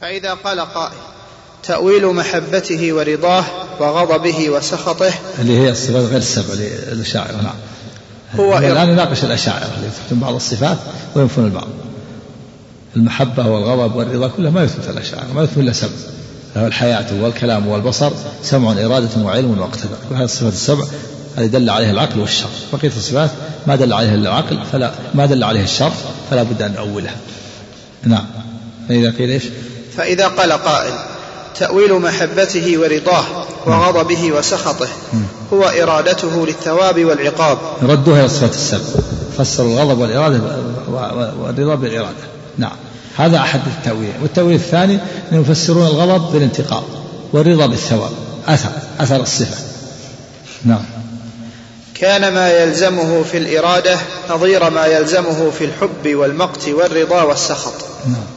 فإذا 0.00 0.34
قال 0.34 0.60
قائل 0.60 0.96
تأويل 1.62 2.06
محبته 2.06 2.92
ورضاه 2.92 3.44
وغضبه 3.80 4.50
وسخطه 4.50 5.12
اللي 5.38 5.58
هي 5.58 5.70
الصفات 5.70 6.04
غير 6.04 6.16
السبع 6.16 6.54
للأشاعرة 6.54 7.42
نعم. 7.42 7.54
هو 8.36 8.58
الآن 8.58 8.90
يناقش 8.90 9.24
الأشاعرة 9.24 9.70
اللي 9.76 9.86
يثبتون 9.86 10.18
بعض 10.18 10.34
الصفات 10.34 10.78
وينفون 11.14 11.44
البعض. 11.44 11.68
المحبة 12.96 13.48
والغضب 13.48 13.96
والرضا 13.96 14.28
كلها 14.28 14.50
ما 14.50 14.64
يثبت 14.64 14.88
الأشاعرة 14.88 15.32
ما 15.34 15.42
يثبت 15.42 15.58
إلا 15.58 15.72
سبع 15.72 15.90
الحياة 16.56 17.22
والكلام 17.22 17.68
والبصر 17.68 18.12
سمع 18.42 18.72
إرادة 18.72 19.22
وعلم 19.22 19.58
واقتدار 19.58 19.98
كل 20.08 20.14
هذه 20.14 20.24
الصفات 20.24 20.52
السبع 20.52 20.84
هذه 21.36 21.46
دل 21.46 21.70
عليها 21.70 21.90
العقل 21.90 22.20
والشر. 22.20 22.48
بقية 22.72 22.88
الصفات 22.88 23.30
ما 23.66 23.76
دل 23.76 23.92
عليها 23.92 24.14
إلا 24.14 24.28
العقل 24.28 24.58
فلا 24.72 24.92
ما 25.14 25.26
دل 25.26 25.44
عليها 25.44 25.64
الشر 25.64 25.92
فلا 26.30 26.42
بد 26.42 26.62
أن 26.62 26.72
نؤولها. 26.72 27.16
نعم. 28.04 28.26
فإذا 28.88 29.10
قيل 29.10 29.30
إيش؟ 29.30 29.44
فإذا 29.96 30.28
قال 30.28 30.52
قائل 30.52 30.92
تأويل 31.58 31.94
محبته 31.94 32.78
ورضاه 32.78 33.24
وغضبه 33.66 34.32
وسخطه 34.32 34.88
هو 35.52 35.64
إرادته 35.64 36.46
للثواب 36.46 37.04
والعقاب. 37.04 37.58
ردوها 37.82 38.18
إلى 38.18 38.26
الصفات 38.26 38.54
السبع 38.54 38.84
فسروا 39.38 39.82
الغضب 39.82 39.98
والإرادة 39.98 40.40
والرضا 41.40 41.74
بالإرادة. 41.74 42.26
نعم. 42.58 42.76
هذا 43.16 43.38
أحد 43.38 43.60
التأويل. 43.66 44.12
والتأويل 44.22 44.54
الثاني 44.54 44.98
أن 45.32 45.40
يفسرون 45.40 45.86
الغضب 45.86 46.32
بالانتقام 46.32 46.82
والرضا 47.32 47.66
بالثواب. 47.66 48.10
أثر 48.46 48.70
أثر 49.00 49.16
الصفة. 49.16 49.56
نعم. 50.64 50.84
كان 51.94 52.34
ما 52.34 52.62
يلزمه 52.62 53.22
في 53.22 53.38
الإرادة 53.38 53.98
نظير 54.30 54.70
ما 54.70 54.86
يلزمه 54.86 55.50
في 55.58 55.64
الحب 55.64 56.14
والمقت 56.14 56.68
والرضا 56.68 57.22
والسخط. 57.22 57.74
نعم. 58.06 58.35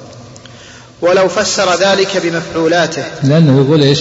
ولو 1.01 1.27
فسر 1.27 1.75
ذلك 1.75 2.17
بمفعولاته. 2.23 3.03
لأنه 3.23 3.61
يقول 3.61 3.83
إيش؟ 3.83 3.99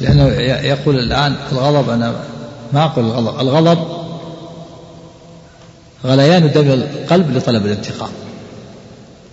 لأنه 0.00 0.28
يقول 0.62 0.98
الآن 0.98 1.34
الغضب 1.52 1.90
أنا 1.90 2.14
ما 2.72 2.84
أقول 2.84 3.04
الغضب 3.04 3.40
الغضب 3.40 3.78
غليان 6.04 6.52
دم 6.52 6.70
القلب 6.70 7.36
لطلب 7.36 7.66
الانتقام. 7.66 8.10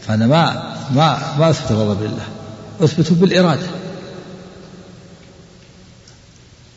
فأنا 0.08 0.28
ما 0.28 0.74
ما 0.96 1.18
ما 1.40 1.50
أثبت 1.50 1.72
الغضب 1.72 2.02
لله 2.02 2.26
أثبته 2.82 3.16
بالإرادة. 3.16 3.68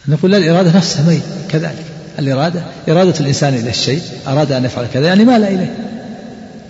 نقول 0.09 0.31
لا 0.31 0.37
الإرادة 0.37 0.77
نفسها 0.77 1.03
ميت 1.09 1.23
كذلك. 1.49 1.85
الإرادة 2.19 2.63
إرادة 2.89 3.21
الإنسان 3.21 3.55
إلى 3.55 3.71
الشيء 3.71 4.03
أراد 4.29 4.53
أن 4.53 4.65
يفعل 4.65 4.87
كذا 4.95 5.07
يعني 5.07 5.25
مال 5.25 5.45
إليه. 5.45 5.75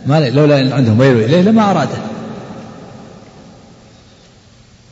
ما 0.07 0.21
لولا 0.21 0.61
أن 0.61 0.73
عنده 0.73 0.93
ميل 0.93 1.23
إليه 1.23 1.43
لما 1.43 1.71
أراده. 1.71 2.14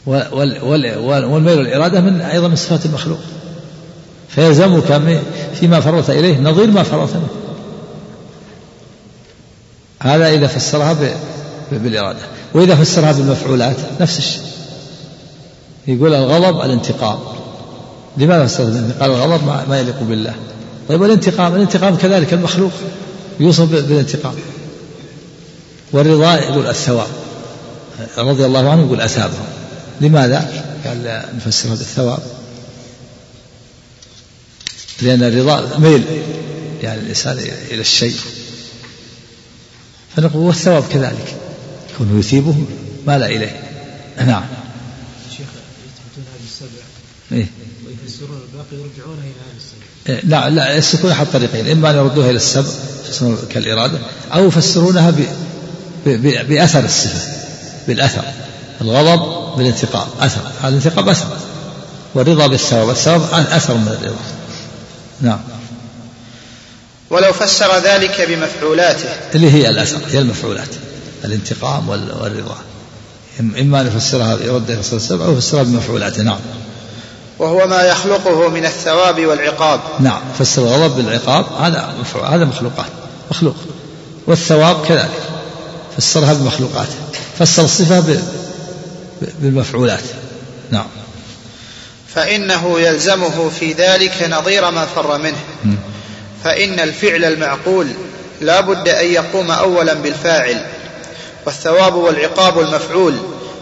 والميل 0.07 1.59
والإرادة 1.59 2.01
من 2.01 2.21
أيضا 2.21 2.49
من 2.49 2.57
صفات 2.57 2.87
المخلوق. 2.87 3.19
فيلزمك 4.29 5.03
فيما 5.61 5.81
فرط 5.81 6.11
إليه 6.11 6.39
نظير 6.39 6.71
ما 6.71 6.83
فرط 6.83 7.09
منه. 7.15 7.29
هذا 10.03 10.29
إذا 10.29 10.47
فسرها 10.47 10.97
بالإرادة. 11.73 12.19
وإذا 12.55 12.75
فسرها 12.75 13.13
بالمفعولات 13.13 13.77
نفس 14.01 14.19
الشيء. 14.19 14.43
يقول 15.89 16.15
الغضب 16.15 16.61
الانتقام. 16.61 17.19
لماذا 18.17 18.47
فسر 18.47 18.65
قال 19.01 19.11
الغضب 19.11 19.45
ما 19.69 19.81
يليق 19.81 20.03
بالله. 20.03 20.35
طيب 20.89 21.01
والانتقام؟ 21.01 21.55
الانتقام 21.55 21.97
كذلك 21.97 22.33
المخلوق 22.33 22.73
يوصف 23.41 23.71
بالانتقام. 23.71 24.35
والرضا 25.93 26.35
يقول 26.35 26.67
الثواب. 26.67 27.09
رضي 28.19 28.45
الله 28.47 28.71
عنه 28.71 28.87
يقول 28.87 29.01
أثابه. 29.01 29.35
لماذا؟ 30.01 30.65
قال 30.85 31.23
نفسرها 31.37 31.75
بالثواب 31.75 32.23
لأن 35.03 35.23
الرضا 35.23 35.79
ميل 35.79 36.05
يعني 36.83 37.01
الإنسان 37.01 37.39
إلى 37.71 37.81
الشيء. 37.81 38.17
فنقول 40.17 40.43
والثواب 40.43 40.85
كذلك 40.93 41.37
كونه 41.99 42.19
يثيبه 42.19 42.57
ما 43.07 43.19
لا 43.19 43.27
إليه. 43.27 43.61
نعم. 44.27 44.45
شيخ 45.31 45.47
يثبتون 45.87 46.25
هذه 46.35 46.45
السبع. 46.45 46.83
إيه؟ 47.33 47.47
ويفسرون 47.87 48.41
الباقي 48.43 48.77
يرجعونها 48.77 49.25
إلى 49.25 49.31
هذه 49.31 49.57
السبع. 49.57 49.87
إيه 50.09 50.21
لا 50.25 50.51
لا 50.51 50.77
يسلكون 50.77 51.11
أحد 51.11 51.27
طريقين. 51.33 51.69
إما 51.69 51.91
أن 51.91 51.97
يردوها 51.97 52.31
إلى 52.31 52.37
السبع 52.37 52.69
كالإرادة 53.51 53.99
أو 54.35 54.47
يفسرونها 54.47 55.11
ب... 55.11 55.17
ب... 56.07 56.09
ب... 56.09 56.49
بأثر 56.49 56.85
الصفة 56.85 57.21
بالأثر. 57.89 58.25
الغضب 58.81 59.42
بالانتقام 59.57 60.07
أثر. 60.21 60.41
هذا 60.63 60.69
الانتقام 60.69 61.09
أثر. 61.09 61.27
والرضا 62.15 62.47
بالثواب 62.47 62.91
الثواب 62.91 63.23
أثر 63.33 63.75
من 63.75 63.89
الرضا. 63.89 64.17
نعم. 65.21 65.41
ولو 67.11 67.33
فسر 67.33 67.79
ذلك 67.79 68.21
بمفعولاته. 68.29 69.09
اللي 69.35 69.51
هي 69.53 69.69
الأثر 69.69 69.99
هي 70.11 70.19
المفعولات. 70.19 70.69
الانتقام 71.25 71.89
والرضا. 71.89 72.57
إما 73.41 73.81
أن 73.81 73.87
يفسرها 73.87 74.39
يرد 74.45 74.71
إلى 74.71 74.81
السبع 74.81 75.25
أو 75.25 75.33
يفسرها 75.33 75.63
بمفعولاته. 75.63 76.23
نعم. 76.23 76.39
وهو 77.39 77.67
ما 77.67 77.83
يخلقه 77.83 78.49
من 78.49 78.65
الثواب 78.65 79.27
والعقاب. 79.27 79.81
نعم. 80.01 80.21
فسر 80.39 80.63
الغضب 80.63 80.97
بالعقاب 80.97 81.47
هذا 81.61 81.95
هذا 82.25 82.45
مخلوقات. 82.45 82.91
مخلوق. 83.31 83.57
والثواب 84.27 84.87
كذلك. 84.87 85.23
فسرها 85.99 86.33
بمخلوقاته. 86.33 86.95
فسر 87.39 87.65
الصفة 87.65 88.01
بالمفعولات. 89.41 90.05
نعم. 90.71 90.87
فإنه 92.15 92.81
يلزمه 92.81 93.51
في 93.61 93.73
ذلك 93.73 94.29
نظير 94.31 94.71
ما 94.71 94.87
فر 94.87 95.19
منه. 95.19 95.39
فإن 96.45 96.81
الفعل 96.81 97.25
المعقول 97.25 97.87
لا 98.41 98.61
بد 98.61 98.89
أن 98.89 99.07
يقوم 99.07 99.51
أولا 99.51 99.95
بالفاعل 99.95 100.67
والثواب 101.47 101.95
والعقاب 101.95 102.61
المفعول 102.61 103.15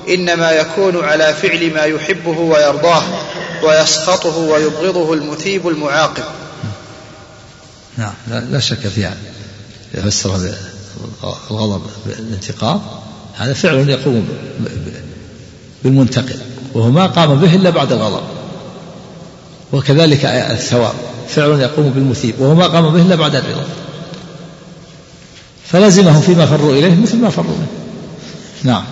إنما 0.08 0.52
يكون 0.52 1.04
على 1.04 1.34
فعل 1.34 1.74
ما 1.74 1.84
يحبه 1.84 2.38
ويرضاه 2.38 3.02
ويسخطه 3.62 4.36
ويبغضه 4.36 5.14
المثيب 5.14 5.68
المعاقب. 5.68 6.24
نعم 7.96 8.14
لا 8.50 8.60
شك 8.60 8.78
في 8.78 9.04
هذا. 9.04 9.16
يفسر 9.94 10.54
الغضب 11.50 11.82
بالانتقام 12.06 12.80
هذا 13.36 13.52
فعل 13.52 13.90
يقوم 13.90 14.28
بالمنتقم 15.84 16.38
وهو 16.74 16.90
ما 16.90 17.06
قام 17.06 17.34
به 17.34 17.54
إلا 17.54 17.70
بعد 17.70 17.92
الغضب. 17.92 18.22
وكذلك 19.72 20.24
الثواب 20.24 20.94
فعل 21.28 21.60
يقوم 21.60 21.90
بالمثيب 21.90 22.34
وهو 22.38 22.54
ما 22.54 22.66
قام 22.66 22.90
به 22.90 23.02
إلا 23.02 23.14
بعد 23.14 23.34
الرضا. 23.34 23.64
فلزمهم 25.72 26.20
فيما 26.20 26.46
فروا 26.46 26.72
إليه 26.72 26.94
مثل 26.94 27.16
ما 27.16 27.30
فروا 27.30 27.56
منه. 27.56 27.66
نعم. 28.62 28.84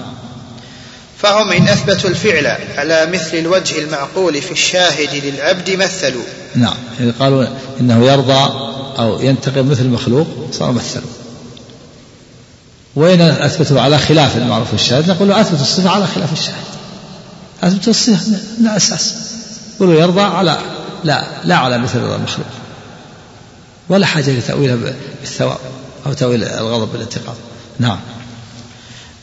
فهم 1.18 1.50
إن 1.52 1.68
أثبتوا 1.68 2.10
الفعل 2.10 2.46
على 2.76 3.06
مثل 3.12 3.36
الوجه 3.36 3.78
المعقول 3.78 4.42
في 4.42 4.52
الشاهد 4.52 5.24
للعبد 5.24 5.70
مثلوا. 5.70 6.22
نعم. 6.54 6.74
إذا 7.00 7.14
قالوا 7.20 7.46
إنه 7.80 8.04
يرضى 8.06 8.68
أو 8.98 9.20
ينتقم 9.20 9.68
مثل 9.68 9.82
المخلوق 9.82 10.26
صار 10.52 10.72
مثلوا 10.72 11.10
وإن 12.96 13.20
أثبتوا 13.20 13.80
على 13.80 13.98
خلاف 13.98 14.36
المعروف 14.36 14.74
الشاهد 14.74 15.10
نقول 15.10 15.32
أثبتوا 15.32 15.62
الصفة 15.62 15.90
على 15.90 16.06
خلاف 16.06 16.32
الشاهد. 16.32 16.77
أثبتوا 17.62 17.90
الصفة 17.90 18.38
لا 18.60 18.76
أساس. 18.76 19.14
يقولوا 19.76 20.00
يرضى 20.00 20.22
على 20.22 20.58
لا 21.04 21.24
لا 21.44 21.56
على 21.56 21.78
مثل 21.78 21.98
رضا 21.98 22.16
المخلوق. 22.16 22.46
ولا 23.88 24.06
حاجة 24.06 24.30
لتأويلها 24.30 24.76
بالثواب 25.20 25.58
أو 26.06 26.12
تأويل 26.12 26.44
الغضب 26.44 26.92
بالانتقام 26.92 27.34
نعم. 27.78 27.98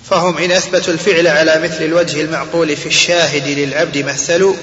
فهم 0.10 0.38
إن 0.38 0.52
أثبتوا 0.52 0.94
الفعل 0.94 1.28
على 1.28 1.60
مثل 1.64 1.84
الوجه 1.84 2.22
المعقول 2.22 2.78
في 2.78 2.86
الشاهد 2.86 3.48
للعبد 3.48 3.98
مثلوا 3.98 4.54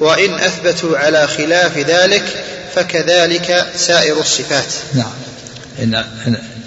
وإن 0.00 0.34
أثبتوا 0.34 0.98
على 0.98 1.26
خلاف 1.26 1.78
ذلك 1.78 2.44
فكذلك 2.74 3.66
سائر 3.76 4.20
الصفات. 4.20 4.74
نعم. 4.94 5.12
إن, 5.82 5.94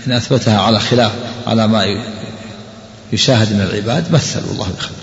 إن 0.07 0.11
أثبتها 0.11 0.61
على 0.61 0.79
خلاف 0.79 1.11
على 1.47 1.67
ما 1.67 2.03
يشاهد 3.13 3.53
من 3.53 3.61
العباد 3.61 4.11
مثلوا 4.11 4.51
الله 4.51 4.69
بخلقه 4.77 4.98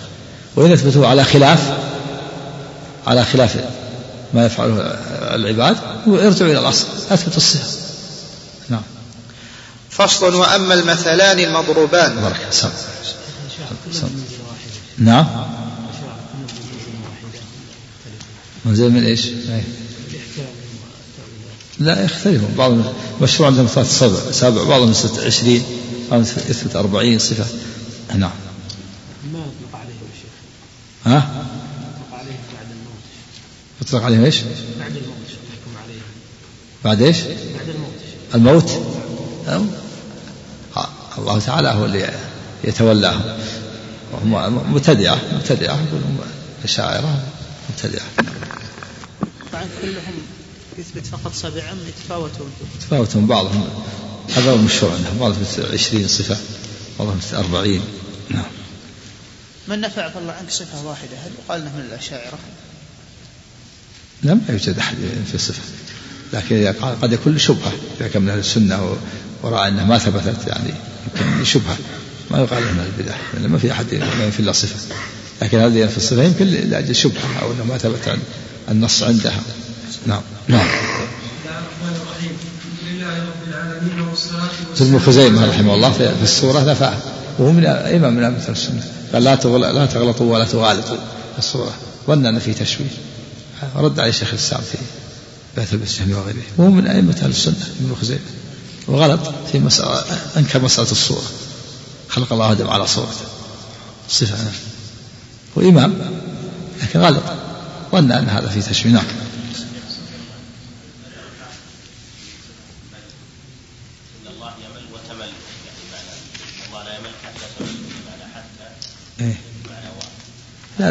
وإن 0.57 0.73
أثبتوا 0.73 1.07
على 1.07 1.25
خلاف 1.25 1.77
على 3.07 3.25
خلاف 3.25 3.65
ما 4.35 4.47
يفعله 4.47 4.77
العباد 5.35 5.77
يرجعوا 6.07 6.51
إلى 6.51 6.59
الأصل 6.59 6.87
أثبت 7.11 7.37
الصفة. 7.37 7.71
نعم. 8.69 8.83
فصل 9.91 10.35
وأما 10.35 10.75
المثلان 10.75 11.39
المضروبان. 11.39 12.17
بارك 12.17 12.47
سم. 12.51 12.69
سم. 13.93 14.09
نعم. 14.99 15.27
منزل 18.65 18.91
من 18.91 19.05
إيش؟ 19.05 19.27
لا 21.79 22.05
يختلفون. 22.05 22.55
بعض 22.59 22.73
مشروع 23.23 23.49
عندهم 23.49 23.67
ثلاث 23.67 23.99
سبع 23.99 24.31
سبع 24.33 24.63
بعضهم 24.65 24.91
يثبت 24.91 25.19
عشرين 25.19 25.65
بعضهم 26.11 26.27
يثبت 26.49 26.77
أربعين 26.77 27.19
صفة. 27.19 27.47
نعم 28.15 28.31
ما 29.33 29.39
يطلق 29.39 29.75
عليه 29.75 29.85
عليهم 29.85 30.09
الشيخ 30.15 30.31
ها؟ 31.07 31.45
يطلق 32.11 32.19
عليهم 32.19 32.39
بعد 32.55 32.67
الموت. 32.71 33.03
يطلق 33.83 34.03
عليهم 34.03 34.25
إيش؟ 34.25 34.41
بعد 34.79 34.97
الموت 34.97 35.17
يحكم 35.29 35.77
عليهم 35.85 36.03
بعد 36.85 37.03
إيش؟ 37.03 37.21
بعد 37.21 37.69
الموت. 37.69 38.71
الموت؟ 39.55 39.77
الله 41.19 41.39
تعالى 41.39 41.69
هو 41.69 41.85
اللي 41.85 42.11
يتولاهم. 42.65 43.39
وهم 44.13 44.73
مبتدعة 44.73 45.21
مبتدعة. 45.33 45.75
يقولون 45.75 46.19
الشاعرة 46.65 47.23
مبتدعة. 47.71 48.07
طبعا 49.53 49.65
كلهم 49.83 50.15
يثبت 50.79 51.07
فقط 51.07 51.33
سبع 51.35 51.73
أم 51.73 51.79
يتفاوتون. 51.89 52.51
يتفاوتون 52.77 53.27
بعضهم. 53.27 53.69
هذا 54.35 54.51
هو 54.51 54.55
المشهور 54.55 54.93
عندهم. 54.93 55.19
بعضهم 55.19 55.41
مثل 55.41 55.73
20 55.73 56.09
صفة 56.09 56.37
بعضهم 56.99 57.17
مثل 57.17 57.37
40 57.37 57.81
نعم. 58.31 58.45
من 59.69 59.81
نفع 59.81 60.03
عفى 60.03 60.19
الله 60.19 60.33
عنك 60.33 60.51
صفة 60.51 60.85
واحدة؟ 60.85 61.17
هل 61.25 61.31
يقال 61.45 61.61
إنه 61.61 61.77
من 61.77 61.85
الأشاعرة؟ 61.91 62.39
لم 64.23 64.41
يوجد 64.49 64.79
أحد 64.79 64.97
في 65.33 65.39
صفة 65.39 65.63
لكن 66.33 66.75
قد 67.03 67.13
يكون 67.13 67.39
شبهة 67.39 67.73
إذا 68.01 68.09
كان 68.09 68.23
من 68.23 68.29
أهل 68.29 68.39
السنة 68.39 68.97
ورأى 69.43 69.69
أنها 69.69 69.85
ما 69.85 69.99
ثبتت 69.99 70.47
يعني 70.47 70.75
يمكن 71.07 71.45
شبهة 71.45 71.77
ما 72.31 72.39
يقال 72.39 72.63
من 72.63 72.93
البدع. 72.97 73.15
لأن 73.35 73.51
ما 73.51 73.59
في 73.59 73.73
أحد 73.73 73.95
ما 73.95 74.25
ينفي 74.25 74.41
إلا 74.41 74.53
صفة. 74.53 74.95
لكن 75.43 75.59
هذه 75.59 75.87
في 75.87 75.97
الصفة 75.97 76.23
يمكن 76.23 76.47
لأجل 76.47 76.97
شبهة 76.97 77.39
أو 77.43 77.53
أنه 77.53 77.65
ما 77.65 77.79
ثبت 77.79 78.19
النص 78.69 79.03
عندها. 79.03 79.41
نعم. 80.07 80.23
نعم. 80.49 80.67
ابن 84.81 84.99
خزيمة 84.99 85.47
رحمه 85.47 85.75
الله 85.75 85.93
في 85.93 86.23
السورة 86.23 86.61
نفعه 86.61 87.16
وهو 87.39 87.53
من 87.53 87.67
إمام 87.67 88.15
من 88.15 88.25
أئمة 88.25 88.49
السنة. 88.49 88.83
قال 89.13 89.25
لا 89.25 89.35
لا 89.73 89.87
تغلطوا 89.87 90.33
ولا 90.33 90.45
تغالطوا. 90.45 90.97
في 91.33 91.39
السورة 91.39 91.73
ظن 92.07 92.27
أن 92.27 92.39
في 92.39 92.55
تشويه. 92.55 92.89
رد 93.77 94.01
عليه 94.01 94.11
شيخ 94.11 94.29
الإسلام 94.29 94.61
في 94.61 94.79
بيت 95.57 95.73
البسجن 95.73 96.13
وغيره 96.13 96.43
وهو 96.59 96.71
من 96.71 96.87
أئمة 96.87 97.17
أهل 97.23 97.31
السنة 97.31 97.67
ابن 97.81 97.95
خزيمة. 98.01 98.21
وغلط 98.89 99.21
في 99.53 99.59
مسألة 99.59 100.05
أنكر 100.37 100.63
مسألة 100.63 100.91
الصورة. 100.91 101.31
خلق 102.09 102.33
الله 102.33 102.53
آدم 102.53 102.69
على 102.69 102.87
صورته. 102.87 103.27
صفة. 104.09 104.37
هو 105.59 105.63
إمام 105.69 105.95
لكن 106.83 107.01
غلط. 107.01 107.23
ظن 107.93 108.13
أن 108.13 108.29
هذا 108.29 108.49
في 108.49 108.61
تشبيه 108.63 108.91
نعم. 108.91 109.05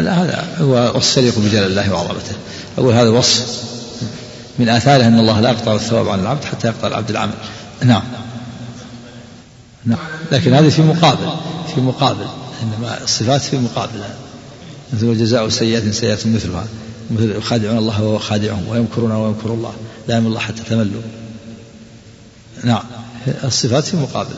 لا 0.00 0.22
هذا 0.22 0.46
هو 0.60 1.00
يليق 1.16 1.38
بجلال 1.38 1.66
الله 1.66 1.92
وعظمته. 1.92 2.34
أقول 2.78 2.94
هذا 2.94 3.08
وصف 3.08 3.62
من 4.58 4.68
آثاره 4.68 5.06
أن 5.06 5.18
الله 5.18 5.40
لا 5.40 5.50
يقطع 5.50 5.74
الثواب 5.74 6.08
عن 6.08 6.20
العبد 6.20 6.44
حتى 6.44 6.68
يقطع 6.68 6.88
العبد 6.88 7.10
العمل. 7.10 7.34
نعم. 7.84 8.02
نعم. 9.84 9.98
لكن 10.32 10.54
هذه 10.54 10.68
في 10.68 10.82
مقابل 10.82 11.30
في 11.74 11.80
مقابل. 11.80 12.26
إنما 12.62 12.98
الصفات 13.04 13.40
في 13.40 13.56
مقابل. 13.56 14.00
مثل 14.92 15.18
جزاء 15.18 15.48
سيئة 15.48 15.90
سيئة 15.90 16.18
مثلها. 16.26 16.66
مثل 17.10 17.36
يخادعون 17.36 17.78
الله 17.78 18.02
وهو 18.02 18.18
خادعهم 18.18 18.68
ويمكرون 18.68 19.12
ويمكر 19.12 19.50
الله. 19.50 19.74
لا 20.08 20.16
يمل 20.16 20.26
الله 20.26 20.40
حتى 20.40 20.62
تملوا. 20.70 21.02
نعم. 22.64 22.82
الصفات 23.44 23.84
في 23.84 23.96
مقابل. 23.96 24.34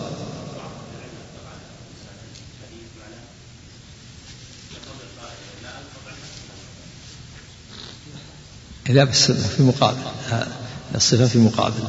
لا 8.88 9.04
بس 9.04 9.32
في 9.32 9.62
مقابل 9.62 9.96
الصفة 10.94 11.26
في 11.26 11.38
مقابل 11.38 11.82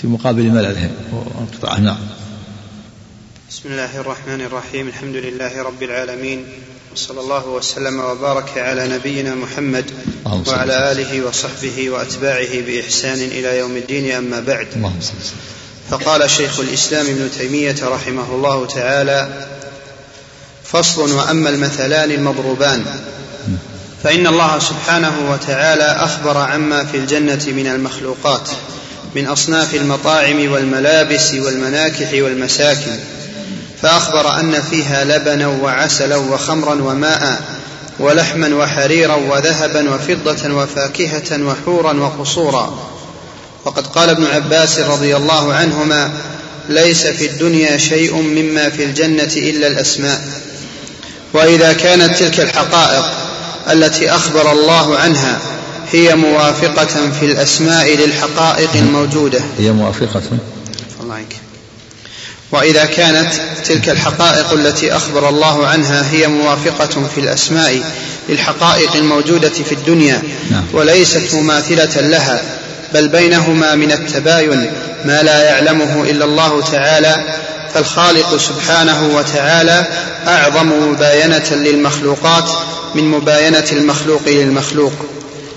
في 0.00 0.06
مقابل 0.06 0.42
مللهم 0.42 0.90
وانقطاعهم 1.12 1.84
نعم. 1.84 1.98
بسم 3.50 3.68
الله 3.68 4.00
الرحمن 4.00 4.40
الرحيم 4.40 4.88
الحمد 4.88 5.16
لله 5.16 5.62
رب 5.62 5.82
العالمين 5.82 6.44
وصلى 6.92 7.20
الله 7.20 7.46
وسلم 7.48 8.00
وبارك 8.00 8.58
على 8.58 8.88
نبينا 8.88 9.34
محمد 9.34 9.84
وعلى 10.46 10.92
آله 10.92 11.26
وصحبه 11.26 11.90
وأتباعه 11.90 12.60
بإحسان 12.60 13.18
إلى 13.18 13.58
يوم 13.58 13.76
الدين 13.76 14.10
أما 14.10 14.40
بعد. 14.40 14.66
فقال 15.90 16.30
شيخ 16.30 16.60
الإسلام 16.60 17.06
ابن 17.06 17.30
تيمية 17.38 17.76
رحمه 17.82 18.34
الله 18.34 18.66
تعالى 18.66 19.48
فصل 20.64 21.12
وأما 21.12 21.48
المثلان 21.50 22.10
المضروبان. 22.10 22.84
فإن 24.04 24.26
الله 24.26 24.58
سبحانه 24.58 25.12
وتعالى 25.30 25.84
أخبر 25.84 26.36
عما 26.36 26.84
في 26.84 26.96
الجنة 26.96 27.46
من 27.46 27.66
المخلوقات 27.66 28.48
من 29.14 29.26
أصناف 29.26 29.74
المطاعم 29.74 30.52
والملابس 30.52 31.34
والمناكح 31.34 32.12
والمساكن 32.12 32.96
فأخبر 33.82 34.40
أن 34.40 34.62
فيها 34.70 35.04
لبنا 35.04 35.46
وعسلا 35.46 36.16
وخمرا 36.16 36.74
وماء 36.74 37.42
ولحما 37.98 38.54
وحريرا 38.54 39.14
وذهبا 39.14 39.94
وفضة 39.94 40.54
وفاكهة 40.54 41.44
وحورا 41.44 41.92
وقصورا. 41.92 42.90
وقد 43.64 43.86
قال 43.86 44.08
ابن 44.08 44.26
عباس 44.26 44.78
رضي 44.78 45.16
الله 45.16 45.54
عنهما 45.54 46.10
ليس 46.68 47.06
في 47.06 47.26
الدنيا 47.26 47.78
شيء 47.78 48.14
مما 48.14 48.70
في 48.70 48.84
الجنة 48.84 49.32
إلا 49.36 49.66
الأسماء 49.66 50.20
وإذا 51.32 51.72
كانت 51.72 52.16
تلك 52.16 52.40
الحقائق 52.40 53.19
التي 53.72 54.10
أخبر 54.10 54.52
الله 54.52 54.96
عنها 54.96 55.38
هي 55.92 56.14
موافقة 56.14 57.10
في 57.20 57.26
الأسماء 57.26 57.96
للحقائق 57.96 58.70
الموجودة. 58.74 59.40
هي 59.58 59.72
الله 61.02 61.14
عنك 61.14 61.36
وإذا 62.52 62.84
كانت 62.84 63.32
تلك 63.64 63.88
الحقائق 63.88 64.52
التي 64.52 64.96
أخبر 64.96 65.28
الله 65.28 65.66
عنها 65.66 66.12
هي 66.12 66.28
موافقة 66.28 67.08
في 67.14 67.20
الأسماء 67.20 67.82
للحقائق 68.28 68.96
الموجودة 68.96 69.48
في 69.48 69.72
الدنيا 69.72 70.22
نعم. 70.50 70.64
وليست 70.72 71.34
مماثلة 71.34 72.00
لها 72.00 72.42
بل 72.94 73.08
بينهما 73.08 73.74
من 73.74 73.92
التباين 73.92 74.70
ما 75.04 75.22
لا 75.22 75.42
يعلمه 75.42 76.02
إلا 76.02 76.24
الله 76.24 76.62
تعالى 76.62 77.24
فالخالق 77.74 78.36
سبحانه 78.36 79.16
وتعالى 79.16 79.86
أعظم 80.26 80.92
مباينة 80.92 81.50
للمخلوقات 81.50 82.50
من 82.94 83.04
مباينة 83.04 83.66
المخلوق 83.72 84.22
للمخلوق. 84.26 84.92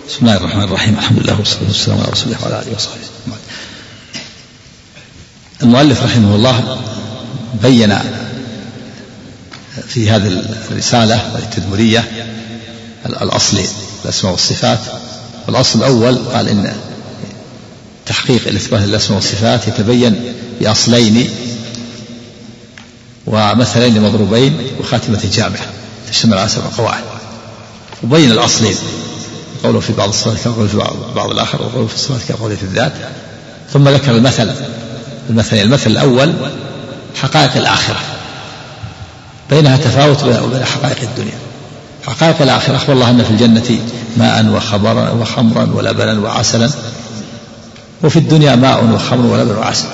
بسم 0.09 0.17
الله 0.21 0.37
الرحمن 0.37 0.63
الرحيم. 0.63 0.95
الحمد 0.99 1.19
لله 1.19 1.39
والصلاة 1.39 1.63
والسلام 1.67 1.99
على 1.99 2.11
رسول 2.11 2.27
الله 2.27 2.37
وعلى 2.43 2.63
آله 2.63 2.75
وصحبه 2.75 3.03
المؤلف 5.63 6.03
رحمه 6.03 6.35
الله 6.35 6.81
بين 7.63 7.99
في 9.87 10.09
هذه 10.09 10.43
الرسالة 10.71 11.15
التدمرية 11.39 12.27
الأصل 13.05 13.57
الأسماء 14.05 14.31
والصفات. 14.31 14.79
والأصل 15.47 15.79
الأول 15.79 16.17
قال 16.17 16.47
إن 16.47 16.75
تحقيق 18.05 18.47
الإثبات 18.47 18.83
الأسماء 18.83 19.15
والصفات 19.15 19.67
يتبين 19.67 20.33
بأصلين 20.61 21.29
ومثلين 23.25 24.01
مضروبين 24.01 24.57
وخاتمة 24.79 25.19
جامعة 25.33 25.67
تشتمل 26.09 26.37
على 26.37 26.49
سبع 26.49 26.65
قواعد. 26.77 27.03
وبين 28.03 28.31
الأصلين 28.31 28.75
قوله 29.63 29.79
في 29.79 29.93
بعض 29.93 30.09
الصفات 30.09 30.37
كقوله 30.43 30.67
في 30.67 30.77
بعض 31.15 31.31
الآخر 31.31 31.61
وقوله 31.61 31.87
في 31.87 31.95
الصفات 31.95 32.21
كقوله 32.29 32.55
في 32.55 32.63
الذات. 32.63 32.93
ثم 33.73 33.89
ذكر 33.89 34.11
المثل 34.11 34.51
المثل 35.29 35.57
المثل 35.57 35.91
الأول 35.91 36.33
حقائق 37.21 37.57
الآخرة. 37.57 37.99
بينها 39.49 39.77
تفاوت 39.77 40.23
وبين 40.23 40.65
حقائق 40.65 40.97
الدنيا. 41.01 41.37
حقائق 42.07 42.41
الآخرة 42.41 42.75
أخبر 42.75 42.93
الله 42.93 43.09
أن 43.09 43.23
في 43.23 43.31
الجنة 43.31 43.79
ماء 44.17 44.45
وخبرا 44.45 45.09
وخمرا 45.09 45.71
ولبنا 45.73 46.19
وعسلا. 46.19 46.69
وفي 48.03 48.19
الدنيا 48.19 48.55
ماء 48.55 48.85
وخمر 48.85 49.25
ولبن 49.25 49.55
وعسل 49.55 49.87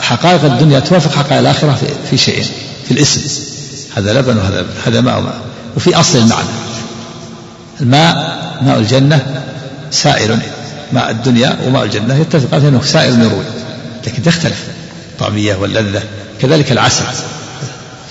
حقائق 0.00 0.44
الدنيا 0.44 0.80
توافق 0.80 1.14
حقائق 1.14 1.38
الآخرة 1.38 1.78
في, 2.10 2.16
شيئين 2.16 2.46
في 2.84 2.90
الاسم. 2.90 3.20
هذا 3.96 4.12
لبن 4.12 4.36
وهذا 4.36 4.66
هذا 4.86 5.00
ماء 5.00 5.18
وماء. 5.18 5.40
وفي 5.76 5.94
أصل 5.94 6.18
المعنى. 6.18 6.48
الماء 7.80 8.14
ماء 8.62 8.78
الجنة 8.78 9.44
سائر. 9.90 10.38
ماء 10.92 11.10
الدنيا 11.10 11.58
وماء 11.66 11.84
الجنة 11.84 12.14
يتفقان 12.14 12.66
أنه 12.66 12.82
سائر 12.82 13.12
يروي 13.12 13.44
لكن 14.06 14.22
تختلف 14.22 14.64
الطعمية 15.12 15.56
واللذة. 15.56 16.02
كذلك 16.40 16.72
العسل. 16.72 17.04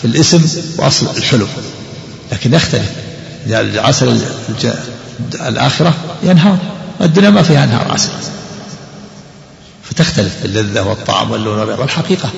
في 0.02 0.06
الاسم 0.06 0.46
وأصل 0.78 1.08
الحلو. 1.18 1.48
لكن 2.32 2.54
يختلف. 2.54 2.92
العسل 3.48 4.22
الآخرة 5.34 5.94
ينهار. 6.24 6.58
الدنيا 7.02 7.30
ما 7.30 7.42
فيها 7.44 7.64
أنهار 7.64 7.92
عسل 7.92 8.10
فتختلف 9.84 10.46
اللذة 10.46 10.82
والطعم 10.82 11.32
واللون 11.32 11.60
والحقيقة 11.60 12.30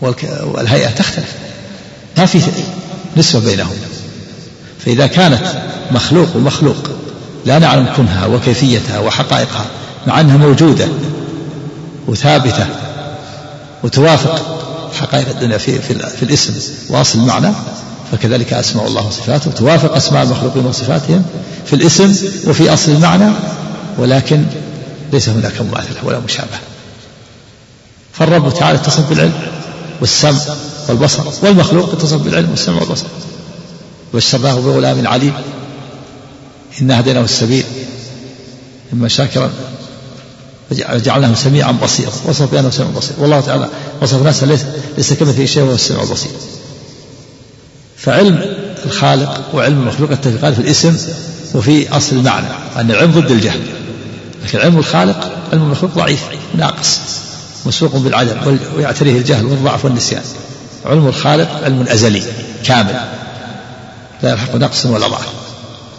والهيئة 0.00 0.90
تختلف. 0.90 1.32
ما 2.18 2.26
في 2.26 2.40
نسبة 3.16 3.40
بينهم. 3.40 3.76
فإذا 4.84 5.06
كانت 5.06 5.62
مخلوق 5.90 6.36
ومخلوق 6.36 6.90
لا 7.44 7.58
نعلم 7.58 7.86
كنها 7.96 8.26
وكيفيتها 8.26 8.98
وحقائقها 8.98 9.66
مع 10.06 10.20
أنها 10.20 10.36
موجودة 10.36 10.88
وثابتة 12.06 12.66
وتوافق 13.82 14.60
حقائق 15.00 15.28
الدنيا 15.28 15.58
في, 15.58 15.78
في, 15.78 15.94
في 15.98 16.22
الاسم. 16.22 16.54
واصل 16.88 17.18
المعنى 17.18 17.50
فكذلك 18.12 18.52
أسماء 18.52 18.86
الله 18.86 19.06
وصفاته 19.06 19.50
توافق 19.50 19.96
أسماء 19.96 20.22
المخلوقين 20.22 20.66
وصفاتهم 20.66 21.24
في 21.66 21.72
الاسم 21.76 22.16
وفي 22.46 22.74
أصل 22.74 22.92
المعنى 22.92 23.32
ولكن 23.98 24.44
ليس 25.12 25.28
هناك 25.28 25.60
مماثلة 25.60 26.04
ولا 26.04 26.18
مشابهة. 26.18 26.60
فالرب 28.12 28.54
تعالى 28.54 28.78
اتصف 28.78 29.08
بالعلم 29.08 29.32
والسمع 30.00 30.40
والبصر 30.88 31.22
والمخلوق 31.42 31.92
اتصف 31.92 32.16
بالعلم 32.16 32.50
والسمع 32.50 32.80
والبصر. 32.80 33.06
بشرناه 34.14 34.54
بغلام 34.54 35.06
عليم 35.06 35.32
إنا 36.80 37.00
هديناه 37.00 37.24
السبيل 37.24 37.64
إما 38.92 39.08
شاكرا 39.08 39.50
وجعلناه 40.70 41.34
سميعا 41.34 41.72
بصيرا 41.72 42.12
وصف 42.26 42.52
بأنه 42.52 42.70
سميع 42.70 42.90
بصير. 42.90 43.12
والله 43.18 43.40
تعالى 43.40 43.68
وصف 44.02 44.22
نفسه 44.22 44.46
ليس 44.98 45.12
كمثله 45.12 45.46
شيء 45.46 45.62
وهو 45.62 45.74
السميع 45.74 46.02
البصير. 46.02 46.30
فعلم 48.04 48.56
الخالق 48.86 49.54
وعلم 49.54 49.80
المخلوق 49.80 50.12
يتفقان 50.12 50.54
في 50.54 50.60
الاسم 50.60 50.96
وفي 51.54 51.96
أصل 51.96 52.16
المعنى 52.16 52.46
أن 52.76 52.90
العلم 52.90 53.10
ضد 53.10 53.30
الجهل. 53.30 53.60
لكن 54.44 54.58
علم 54.58 54.78
الخالق 54.78 55.32
علم 55.52 55.62
المخلوق 55.62 55.94
ضعيف 55.94 56.20
ناقص 56.54 57.00
مسوق 57.66 57.96
بالعدم 57.96 58.58
ويعتريه 58.76 59.18
الجهل 59.18 59.46
والضعف 59.46 59.84
والنسيان. 59.84 60.22
علم 60.86 61.06
الخالق 61.06 61.64
علم 61.64 61.86
أزلي 61.88 62.22
كامل 62.64 63.00
لا 64.22 64.30
يلحق 64.30 64.56
نقص 64.56 64.86
ولا 64.86 65.08
ضعف. 65.08 65.28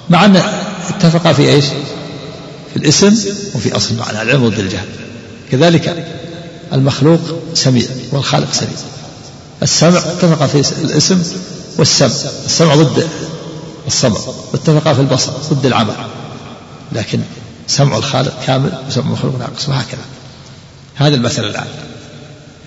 مع 0.10 0.26
أن 0.26 0.42
اتفقا 0.90 1.34
في 1.34 1.50
إيش؟ 1.50 1.66
في 2.74 2.78
الاسم 2.78 3.18
وفي 3.56 3.76
أصل 3.76 3.94
المعنى 3.94 4.22
العلم 4.22 4.50
ضد 4.50 4.60
الجهل. 4.60 4.88
كذلك 5.52 6.06
المخلوق 6.74 7.20
سميع 7.54 7.86
والخالق 8.12 8.54
سميع. 8.54 8.78
السمع 9.64 9.98
اتفق 9.98 10.46
في 10.46 10.64
الاسم 10.84 11.24
والسمع 11.78 12.10
السمع 12.46 12.76
ضد 12.76 13.08
الصبر 13.88 14.20
واتفقا 14.54 14.94
في 14.94 15.02
البصر 15.02 15.32
ضد 15.54 15.66
العمى 15.66 15.94
لكن 16.92 17.20
سمع 17.68 17.98
الخالق 17.98 18.34
كامل 18.48 18.74
وسمع 18.88 19.06
المخلوق 19.06 19.40
ناقص 19.40 19.70
وهكذا. 19.70 20.02
هذا 20.96 21.16
المثل 21.16 21.44
الآن. 21.44 21.68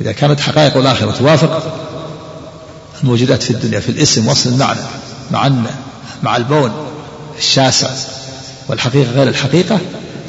إذا 0.00 0.12
كانت 0.12 0.40
حقائق 0.40 0.76
الآخرة 0.76 1.10
توافق 1.10 1.62
الموجودات 3.02 3.42
في 3.42 3.50
الدنيا 3.50 3.80
في 3.80 3.88
الاسم 3.88 4.28
وصل 4.28 4.50
المعنى 4.50 4.80
مع 5.30 5.46
أن 5.46 5.66
مع 6.22 6.36
البون 6.36 6.72
الشاسع 7.38 7.90
والحقيقة 8.68 9.10
غير 9.10 9.28
الحقيقة 9.28 9.78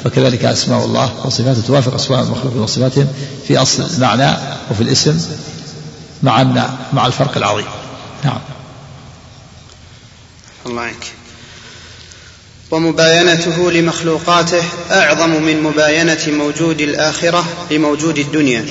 فكذلك 0.04 0.44
أسماء 0.44 0.84
الله 0.84 1.26
وصفاته 1.26 1.60
توافق 1.66 1.94
أسماء 1.94 2.22
المخلوقين 2.22 2.60
وصفاتهم 2.60 3.06
في 3.48 3.58
أصل 3.58 3.82
المعنى 3.94 4.36
وفي 4.70 4.82
الاسم 4.82 5.20
مع 6.22 6.42
مع 6.92 7.06
الفرق 7.06 7.36
العظيم. 7.36 7.66
نعم. 8.24 8.38
الله 10.66 10.82
عنك 10.82 11.12
ومباينته 12.70 13.70
لمخلوقاته 13.70 14.62
أعظم 14.90 15.42
من 15.42 15.62
مباينة 15.62 16.18
موجود 16.28 16.80
الآخرة 16.80 17.44
لموجود 17.70 18.18
الدنيا. 18.18 18.64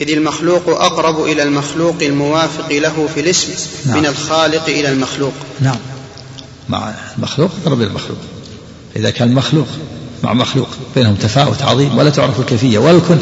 إذ 0.00 0.10
المخلوق 0.10 0.68
أقرب 0.68 1.24
إلى 1.24 1.42
المخلوق 1.42 1.96
الموافق 2.02 2.72
له 2.72 3.08
في 3.14 3.20
الاسم 3.20 3.48
نعم. 3.86 3.98
من 3.98 4.06
الخالق 4.06 4.64
إلى 4.68 4.88
المخلوق. 4.88 5.32
نعم. 5.60 5.76
مع 6.68 6.94
المخلوق 7.16 7.50
أقرب 7.62 7.80
إلى 7.80 7.88
المخلوق. 7.88 8.18
إذا 8.96 9.10
كان 9.10 9.34
مخلوق 9.34 9.66
مع 10.22 10.32
مخلوق 10.32 10.68
بينهم 10.94 11.14
تفاوت 11.14 11.62
عظيم 11.62 11.98
ولا 11.98 12.10
تعرف 12.10 12.40
الكيفية 12.40 12.78
ولا 12.78 12.96
الكن. 12.96 13.18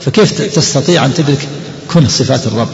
فكيف 0.00 0.42
تستطيع 0.42 1.04
أن 1.04 1.14
تدرك 1.14 1.48
كن 1.92 2.08
صفات 2.08 2.46
الرب؟ 2.46 2.68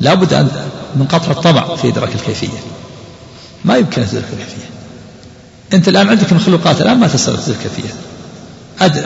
لابد 0.00 0.34
ان 0.34 0.48
من 0.96 1.06
قطع 1.06 1.30
الطمع 1.30 1.76
في 1.76 1.88
إدراك 1.88 2.14
الكيفية. 2.14 2.58
ما 3.64 3.76
يمكن 3.76 4.06
تدرك 4.06 4.24
الكيفيه 4.32 4.68
أنت 5.72 5.88
الآن 5.88 6.08
عندك 6.08 6.32
مخلوقات 6.32 6.80
الآن 6.80 6.98
ما 6.98 7.08
تستطيع 7.08 7.40
تدرك 7.40 7.58
كيفية 7.62 7.94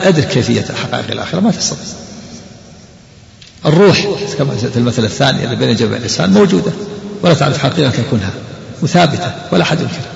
أدرك 0.09 0.27
كيفية 0.27 0.65
حقائق 0.83 1.11
الآخرة 1.11 1.39
ما 1.39 1.51
تستطيع 1.51 1.83
الروح 3.65 4.07
كما 4.37 4.55
في 4.55 4.77
المثل 4.77 5.05
الثاني 5.05 5.43
اللي 5.43 5.55
بين 5.55 5.75
جبل 5.75 5.93
الإنسان 5.93 6.29
موجودة 6.29 6.71
ولا 7.21 7.33
تعرف 7.33 7.57
حقيقة 7.57 8.03
كونها 8.09 8.31
وثابتة 8.81 9.31
ولا 9.51 9.63
أحد 9.63 9.79
ينكرها. 9.81 10.13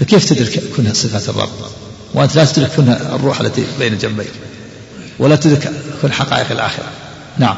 فكيف 0.00 0.24
تدرك 0.24 0.62
كونها 0.76 0.92
صفات 0.92 1.28
الرب؟ 1.28 1.50
وأنت 2.14 2.36
لا 2.36 2.44
تدرك 2.44 2.70
كونها 2.76 3.14
الروح 3.14 3.40
التي 3.40 3.64
بين 3.78 3.98
جنبيك 3.98 4.30
ولا 5.18 5.36
تدرك 5.36 5.72
كون 6.00 6.12
حقائق 6.12 6.50
الآخرة. 6.50 6.84
نعم. 7.38 7.56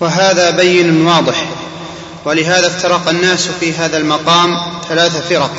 وهذا 0.00 0.50
بين 0.50 1.06
واضح. 1.06 1.46
ولهذا 2.24 2.66
افترق 2.66 3.08
الناس 3.08 3.48
في 3.60 3.72
هذا 3.72 3.96
المقام 3.96 4.56
ثلاث 4.88 5.28
فرق. 5.28 5.50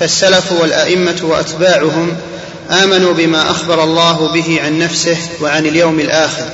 فالسلف 0.00 0.52
والأئمة 0.52 1.20
وأتباعهم 1.22 2.16
آمنوا 2.70 3.12
بما 3.12 3.50
أخبر 3.50 3.84
الله 3.84 4.28
به 4.34 4.60
عن 4.64 4.78
نفسه 4.78 5.16
وعن 5.40 5.66
اليوم 5.66 6.00
الآخر 6.00 6.44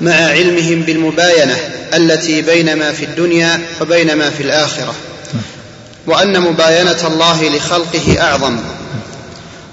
مع 0.00 0.12
علمهم 0.12 0.80
بالمباينة 0.82 1.56
التي 1.94 2.42
بين 2.42 2.76
ما 2.76 2.92
في 2.92 3.04
الدنيا 3.04 3.60
وبين 3.80 4.14
ما 4.14 4.30
في 4.30 4.42
الآخرة 4.42 4.94
وأن 6.06 6.40
مباينة 6.40 7.06
الله 7.06 7.48
لخلقه 7.48 8.20
أعظم. 8.20 8.58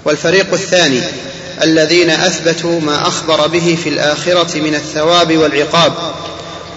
والفريق 0.05 0.53
الثاني 0.53 1.01
الذين 1.63 2.09
أثبتوا 2.09 2.81
ما 2.81 3.07
أخبر 3.07 3.47
به 3.47 3.77
في 3.83 3.89
الآخرة 3.89 4.59
من 4.59 4.75
الثواب 4.75 5.37
والعقاب 5.37 5.93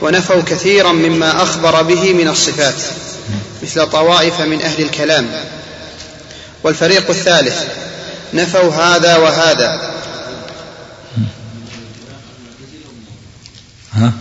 ونفوا 0.03 0.43
كثيرا 0.43 0.93
مما 0.93 1.43
أخبر 1.43 1.83
به 1.83 2.13
من 2.13 2.29
الصفات 2.29 2.75
مثل 3.63 3.87
طوائف 3.87 4.41
من 4.41 4.63
أهل 4.63 4.83
الكلام. 4.83 5.27
والفريق 6.65 7.11
الثالث 7.11 7.65
نفوا 8.35 8.71
هذا 8.71 9.17
وهذا. 9.17 9.95
ها؟ 13.93 14.13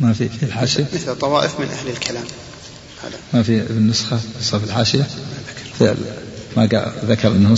ما 0.00 0.12
في 0.12 0.28
في 0.28 0.42
الحاشية؟ 0.42 0.86
مثل 0.94 1.18
طوائف 1.18 1.60
من 1.60 1.68
أهل 1.70 1.88
الكلام. 1.88 2.24
هذا. 3.02 3.18
ما 3.32 3.42
في 3.42 3.60
النسخة؟ 3.70 4.20
في 4.40 4.54
الحاشية؟ 4.54 5.06
في 5.78 5.94
ما 6.56 6.66
ذكر 7.04 7.28
أنه 7.28 7.52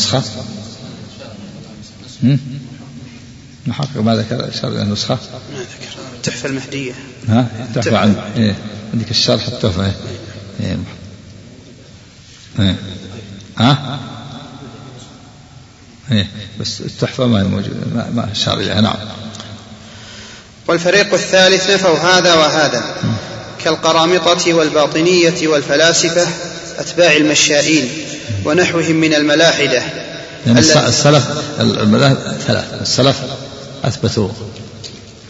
نسخة 3.66 3.83
محقق 3.85 4.00
ما 4.00 4.16
ذكر 4.16 4.50
شرح 4.52 4.81
النسخة 4.81 5.19
ما 5.52 5.59
ذكر. 5.59 6.02
التحفة 6.16 6.49
المهدية. 6.49 6.92
ها؟ 7.28 7.47
التحفة 7.61 7.99
عن 7.99 8.16
إيه. 8.37 8.57
عندك 8.95 9.11
الشرح 9.11 9.47
التحفة. 9.47 9.85
إيه. 9.85 9.92
إيه. 10.61 10.76
إيه. 12.61 12.76
ها؟ 13.59 14.00
إيه. 16.12 16.26
بس 16.61 16.81
التحفة 16.81 17.26
ما 17.26 17.40
هي 17.40 17.45
موجودة. 17.45 17.76
ما, 17.95 18.11
ما 18.11 18.54
إليها 18.54 18.81
نعم. 18.81 18.97
والفريق 20.69 21.14
الثالث 21.14 21.71
نفوا 21.71 21.99
هذا 21.99 22.35
وهذا. 22.35 22.83
كالقرامطة 23.64 24.54
والباطنية 24.54 25.49
والفلاسفة 25.49 26.28
أتباع 26.78 27.16
المشائين 27.16 27.88
ونحوهم 28.45 28.97
من 28.97 29.14
الملاحدة. 29.14 29.83
يعني 30.47 30.59
السلف 30.59 31.26
المذاهب 31.61 32.37
ثلاث 32.47 32.64
السلف 32.81 33.21
أثبتوا 33.84 34.28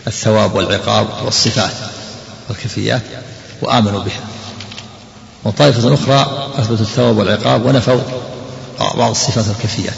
الثواب 0.06 0.54
والعقاب 0.54 1.08
والصفات 1.24 1.72
والكيفيات 2.48 3.02
وآمنوا 3.62 4.00
بها. 4.00 4.20
وطائفة 5.44 5.94
أخرى 5.94 6.50
أثبتوا 6.58 6.84
الثواب 6.84 7.18
والعقاب 7.18 7.66
ونفوا 7.66 8.00
بعض 8.78 9.10
الصفات 9.10 9.48
والكيفيات. 9.48 9.94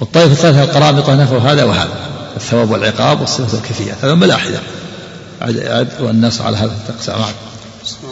والطائفة 0.00 0.32
الثالثة 0.32 0.62
القرامطة 0.62 1.14
نفوا 1.14 1.38
هذا 1.38 1.64
وهذا 1.64 2.10
الثواب 2.36 2.70
والعقاب 2.70 3.20
والصفات 3.20 3.54
والكيفيات. 3.54 3.96
هذا 4.02 4.14
ملاحدة 4.14 4.60
عد 5.40 5.88
والناس 6.00 6.40
على 6.40 6.56
هذا 6.56 6.76
معك 7.08 7.34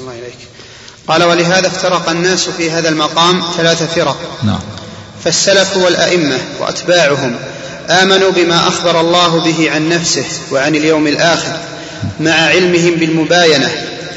الله 0.00 0.12
إليك. 0.12 0.38
قال 1.08 1.24
ولهذا 1.24 1.66
افترق 1.66 2.08
الناس 2.08 2.48
في 2.48 2.70
هذا 2.70 2.88
المقام 2.88 3.42
ثلاث 3.56 3.94
فرق. 3.94 4.16
نعم. 4.42 4.60
فالسلف 5.24 5.76
والأئمة 5.76 6.38
وأتباعهم 6.60 7.36
آمنوا 7.90 8.30
بما 8.30 8.68
أخبر 8.68 9.00
الله 9.00 9.40
به 9.40 9.70
عن 9.70 9.88
نفسه 9.88 10.24
وعن 10.50 10.74
اليوم 10.74 11.06
الآخر 11.06 11.56
مع 12.20 12.32
علمهم 12.32 12.94
بالمباينة 12.94 13.70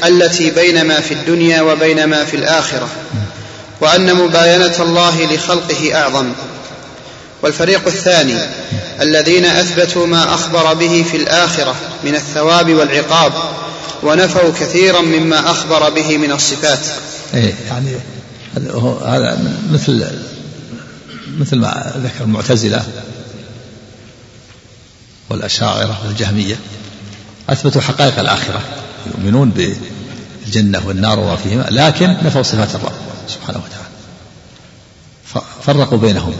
التي 0.04 0.50
بين 0.50 0.84
ما 0.84 1.00
في 1.00 1.14
الدنيا 1.14 1.62
وبين 1.62 2.04
ما 2.04 2.24
في 2.24 2.36
الآخرة 2.36 2.88
وأن 3.80 4.14
مباينة 4.14 4.74
الله 4.80 5.34
لخلقه 5.34 5.94
أعظم 5.94 6.32
والفريق 7.42 7.86
الثاني 7.86 8.34
الذين 9.00 9.44
أثبتوا 9.44 10.06
ما 10.06 10.34
أخبر 10.34 10.74
به 10.74 11.04
في 11.10 11.16
الآخرة 11.16 11.74
من 12.04 12.14
الثواب 12.14 12.74
والعقاب 12.74 13.32
ونفوا 14.02 14.50
كثيرا 14.60 15.00
مما 15.00 15.50
أخبر 15.50 15.90
به 15.90 16.18
من 16.18 16.32
الصفات. 16.32 16.78
إيه 17.34 17.54
يعني 17.68 17.96
هذا 19.06 19.38
مثل 19.72 20.06
مثل 21.38 21.56
ما 21.56 21.92
ذكر 21.96 22.24
المعتزلة 22.24 22.84
والأشاعرة 25.30 26.00
والجهمية. 26.06 26.56
أثبتوا 27.50 27.80
حقائق 27.80 28.18
الآخرة. 28.18 28.60
يؤمنون 29.06 29.50
بالجنة 29.50 30.82
والنار 30.86 31.20
وما 31.20 31.36
فيهما 31.36 31.66
لكن 31.70 32.16
نفوا 32.24 32.42
صفات 32.42 32.74
الرب 32.74 32.92
سبحانه 33.28 33.58
وتعالى. 33.58 33.82
فرقوا 35.62 35.98
بينهما 35.98 36.36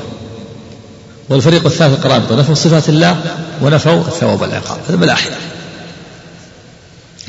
والفريق 1.29 1.67
الثالث 1.67 1.99
القرابطة 1.99 2.37
نفوا 2.37 2.55
صفات 2.55 2.89
الله 2.89 3.37
ونفوا 3.63 4.01
الثواب 4.01 4.41
والعقاب. 4.41 4.79
هذا 4.89 4.97
ملاحدة. 4.97 5.37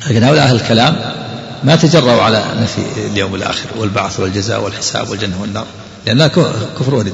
لكن 0.10 0.24
هؤلاء 0.24 0.44
أهل 0.44 0.56
الكلام 0.56 0.96
ما 1.64 1.76
تجرؤوا 1.76 2.22
على 2.22 2.46
نفي 2.62 2.82
اليوم 2.98 3.36
الآخر 3.36 3.66
والبعث 3.78 4.20
والجزاء 4.20 4.64
والحساب 4.64 5.10
والجنة 5.10 5.42
والنار 5.42 5.66
لأنها 6.06 6.28
كفر 6.80 6.96
وردة. 6.96 7.12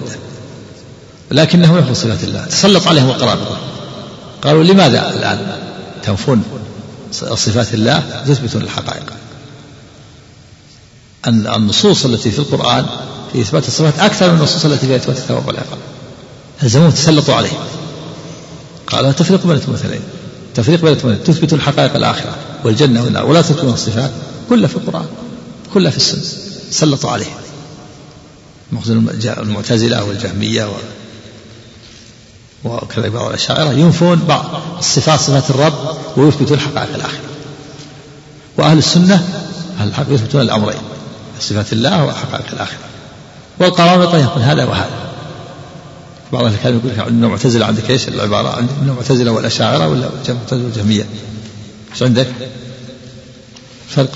لكنهم 1.31 1.77
نفوا 1.77 1.93
صفات 1.93 2.23
الله. 2.23 2.45
تسلط 2.45 2.87
عليهم 2.87 3.09
القرابطة 3.09 3.59
قالوا 4.41 4.63
لماذا 4.63 5.15
الآن؟ 5.15 5.59
تنفون 6.03 6.43
صفات 7.11 7.73
الله 7.73 8.23
تثبتون 8.27 8.61
الحقائق. 8.61 9.13
أن 11.27 11.47
النصوص 11.47 12.05
التي 12.05 12.31
في 12.31 12.39
القرآن 12.39 12.85
في 13.33 13.41
إثبات 13.41 13.67
الصفات 13.67 13.99
أكثر 13.99 14.31
من 14.31 14.37
النصوص 14.37 14.65
التي 14.65 14.87
في 14.87 14.95
إثبات 14.95 15.17
الثواب 15.17 15.47
والعقاب 15.47 15.77
هزموه 16.59 16.89
تسلطوا 16.89 17.35
عليه. 17.35 17.51
قال 18.87 19.15
تفريق 19.15 19.47
بين 19.47 19.59
المثلين. 19.67 20.01
تفريق 20.55 20.81
بين 20.81 20.91
المثلين. 20.91 21.23
تثبت 21.23 21.53
الحقائق 21.53 21.95
الآخرة 21.95 22.35
والجنة 22.63 23.03
والنار 23.03 23.25
ولا 23.25 23.41
تثبت 23.41 23.63
الصفات. 23.63 24.11
كلها 24.49 24.67
في 24.67 24.75
القرآن. 24.75 25.05
كلها 25.73 25.91
في 25.91 25.97
السنة. 25.97 26.23
سلطوا 26.71 27.11
عليه. 27.11 27.25
المعتزلة 29.25 30.03
والجهمية 30.03 30.69
و 32.63 32.69
وكذا 32.69 33.09
بعض 33.09 33.27
الأشاعرة 33.27 33.71
ينفون 33.71 34.19
بعض 34.27 34.45
الصفات 34.79 35.19
صفات 35.19 35.49
الرب 35.49 35.97
ويثبتون 36.17 36.59
حقائق 36.59 36.95
الآخرة. 36.95 37.29
وأهل 38.57 38.77
السنة 38.77 39.45
أهل 39.79 39.87
الحق 39.87 40.05
يثبتون 40.09 40.41
الأمرين 40.41 40.81
صفات 41.39 41.73
الله 41.73 42.05
وحقائق 42.05 42.45
الآخرة. 42.53 42.89
والقرامطة 43.59 44.17
يقول 44.17 44.41
هذا 44.41 44.65
وهذا. 44.65 45.09
بعض 46.33 46.43
أهل 46.43 46.53
الكلام 46.53 46.81
يقول 46.85 46.99
عندنا 46.99 47.27
معتزلة 47.27 47.65
عندك 47.65 47.89
إيش؟ 47.89 48.07
العبارة 48.07 48.49
عندنا 48.49 48.93
معتزلة 48.93 49.31
والأشاعرة 49.31 49.87
ولا 49.87 50.09
معتزله 50.29 50.63
والجهميه 50.63 51.05
إيش 51.93 52.03
عندك؟ 52.03 52.27
فرق. 53.89 54.11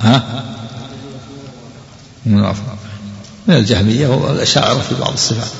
ها؟ 0.00 0.44
من 2.26 2.54
من 3.46 3.54
الجهمية 3.56 4.08
والأشاعرة 4.08 4.78
في 4.78 4.94
بعض 4.94 5.12
الصفات. 5.12 5.50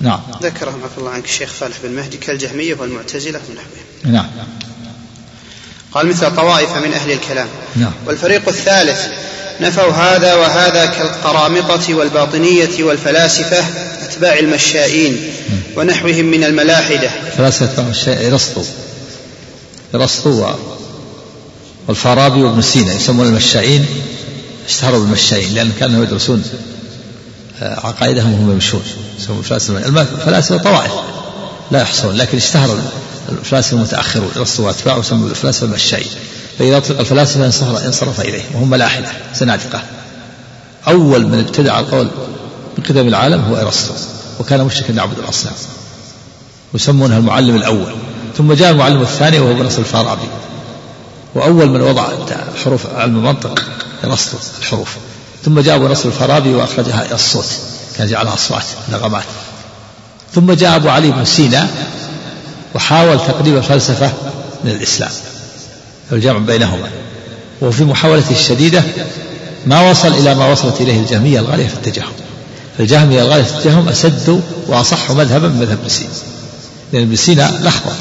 نعم. 0.00 0.20
ذكر 0.42 0.68
رحمه 0.68 0.88
الله 0.98 1.10
عنك 1.10 1.24
الشيخ 1.24 1.52
صالح 1.60 1.76
بن 1.84 1.90
مهدي 1.90 2.16
كالجهمية 2.16 2.74
والمعتزلة 2.74 3.40
ونحوهم 3.50 4.14
نعم. 4.14 4.26
قال 5.92 6.06
مثل 6.06 6.36
طوائف 6.36 6.76
من 6.76 6.92
أهل 6.92 7.12
الكلام. 7.12 7.48
نعم. 7.76 7.92
والفريق 8.06 8.48
الثالث 8.48 9.00
نفوا 9.60 9.92
هذا 9.92 10.34
وهذا 10.34 10.86
كالقرامطة 10.86 11.94
والباطنية 11.94 12.84
والفلاسفة 12.84 13.64
أتباع 14.02 14.38
المشائين 14.38 15.32
ونحوهم 15.76 16.24
من 16.24 16.44
الملاحدة. 16.44 17.10
فلاسفة 17.36 17.82
المشائين 17.82 18.32
أرسطو 18.32 18.64
أرسطو 19.94 20.46
والفارابي 21.88 22.42
وابن 22.42 22.62
سينا 22.62 22.94
يسمون 22.94 23.26
المشائين 23.26 23.86
اشتهروا 24.68 25.00
بالمشائين 25.00 25.54
لأن 25.54 25.72
كانوا 25.80 26.04
يدرسون 26.04 26.44
عقائدهم 27.62 28.32
وهم 28.32 28.50
يمشون. 28.50 28.82
يسمون 29.18 29.38
الفلاسفة 29.38 29.78
الفلاسفة 30.00 30.56
طوائف. 30.56 30.92
لا 31.70 31.80
يحصون 31.80 32.16
لكن 32.16 32.36
اشتهر 32.36 32.78
الفلاسفة 33.28 33.76
المتأخرون 33.76 34.30
أرسطو 34.36 34.66
وأتباعه 34.66 34.98
يسمون 34.98 35.30
الفلاسفة 35.30 35.66
المشائين 35.66 36.10
فإذا 36.58 36.76
أطلق 36.76 36.98
الفلاسفة 37.00 37.46
انصرف 37.86 38.20
إليه 38.20 38.42
وهم 38.54 38.70
ملاحدة 38.70 39.08
زنادقة 39.34 39.82
أول 40.88 41.26
من 41.26 41.38
ابتدع 41.38 41.80
القول 41.80 42.08
بقدم 42.78 43.08
العالم 43.08 43.40
هو 43.40 43.56
أرسطو 43.56 43.94
وكان 44.40 44.64
مشركا 44.64 44.92
يعبد 44.92 45.18
الأصنام. 45.18 45.54
ويسمونها 46.72 47.18
المعلم 47.18 47.56
الأول. 47.56 47.94
ثم 48.36 48.52
جاء 48.52 48.70
المعلم 48.70 49.02
الثاني 49.02 49.38
وهو 49.38 49.62
نصر 49.62 49.78
الفارابي. 49.78 50.28
وأول 51.34 51.70
من 51.70 51.80
وضع 51.80 52.08
حروف 52.64 52.86
علم 52.86 53.16
المنطق 53.16 53.62
أرسطو 54.04 54.36
الحروف. 54.58 54.96
ثم 55.44 55.60
جاء 55.60 55.76
أبو 55.76 55.88
نصر 55.88 56.08
الفارابي 56.08 56.54
وأخرجها 56.54 57.06
إلى 57.06 57.14
الصوت 57.14 57.46
كان 57.98 58.06
جعلها 58.06 58.34
أصوات 58.34 58.64
نغمات 58.92 59.24
ثم 60.34 60.52
جاء 60.52 60.76
أبو 60.76 60.88
علي 60.88 61.10
بن 61.10 61.24
سينا 61.24 61.68
وحاول 62.74 63.18
تقريب 63.18 63.56
الفلسفة 63.56 64.12
من 64.64 64.70
الإسلام 64.70 65.10
الجمع 66.12 66.38
بينهما. 66.38 66.88
وفي 67.62 67.84
محاولته 67.84 68.30
الشديدة 68.30 68.82
ما 69.66 69.90
وصل 69.90 70.08
إلى 70.08 70.34
ما 70.34 70.46
وصلت 70.46 70.80
إليه 70.80 71.00
الجهمية 71.00 71.40
الغالية 71.40 71.66
في 71.66 71.74
التجهم. 71.74 72.12
الجهمية 72.80 73.22
الغالية 73.22 73.44
في 73.44 73.56
التجهم 73.56 73.88
أسد 73.88 74.42
وأصح 74.66 75.10
مذهبا 75.10 75.48
من 75.48 75.56
مذهب 75.56 75.78
ابن 75.80 75.88
سينا. 75.88 76.10
لأن 76.92 77.02
ابن 77.02 77.16
سينا 77.16 77.60
لخبط 77.62 77.92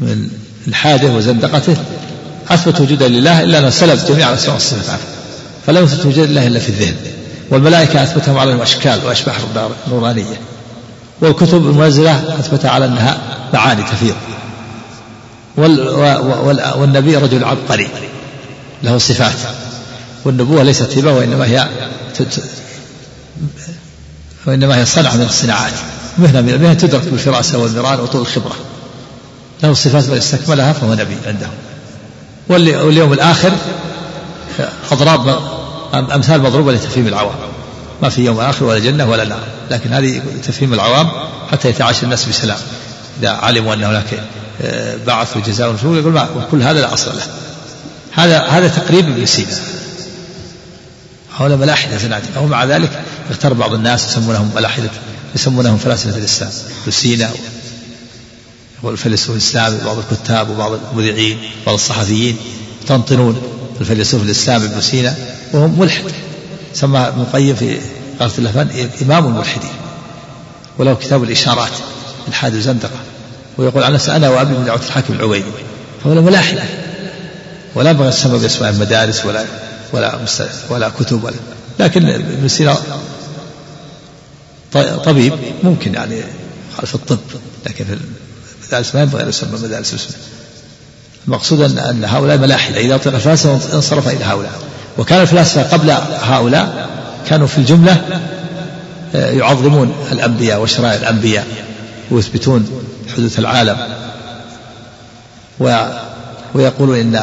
من 0.00 0.30
الحاده 0.68 1.08
وزندقته 1.08 1.76
أثبت 2.50 2.80
وجودا 2.80 3.08
لله 3.08 3.42
إلا 3.42 3.58
أنه 3.58 3.70
سلب 3.70 3.98
جميع 4.08 4.30
الأسماء 4.30 4.54
والصفات 4.54 5.00
فلم 5.66 5.84
يثبت 5.84 6.06
وجود 6.06 6.28
الله 6.28 6.46
إلا 6.46 6.60
في 6.60 6.68
الذهن. 6.68 6.96
والملائكة 7.50 8.02
أثبتهم 8.02 8.38
على 8.38 8.52
الأشكال 8.52 9.00
وأشباح 9.04 9.36
نورانية 9.90 10.40
والكتب 11.20 11.66
المنزلة 11.66 12.38
أثبتها 12.40 12.70
على 12.70 12.84
أنها 12.84 13.18
معاني 13.54 13.82
تفيض 13.82 14.14
والنبي 16.76 17.16
رجل 17.16 17.44
عبقري. 17.44 17.88
له 18.82 18.98
صفات. 18.98 19.36
والنبوة 20.24 20.62
ليست 20.62 20.98
هبة 20.98 21.12
وإنما 21.12 21.44
هي 21.44 21.68
وإنما 24.46 24.76
هي 24.76 24.86
صنعة 24.86 25.16
من 25.16 25.24
الصناعات. 25.24 25.72
مهنة 26.18 26.40
من 26.40 26.50
المهن 26.50 26.78
تدرك 26.78 27.04
بالفراسة 27.08 27.58
والمران 27.58 28.00
وطول 28.00 28.20
الخبرة. 28.20 28.56
له 29.62 29.74
صفات 29.74 30.08
من 30.08 30.16
استكملها 30.16 30.72
فهو 30.72 30.94
نبي 30.94 31.16
عندهم. 31.26 31.50
واليوم 32.48 33.12
الآخر 33.12 33.52
أضراب 34.90 35.38
أمثال 35.94 36.42
مضروبة 36.42 36.72
لتفهيم 36.72 37.06
العوام. 37.06 37.34
ما 38.02 38.08
في 38.08 38.24
يوم 38.24 38.40
آخر 38.40 38.64
ولا 38.64 38.78
جنة 38.78 39.10
ولا 39.10 39.24
نار. 39.24 39.42
لكن 39.70 39.92
هذه 39.92 40.22
تفهيم 40.42 40.74
العوام 40.74 41.10
حتى 41.52 41.68
يتعايش 41.68 42.02
الناس 42.02 42.24
بسلام. 42.24 42.58
إذا 43.20 43.30
علموا 43.30 43.74
أن 43.74 43.84
هناك 43.84 44.22
بعث 45.06 45.36
وجزاء 45.36 45.70
ونشور 45.70 45.98
يقول 45.98 46.12
ما 46.12 46.28
وكل 46.36 46.62
هذا 46.62 46.80
لا 46.80 46.94
أصل 46.94 47.10
له. 47.16 47.22
هذا 48.12 48.40
هذا 48.40 48.68
تقريب 48.68 49.08
ابن 49.08 49.26
سينا. 49.26 49.58
هؤلاء 51.36 51.58
ملاحدة 51.58 51.96
زنادقة 51.96 52.40
ومع 52.40 52.64
ذلك 52.64 52.90
اختار 53.30 53.52
بعض 53.52 53.74
الناس 53.74 54.06
يسمونهم 54.06 54.50
ملاحدة 54.56 54.90
يسمونهم 55.34 55.78
فلاسفة 55.78 56.18
الإسلام. 56.18 56.50
ابن 56.82 56.90
سينا 56.90 57.30
والفيلسوف 58.82 59.30
الإسلامي 59.30 59.78
بعض 59.84 59.96
الكتاب 59.98 60.50
وبعض 60.50 60.72
المذيعين 60.92 61.38
بعض 61.66 61.74
الصحفيين 61.74 62.36
يستنطنون 62.82 63.42
الفيلسوف 63.80 64.22
الإسلامي 64.22 64.66
ابن 64.66 64.80
سينا 64.80 65.14
وهم 65.52 65.80
ملحد 65.80 66.12
سمى 66.74 66.98
ابن 66.98 67.20
القيم 67.20 67.54
في 67.54 67.78
غرفة 68.20 68.38
اللفان 68.38 68.88
إمام 69.02 69.26
الملحدين 69.26 69.70
وله 70.78 70.94
كتاب 70.94 71.22
الإشارات 71.22 71.72
الحاد 72.28 72.54
الزندقة 72.54 72.98
ويقول 73.58 73.82
عن 73.82 73.92
نفسه 73.92 74.16
أنا 74.16 74.28
وأبي 74.28 74.54
من 74.54 74.64
دعوة 74.64 74.80
الحاكم 74.86 75.14
العبيدي 75.14 75.50
فهو 76.04 76.14
ملاحدة 76.14 76.62
ولا 77.74 77.90
ينبغي 77.90 78.08
السماء 78.08 78.38
بأسماء 78.38 78.70
المدارس 78.70 79.26
ولا 79.26 79.44
ولا 79.92 80.18
ولا 80.70 80.88
كتب 80.88 81.24
ولا 81.24 81.36
لكن 81.78 82.08
ابن 82.08 82.48
سينا 82.48 82.76
طبيب 85.04 85.32
ممكن 85.62 85.94
يعني 85.94 86.22
خلف 86.78 86.94
الطب 86.94 87.18
لكن 87.66 87.84
في 87.84 87.98
المدارس 88.68 88.94
ما 88.94 89.00
ينبغي 89.00 89.22
أن 89.22 89.28
يسمى 89.28 89.58
مدارس 89.58 89.92
الاسم 89.92 90.14
المقصود 91.28 91.60
أن 91.60 91.78
أن 91.78 92.04
هؤلاء 92.04 92.38
ملاحدة. 92.38 92.80
إذا 92.80 92.94
أطلق 92.94 93.14
الفلاسفة 93.14 93.76
انصرف 93.76 94.08
إلى 94.08 94.24
هؤلاء. 94.24 94.52
وكان 94.98 95.20
الفلاسفة 95.20 95.62
قبل 95.62 95.90
هؤلاء 96.22 96.88
كانوا 97.28 97.46
في 97.46 97.58
الجملة 97.58 98.20
آه، 99.14 99.30
يعظمون 99.30 99.92
الأنبياء 100.12 100.60
وشرائع 100.60 100.94
الأنبياء 100.94 101.46
ويثبتون 102.10 102.68
حدوث 103.16 103.38
العالم. 103.38 103.76
و 105.60 105.86
ويقولون 106.54 106.98
إن 106.98 107.14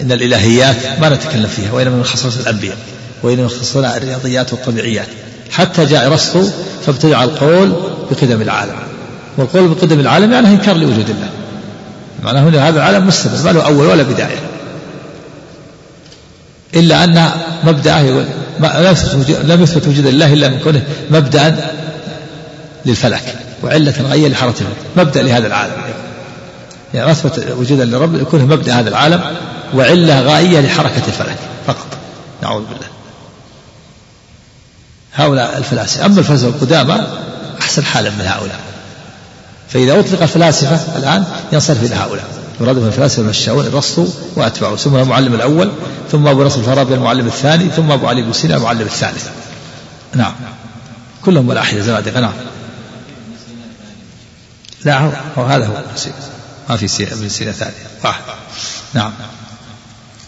إن 0.00 0.12
الإلهيات 0.12 1.00
ما 1.00 1.08
نتكلم 1.08 1.46
فيها 1.46 1.72
وإنما 1.72 1.96
من 1.96 2.04
خصائص 2.04 2.38
الأنبياء 2.38 2.76
وإنما 3.22 3.46
يخصصون 3.46 3.84
الرياضيات 3.84 4.52
والطبيعيات. 4.52 5.08
حتى 5.50 5.84
جاء 5.84 6.06
أرسطو 6.06 6.48
فابتدع 6.86 7.24
القول 7.24 7.72
بقدم 8.10 8.42
العالم. 8.42 8.97
والقول 9.38 9.68
بقدم 9.68 10.00
العالم 10.00 10.32
يعني 10.32 10.48
إنكار 10.48 10.76
لوجود 10.76 11.10
الله. 11.10 11.28
معناه 12.24 12.42
هنا 12.48 12.68
هذا 12.68 12.76
العالم 12.78 13.06
مستمر 13.06 13.42
ما 13.44 13.50
له 13.58 13.66
أول 13.66 13.86
ولا 13.86 14.02
بداية. 14.02 14.38
إلا 16.74 17.04
أن 17.04 17.30
مبدأه 17.64 18.00
يقول 18.00 18.24
لم 19.44 19.62
يثبت 19.62 19.88
وجود 19.88 20.06
الله 20.06 20.32
إلا 20.32 20.48
من 20.48 20.60
كونه 20.60 20.82
مبدأ 21.10 21.70
للفلك 22.86 23.34
وعلة 23.62 23.94
غير 24.10 24.30
لحركة 24.30 24.64
مبدأ 24.96 25.22
لهذا 25.22 25.46
العالم. 25.46 25.72
يعني 26.94 27.10
أثبت 27.10 27.46
وجودا 27.58 27.84
لرب 27.84 28.14
يكون 28.14 28.40
مبدأ 28.40 28.72
هذا 28.72 28.88
العالم 28.88 29.20
وعلة 29.74 30.20
غائية 30.20 30.60
لحركة 30.60 31.02
الفلك 31.08 31.36
فقط. 31.66 31.86
نعوذ 32.42 32.62
بالله. 32.62 32.86
هؤلاء 35.14 35.58
الفلاسفة. 35.58 36.06
أما 36.06 36.18
الفلاسفة 36.18 36.48
القدامى 36.48 37.06
أحسن 37.60 37.84
حالا 37.84 38.10
من 38.10 38.26
هؤلاء. 38.26 38.67
فإذا 39.70 40.00
أطلق 40.00 40.22
الفلاسفة 40.22 40.98
الآن 40.98 41.24
ينصرف 41.52 41.84
إلى 41.84 41.94
هؤلاء. 41.94 42.38
يراد 42.60 42.76
من 42.76 42.86
الفلاسفة 42.86 43.22
المشاؤون 43.22 43.66
الرسطو 43.66 44.08
وأتباعه 44.36 44.76
ثم 44.76 44.96
المعلم 44.96 45.34
الأول 45.34 45.72
ثم 46.12 46.26
أبو 46.26 46.44
نصر 46.44 46.60
الفارابي 46.60 46.94
المعلم 46.94 47.26
الثاني 47.26 47.70
ثم 47.70 47.92
أبو 47.92 48.06
علي 48.06 48.22
بن 48.22 48.32
سينا 48.32 48.56
المعلم 48.56 48.80
الثالث. 48.80 49.28
نعم. 50.14 50.34
كلهم 51.24 51.46
ملاحدة 51.46 51.82
زنادقة 51.82 52.20
نعم. 52.20 52.32
لا 54.84 54.98
هو, 54.98 55.12
هو 55.36 55.44
هذا 55.44 55.66
هو. 55.66 55.82
ما 56.68 56.76
في 56.76 57.12
ابن 57.12 57.28
سينا 57.28 57.52
ثانية. 57.52 57.74
واحد 58.04 58.22
نعم. 58.94 59.12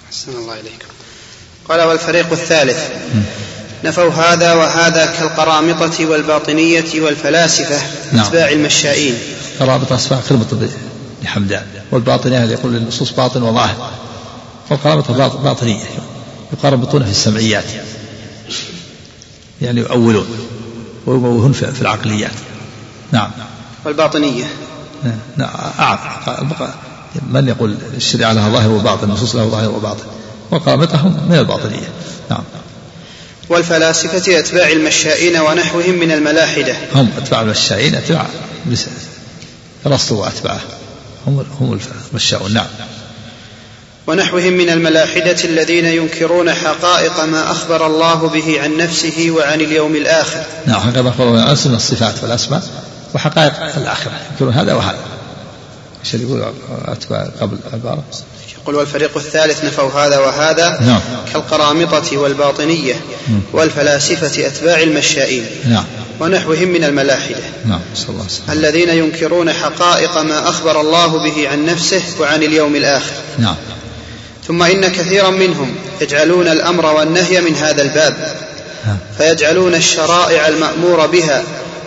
أحسن 0.08 0.32
الله 0.32 0.54
إليكم. 0.54 0.88
قال 1.68 1.80
والفريق 1.80 2.32
الثالث. 2.32 2.78
نفوا 3.84 4.10
هذا 4.10 4.54
وهذا 4.54 5.06
كالقرامطة 5.06 6.06
والباطنية 6.06 7.00
والفلاسفة 7.00 7.78
نعم. 8.12 8.26
أتباع 8.26 8.50
المشائين. 8.50 9.14
قرامطة 9.60 9.94
أسماء 9.94 10.22
كلمة 10.28 10.68
لحمدان 11.22 11.62
والباطنية 11.90 12.44
يقول 12.44 12.76
النصوص 12.76 13.12
باطن 13.12 13.42
وظاهر 13.42 13.90
والقرامطة 14.70 15.28
باطنية 15.28 15.84
يقاربطون 16.52 17.04
في 17.04 17.10
السمعيات. 17.10 17.64
يعني 19.62 19.80
يؤولون 19.80 20.26
ويموهون 21.06 21.52
في 21.52 21.82
العقليات. 21.82 22.30
نعم. 23.12 23.30
والباطنية. 23.84 24.44
نعم. 25.36 25.50
أعم 25.78 25.98
من 27.30 27.48
يقول 27.48 27.76
الشريعة 27.96 28.32
لها 28.32 28.48
ظاهر 28.48 28.70
وباطن 28.70 29.08
النصوص 29.08 29.34
لها 29.34 29.46
ظاهر 29.46 29.70
وباطن. 29.70 30.04
وقامتهم 30.50 31.20
من 31.28 31.38
الباطنية. 31.38 31.88
نعم. 32.30 32.42
والفلاسفة 33.50 34.38
أتباع 34.38 34.72
المشائين 34.72 35.40
ونحوهم 35.40 35.94
من 35.94 36.12
الملاحدة. 36.12 36.74
هم 36.94 37.10
أتباع 37.18 37.40
المشائين 37.40 37.94
أتباع 37.94 38.26
رسطو 39.86 40.20
وأتباعه 40.20 40.60
هم 41.26 41.46
هم 41.60 41.78
المشاؤون 42.12 42.54
نعم. 42.54 42.66
ونحوهم 44.06 44.52
من 44.52 44.70
الملاحدة 44.70 45.36
الذين 45.44 45.84
ينكرون 45.84 46.52
حقائق 46.52 47.24
ما 47.24 47.50
أخبر 47.50 47.86
الله 47.86 48.28
به 48.28 48.62
عن 48.62 48.76
نفسه 48.76 49.30
وعن 49.30 49.60
اليوم 49.60 49.96
الآخر. 49.96 50.42
نعم 50.66 50.80
حقائق 50.80 50.98
ما 50.98 51.10
أخبر 51.10 51.28
الله 51.28 51.42
عن 51.42 51.52
نفسه 51.52 51.70
من 51.70 51.76
الصفات 51.76 52.14
والأسماء 52.22 52.62
وحقائق 53.14 53.76
الآخرة. 53.76 54.12
ينكرون 54.30 54.52
هذا 54.52 54.74
وهذا. 54.74 54.98
إيش 56.04 56.14
اللي 56.14 56.26
يقول؟ 56.26 56.52
قبل 57.40 57.58
العبارة 57.68 58.04
يقول 58.62 58.74
والفريق 58.74 59.16
الثالث 59.16 59.64
نفوا 59.64 59.90
هذا 59.90 60.18
وهذا 60.18 60.80
نعم. 60.80 61.00
كالقرامطة 61.32 62.16
والباطنية 62.16 62.94
نعم. 63.28 63.42
والفلاسفة 63.52 64.46
أتباع 64.46 64.82
المشائين 64.82 65.46
نعم. 65.68 65.84
ونحوهم 66.20 66.68
من 66.68 66.84
الملاحدة 66.84 67.42
نعم 67.64 67.80
صلى 67.94 68.08
الله 68.08 68.22
عليه 68.22 68.32
وسلم. 68.32 68.58
الذين 68.58 68.88
ينكرون 68.88 69.52
حقائق 69.52 70.18
ما 70.18 70.48
أخبر 70.48 70.80
الله 70.80 71.18
به 71.18 71.48
عن 71.48 71.66
نفسه 71.66 72.02
وعن 72.20 72.42
اليوم 72.42 72.76
الآخر 72.76 73.12
نعم. 73.38 73.54
ثم 74.48 74.62
إن 74.62 74.88
كثيرا 74.88 75.30
منهم 75.30 75.74
يجعلون 76.00 76.48
الأمر 76.48 76.86
والنهي 76.86 77.40
من 77.40 77.56
هذا 77.56 77.82
الباب 77.82 78.16
نعم. 78.86 78.98
فيجعلون 79.18 79.74
الشرائع 79.74 80.48
المأمور 80.48 81.06
بها 81.06 81.42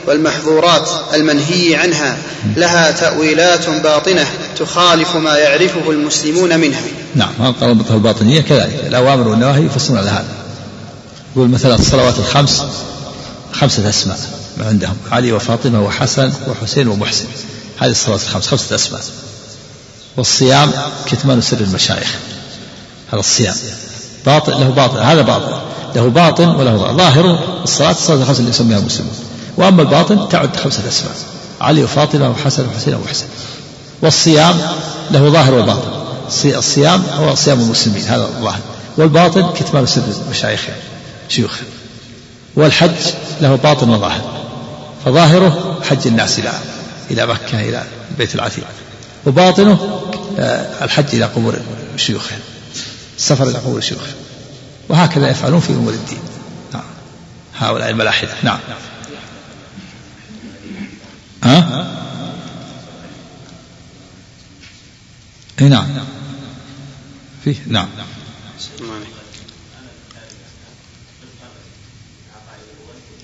والمحظورات 0.08 0.90
المنهي 1.14 1.76
عنها 1.76 2.18
لها 2.58 2.92
تأويلات 2.92 3.70
باطنة 3.70 4.26
تخالف 4.60 5.16
ما 5.16 5.38
يعرفه 5.38 5.92
المسلمون 5.92 6.60
منها. 6.60 6.82
نعم 7.16 7.54
قرابطة 7.62 7.96
الباطنية؟ 7.96 8.42
كذلك. 8.42 8.84
الأوامر 8.88 9.28
والنواهي 9.28 9.66
يفسرون 9.66 10.00
على 10.00 10.10
هذا. 10.10 10.26
يقول 11.36 11.50
مثلا 11.50 11.76
الصلوات 11.76 12.20
الخمس 12.20 12.64
خمسة 13.52 13.90
أسماء 13.90 14.20
عندهم. 14.60 14.96
علي 15.12 15.32
وفاطمة 15.32 15.86
وحسن 15.86 16.32
وحسين 16.48 16.88
ومحسن. 16.88 17.26
هذه 17.80 17.92
الصلوات 17.92 18.22
الخمس 18.22 18.48
خمسة 18.48 18.76
أسماء. 18.76 19.02
والصيام 20.18 20.72
كتمان 21.06 21.42
سر 21.42 21.58
المشايخ. 21.58 22.16
هذا 23.12 23.20
الصيام. 23.20 23.56
باطل 24.26 24.52
له 24.52 24.70
باطل. 24.70 24.98
هذا 24.98 25.22
باطل. 25.22 25.62
له 25.96 26.08
باطن 26.08 26.48
وله 26.48 26.78
ظاهر 26.78 27.40
الصلاة 27.64 27.92
الصلاة 27.92 28.18
الخمس 28.18 28.40
اللي 28.40 28.50
يسميها 28.50 28.78
المسلمون 28.78 29.14
وأما 29.58 29.82
الباطن 29.82 30.30
تعد 30.30 30.56
خمسة 30.56 30.88
أسماء 30.88 31.14
علي 31.62 31.84
وفاطمة 31.84 32.30
وحسن 32.30 32.68
وحسين 32.68 32.96
وحسن 32.96 33.26
والصيام 34.02 34.62
له 35.12 35.30
ظاهر 35.30 35.54
وباطن. 35.54 36.04
الصيام 36.46 37.04
هو 37.14 37.36
صيام 37.36 37.60
المسلمين 37.60 38.04
هذا 38.04 38.24
الظاهر. 38.24 38.60
والباطن 38.98 39.54
كتمان 39.54 39.86
سر 39.86 40.02
مشايخ 40.32 40.68
شيوخ. 41.30 41.52
والحج 42.56 42.92
له 43.42 43.56
باطن 43.56 43.90
وظاهر. 43.90 44.44
فظاهره 45.06 45.82
حج 45.90 46.08
الناس 46.08 46.40
إلى 46.40 46.52
إلى 47.12 47.26
مكة 47.28 47.62
إلى 47.70 47.84
البيت 48.12 48.36
العتيق. 48.36 48.66
وباطنه 49.26 50.00
آه، 50.40 50.84
الحج 50.86 51.06
إلى 51.14 51.26
قبور 51.26 51.56
الشيوخ 51.96 52.24
السفر 53.18 53.44
إلى 53.44 53.58
قبور 53.58 53.78
الشيوخ 53.78 54.02
وهكذا 54.90 55.30
يفعلون 55.30 55.60
في 55.60 55.74
أمور 55.74 55.94
الدين. 55.94 56.20
نعم. 56.74 56.84
هؤلاء 57.60 57.90
الملاحدة. 57.90 58.32
نعم. 58.44 58.60
ها؟ 61.44 62.04
اي 65.62 65.70
نعم. 65.70 65.88
فيه 67.44 67.56
نعم. 67.68 67.88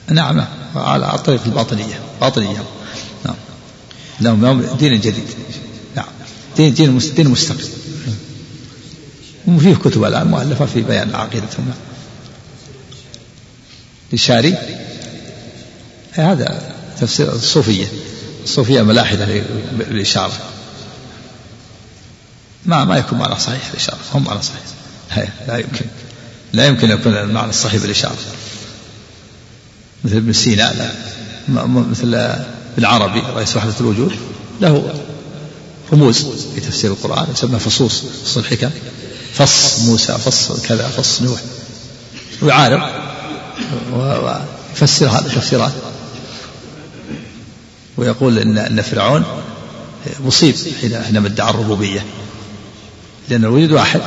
نعم 0.09 0.37
نعم. 0.37 0.47
على 0.75 1.15
الطريق 1.15 1.43
الباطنية 1.45 1.99
باطنية. 2.21 2.63
نعم. 3.25 3.35
لهم 4.21 4.61
دين 4.61 4.99
جديد. 4.99 5.27
نعم. 5.95 6.05
دين 6.57 6.73
دين 6.73 6.97
دين 7.15 7.27
مستقل. 7.27 7.69
وفيه 9.47 9.75
كتب 9.75 10.03
الآن 10.03 10.27
مؤلفة 10.27 10.65
في 10.65 10.81
بيان 10.81 11.15
عقيدتهم. 11.15 11.73
للشاري 14.11 14.57
هذا 16.11 16.75
تفسير 17.01 17.33
الصوفية. 17.35 17.87
الصوفية 18.49 18.81
ملاحدة 18.81 19.43
بالإشارة 19.71 20.39
ما 22.65 22.85
ما 22.85 22.97
يكون 22.97 23.19
معنى 23.19 23.39
صحيح 23.39 23.69
الإشارة 23.69 23.97
هم 24.13 24.23
معنى 24.23 24.39
صحيح. 24.41 25.29
لا 25.47 25.57
يمكن. 25.57 25.85
لا 26.53 26.65
يمكن 26.65 26.89
يكون 26.89 27.13
المعنى 27.13 27.49
الصحيح 27.49 27.81
بالإشارة. 27.81 28.17
مثل 30.03 30.15
ابن 30.15 30.33
سينا 30.33 30.73
لا. 30.73 30.91
مثل 31.65 32.15
ابن 32.15 32.85
عربي 32.85 33.19
رئيس 33.19 33.57
وحدة 33.57 33.73
الوجود 33.79 34.15
له 34.61 35.03
رموز 35.93 36.25
في 36.55 36.61
تفسير 36.61 36.91
القرآن 36.91 37.27
يسمى 37.33 37.59
فصوص 37.59 38.03
فص 38.25 38.37
الحكم. 38.37 38.69
فص 39.33 39.79
موسى 39.79 40.13
فص 40.13 40.51
كذا 40.51 40.87
فص 40.87 41.21
نوح. 41.21 41.39
ويعارض 42.41 42.81
ويفسر 43.93 45.07
هذا 45.07 45.31
تفسيرات 45.35 45.71
ويقول 47.99 48.39
ان 48.39 48.57
إن 48.57 48.81
فرعون 48.81 49.23
مصيب 50.25 50.55
حينما 51.05 51.27
ادعى 51.27 51.49
الربوبية. 51.49 52.05
لأن 53.29 53.45
الوجود 53.45 53.71
واحد. 53.71 54.01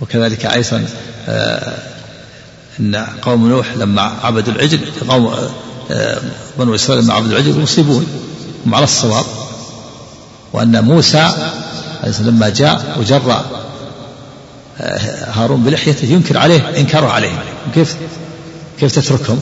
وكذلك 0.00 0.46
أيضا 0.46 0.86
آه، 1.28 1.78
إن 2.80 3.06
قوم 3.22 3.48
نوح 3.48 3.66
لما 3.76 4.02
عبدوا 4.02 4.52
العجل 4.52 4.80
قوم 5.08 5.34
آه، 5.90 6.18
بنو 6.58 6.74
إسرائيل 6.74 7.04
لما 7.04 7.14
عبدوا 7.14 7.38
العجل 7.38 7.60
مصيبون 7.60 8.06
هم 8.66 8.74
على 8.74 8.84
الصواب. 8.84 9.24
وأن 10.52 10.84
موسى 10.84 11.32
لما 12.20 12.48
جاء 12.48 12.96
وجر 13.00 13.44
آه، 14.80 14.98
هارون 15.30 15.62
بلحيته 15.62 16.06
ينكر 16.06 16.38
عليه 16.38 16.78
إنكاره 16.78 17.06
عليهم 17.06 17.38
كيف؟ 17.74 17.96
كيف 18.80 18.92
تتركهم؟ 18.92 19.40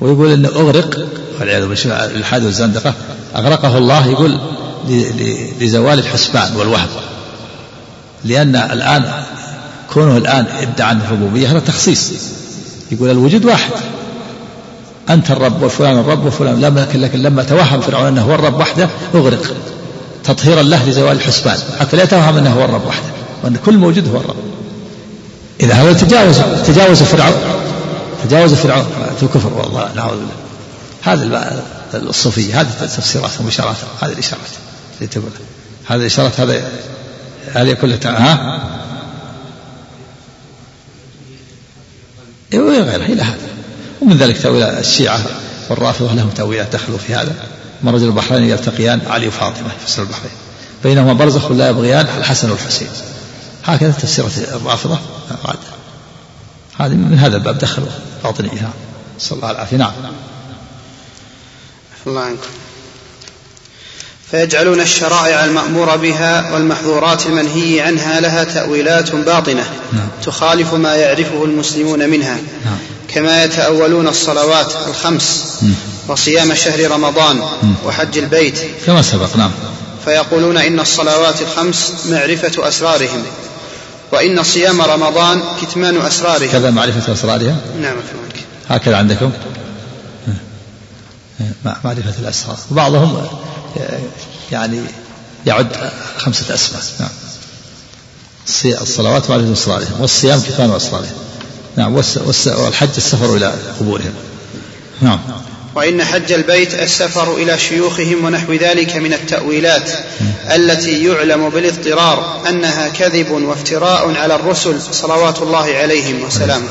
ويقول 0.00 0.32
إنه 0.32 0.48
أغرق 0.48 1.06
والعياذ 1.40 1.68
بالله 1.68 2.04
الالحاد 2.04 2.44
والزندقه 2.44 2.94
أغرقه 3.36 3.78
الله 3.78 4.06
يقول 4.06 4.38
لزوال 5.60 5.98
الحسبان 5.98 6.56
والوهم. 6.56 6.88
لأن 8.24 8.56
الآن 8.56 9.04
كونه 9.92 10.16
الآن 10.16 10.46
ادعى 10.60 10.92
الربوبية 10.92 11.50
هذا 11.50 11.58
تخصيص. 11.58 12.12
يقول 12.92 13.10
الوجود 13.10 13.44
واحد. 13.44 13.70
أنت 15.10 15.30
الرب 15.30 15.62
وفلان 15.62 15.98
الرب 15.98 16.26
وفلان 16.26 16.60
لكن, 16.60 17.00
لكن 17.00 17.22
لما 17.22 17.42
توهم 17.42 17.80
فرعون 17.80 18.06
أنه 18.06 18.22
هو 18.22 18.34
الرب 18.34 18.60
وحده 18.60 18.88
أغرق. 19.14 19.54
تطهيرا 20.24 20.62
له 20.62 20.88
لزوال 20.88 21.16
الحسبان. 21.16 21.58
حتى 21.80 21.96
لا 21.96 22.02
يتوهم 22.02 22.36
أنه 22.36 22.50
هو 22.50 22.64
الرب 22.64 22.86
وحده 22.86 23.08
وأن 23.44 23.56
كل 23.64 23.76
موجود 23.76 24.08
هو 24.08 24.16
الرب. 24.20 24.36
إذا 25.60 25.74
هذا 25.74 25.92
تجاوز 25.92 26.36
تجاوز 26.66 27.02
فرعون. 27.02 27.34
تجاوز 28.24 28.54
فرعون 28.54 28.86
الكفر 29.22 29.54
والله 29.54 29.92
نعوذ 29.94 30.18
بالله. 30.18 30.34
هذا 31.02 31.64
الصوفية 31.94 32.60
هذه 32.60 32.68
تفسيراتهم 32.80 33.46
وإشاراتهم 33.46 33.88
هذه 34.00 34.12
الإشارات 34.12 34.50
اللي 34.96 35.06
تقول. 35.06 35.30
هذه 35.86 36.00
الإشارات 36.00 36.40
هذا 36.40 36.72
هذه 37.52 37.72
كلها 37.72 37.98
ها؟ 38.04 38.68
وغيرها 42.54 42.96
إلى 42.96 43.22
هذا. 43.22 43.38
ومن 44.00 44.16
ذلك 44.16 44.38
تأويل 44.38 44.62
الشيعة 44.62 45.20
والرافضة 45.70 46.14
لهم 46.14 46.30
تأويلات 46.30 46.72
دخلوا 46.72 46.98
في 46.98 47.14
هذا. 47.14 47.34
مرج 47.82 48.02
البحرين 48.02 48.44
يلتقيان 48.44 49.00
علي 49.06 49.28
وفاطمة 49.28 49.68
في 49.86 49.98
البحرين. 49.98 50.32
بينهما 50.84 51.12
برزخ 51.12 51.50
لا 51.50 51.68
يبغيان 51.68 52.06
الحسن 52.18 52.50
والحسين. 52.50 52.88
هكذا 53.64 53.90
تفسيرة 53.90 54.30
الرافضة. 54.54 54.98
هذه 56.78 56.94
من 56.94 57.18
هذا 57.18 57.36
الباب 57.36 57.58
دخلوا 57.58 57.88
باطنية 58.24 58.62
نعم 58.62 58.70
نسأل 59.16 59.36
الله 59.36 59.50
العافية. 59.50 59.76
نعم. 59.76 59.92
الله 62.06 62.20
عنكم. 62.20 62.48
فيجعلون 64.30 64.80
الشرائع 64.80 65.44
المأمور 65.44 65.96
بها 65.96 66.52
والمحظورات 66.52 67.26
المنهي 67.26 67.80
عنها 67.80 68.20
لها 68.20 68.44
تأويلات 68.44 69.14
باطنة 69.14 69.64
نعم. 69.92 70.08
تخالف 70.24 70.74
ما 70.74 70.96
يعرفه 70.96 71.44
المسلمون 71.44 72.08
منها. 72.08 72.38
نعم. 72.64 72.78
كما 73.14 73.44
يتأولون 73.44 74.08
الصلوات 74.08 74.72
الخمس 74.88 75.58
نعم. 75.62 75.74
وصيام 76.08 76.54
شهر 76.54 76.90
رمضان 76.90 77.36
نعم. 77.36 77.74
وحج 77.86 78.18
البيت. 78.18 78.58
كما 78.86 79.02
سبق. 79.02 79.36
نعم. 79.36 79.50
فيقولون 80.04 80.56
إن 80.56 80.80
الصلوات 80.80 81.42
الخمس 81.42 81.92
معرفة 82.08 82.68
أسرارهم. 82.68 83.22
وإن 84.12 84.42
صيام 84.42 84.82
رمضان 84.82 85.42
كتمان 85.62 85.96
أسرارهم 85.96 86.50
كذا 86.50 86.70
معرفة 86.70 87.12
أسرارها؟ 87.12 87.56
نعم 87.80 87.96
هكذا 88.68 88.96
عندكم؟ 88.96 89.32
معرفة 91.64 92.14
الأسرار. 92.20 92.58
وبعضهم 92.70 93.26
يعني 94.52 94.80
يعد 95.46 95.68
خمسة 96.18 96.54
أسماء 96.54 96.82
نعم. 97.00 97.10
الصلوات 98.82 99.30
معرفة 99.30 99.52
أسرارهم 99.52 100.00
والصيام 100.00 100.40
كتمان 100.40 100.70
أسرارهم. 100.70 101.12
نعم 101.76 101.94
والحج 102.46 102.88
السفر 102.96 103.36
إلى 103.36 103.54
قبورهم. 103.80 104.14
نعم. 105.00 105.20
وإن 105.78 106.04
حج 106.04 106.32
البيت 106.32 106.74
السفر 106.74 107.36
إلى 107.36 107.58
شيوخهم 107.58 108.24
ونحو 108.24 108.52
ذلك 108.52 108.96
من 108.96 109.12
التأويلات 109.12 109.90
التي 110.54 111.04
يعلم 111.04 111.48
بالاضطرار 111.48 112.42
أنها 112.48 112.88
كذب 112.88 113.30
وافتراء 113.30 114.14
على 114.16 114.34
الرسل 114.34 114.82
صلوات 114.92 115.42
الله 115.42 115.74
عليهم 115.74 116.22
وسلامه. 116.24 116.66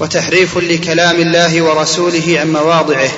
وتحريف 0.00 0.58
لكلام 0.58 1.20
الله 1.20 1.62
ورسوله 1.62 2.40
عن 2.40 2.52
مواضعه 2.52 3.10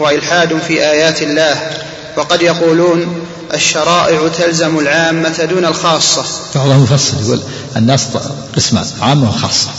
وإلحاد 0.00 0.58
في 0.68 0.90
آيات 0.90 1.22
الله. 1.22 1.70
وقد 2.16 2.42
يقولون 2.42 3.24
الشرائع 3.54 4.28
تلزم 4.28 4.78
العامة 4.78 5.44
دون 5.44 5.64
الخاصة. 5.64 6.24
بعضهم 6.54 6.84
يفصل 6.84 7.16
يقول 7.24 7.40
الناس 7.76 8.06
قسمان 8.56 8.84
عامة 9.02 9.28
وخاصة. 9.28 9.70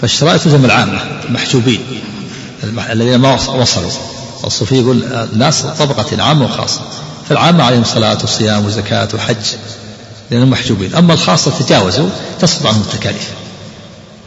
فالشرائع 0.00 0.36
تلزم 0.36 0.64
العامة 0.64 1.00
المحجوبين 1.24 1.80
الذين 2.64 3.16
ما 3.16 3.34
وصلوا. 3.34 3.90
الصوفي 4.44 4.80
يقول 4.80 5.04
الناس 5.04 5.62
طبقة 5.62 6.22
عامة 6.22 6.44
وخاصة 6.44 6.80
فالعامة 7.28 7.64
عليهم 7.64 7.84
صلاة 7.84 8.18
وصيام 8.24 8.66
وزكاة 8.66 9.08
وحج 9.14 9.46
لأنهم 10.30 10.50
محجوبين. 10.50 10.94
أما 10.94 11.14
الخاصة 11.14 11.50
تجاوزوا 11.50 12.08
تسقط 12.40 12.66
عنهم 12.66 12.80
التكاليف 12.80 13.30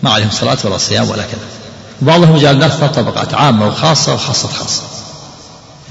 ما 0.03 0.11
عليهم 0.11 0.29
صلاة 0.31 0.57
ولا 0.63 0.77
صيام 0.77 1.09
ولا 1.09 1.23
كذا. 1.23 1.41
وبعضهم 2.01 2.37
جعل 2.37 2.55
الناس 2.55 2.71
ثلاث 2.71 2.95
طبقات 2.95 3.33
عامة 3.33 3.67
وخاصة 3.67 4.13
وخاصة 4.13 4.47
خاصة 4.47 4.81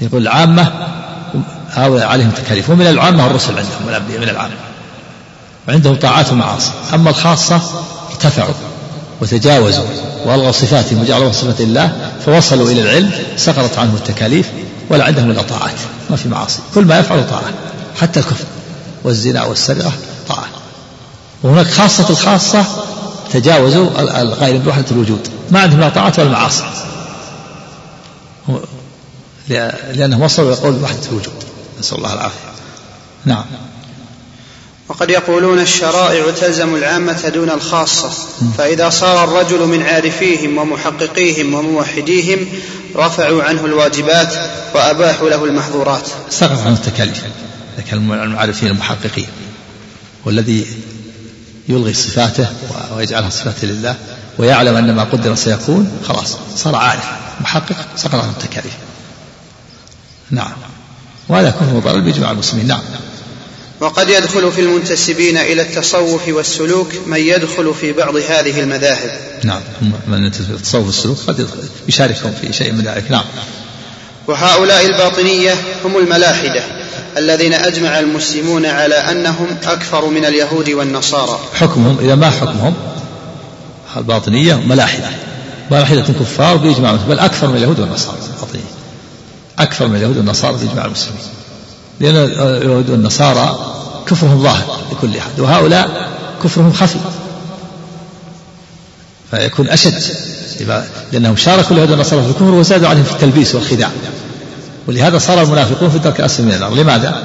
يقول 0.01 0.21
العامة 0.21 0.71
هؤلاء 1.69 2.07
عليهم 2.07 2.31
تكاليف 2.31 2.69
ومن 2.69 2.87
العامة 2.87 3.25
الرسل 3.25 3.57
عندهم 3.57 3.85
والأنبياء 3.85 4.19
من 4.19 4.29
العامة 4.29 4.53
وعندهم 5.67 5.95
طاعات 5.95 6.31
ومعاصي. 6.31 6.71
أما 6.93 7.09
الخاصة 7.09 7.61
ارتفعوا. 8.11 8.53
وتجاوزوا 9.21 9.85
وألغوا 10.25 10.51
صفاتهم 10.51 11.01
وجعلوا 11.01 11.31
صفة 11.31 11.63
الله 11.63 12.11
فوصلوا 12.25 12.71
إلى 12.71 12.81
العلم 12.81 13.11
سقطت 13.37 13.77
عنهم 13.77 13.95
التكاليف 13.95 14.49
ولا 14.89 15.03
عندهم 15.03 15.31
إلا 15.31 15.41
طاعات 15.41 15.75
ما 16.09 16.15
في 16.15 16.29
معاصي 16.29 16.59
كل 16.75 16.85
ما 16.85 16.99
يفعل 16.99 17.29
طاعة 17.29 17.53
حتى 18.01 18.19
الكفر 18.19 18.45
والزنا 19.03 19.43
والسرقة 19.43 19.91
طاعة. 20.27 20.47
وهناك 21.43 21.67
خاصة 21.67 22.09
الخاصة 22.09 22.65
تجاوزوا 23.33 24.01
الغير 24.21 24.57
بوحدة 24.57 24.85
الوجود 24.91 25.27
ما 25.51 25.59
عندهم 25.59 25.79
لا 25.79 25.89
طاعة 25.89 26.13
ولا 26.17 26.29
معاصي. 26.29 26.63
لأنهم 29.93 30.21
وصلوا 30.21 30.51
يقول 30.51 30.83
وحدة 30.83 30.99
الوجود. 31.11 31.43
نسأل 31.79 31.97
الله 31.97 32.13
العافية. 32.13 32.49
نعم. 33.25 33.43
وقد 34.89 35.09
يقولون 35.09 35.59
الشرائع 35.59 36.31
تلزم 36.31 36.75
العامة 36.75 37.29
دون 37.29 37.49
الخاصة 37.49 38.11
فإذا 38.57 38.89
صار 38.89 39.23
الرجل 39.23 39.59
من 39.59 39.81
عارفيهم 39.83 40.57
ومحققيهم 40.57 41.53
وموحديهم 41.53 42.47
رفعوا 42.95 43.43
عنه 43.43 43.65
الواجبات 43.65 44.33
وأباحوا 44.75 45.29
له 45.29 45.45
المحظورات. 45.45 46.07
سقط 46.29 46.59
عنه 46.59 46.73
التكاليف 46.73 47.23
المعارفين 47.93 48.69
المحققين 48.69 49.27
والذي 50.25 50.67
يلغي 51.69 51.93
صفاته 51.93 52.47
ويجعلها 52.95 53.29
صفات 53.29 53.63
لله 53.63 53.95
ويعلم 54.37 54.75
أن 54.75 54.95
ما 54.95 55.03
قدر 55.03 55.35
سيكون 55.35 55.91
خلاص 56.07 56.37
صار 56.55 56.75
عارف 56.75 57.09
محقق 57.41 57.75
سقط 57.95 58.15
عنه 58.15 58.31
التكاليف 58.31 58.73
نعم. 60.31 60.51
وهذا 61.29 61.49
كفر 61.49 61.79
ضلال 61.79 62.01
بإجماع 62.01 62.31
المسلمين. 62.31 62.67
نعم. 62.67 62.81
وقد 63.79 64.09
يدخل 64.09 64.51
في 64.51 64.61
المنتسبين 64.61 65.37
إلى 65.37 65.61
التصوف 65.61 66.27
والسلوك 66.27 66.91
من 67.05 67.19
يدخل 67.19 67.73
في 67.81 67.93
بعض 67.93 68.15
هذه 68.15 68.59
المذاهب. 68.59 69.11
نعم 69.43 69.61
من 70.07 70.25
التصوف 70.25 70.85
والسلوك 70.85 71.17
قد 71.27 71.47
يشاركهم 71.87 72.33
في 72.41 72.53
شيء 72.53 72.71
من 72.71 72.81
ذلك 72.81 73.11
نعم. 73.11 73.23
وهؤلاء 74.27 74.85
الباطنية 74.85 75.53
هم 75.85 75.97
الملاحدة 75.97 76.63
الذين 77.17 77.53
أجمع 77.53 77.99
المسلمون 77.99 78.65
على 78.65 78.95
أنهم 78.95 79.47
أكثر 79.63 80.05
من 80.05 80.25
اليهود 80.25 80.69
والنصارى. 80.69 81.39
حكمهم 81.53 81.97
إذا 81.99 82.15
ما 82.15 82.29
حكمهم 82.29 82.73
الباطنية 83.97 84.55
ملاحدة. 84.55 85.09
ملاحدة 85.71 86.01
كفار 86.01 86.57
بإجماع 86.57 86.95
بل 86.95 87.19
أكثر 87.19 87.47
من 87.47 87.57
اليهود 87.57 87.79
والنصارى 87.79 88.17
الباطنية. 88.35 88.69
أكثر 89.59 89.87
من 89.87 89.95
اليهود 89.95 90.17
والنصارى 90.17 90.57
بإجماع 90.57 90.85
المسلمين. 90.85 91.38
لأن 91.99 92.15
اليهود 92.15 92.89
والنصارى 92.89 93.59
كفرهم 94.07 94.43
ظاهر 94.43 94.79
لكل 94.91 95.17
أحد 95.17 95.39
وهؤلاء 95.39 96.09
كفرهم 96.43 96.73
خفي. 96.73 96.99
فيكون 99.31 99.69
أشد 99.69 100.01
لأنهم 101.11 101.35
شاركوا 101.35 101.71
اليهود 101.71 101.91
والنصارى 101.91 102.23
في 102.23 102.29
الكفر 102.29 102.43
وزادوا 102.43 102.87
عليهم 102.87 103.03
في 103.03 103.11
التلبيس 103.11 103.55
والخداع. 103.55 103.89
ولهذا 104.87 105.17
صار 105.17 105.41
المنافقون 105.41 105.89
في 105.89 105.95
الدرك 105.95 106.19
الأسفل 106.19 106.43
من 106.43 106.51
النار. 106.51 106.75
لماذا؟ 106.75 107.23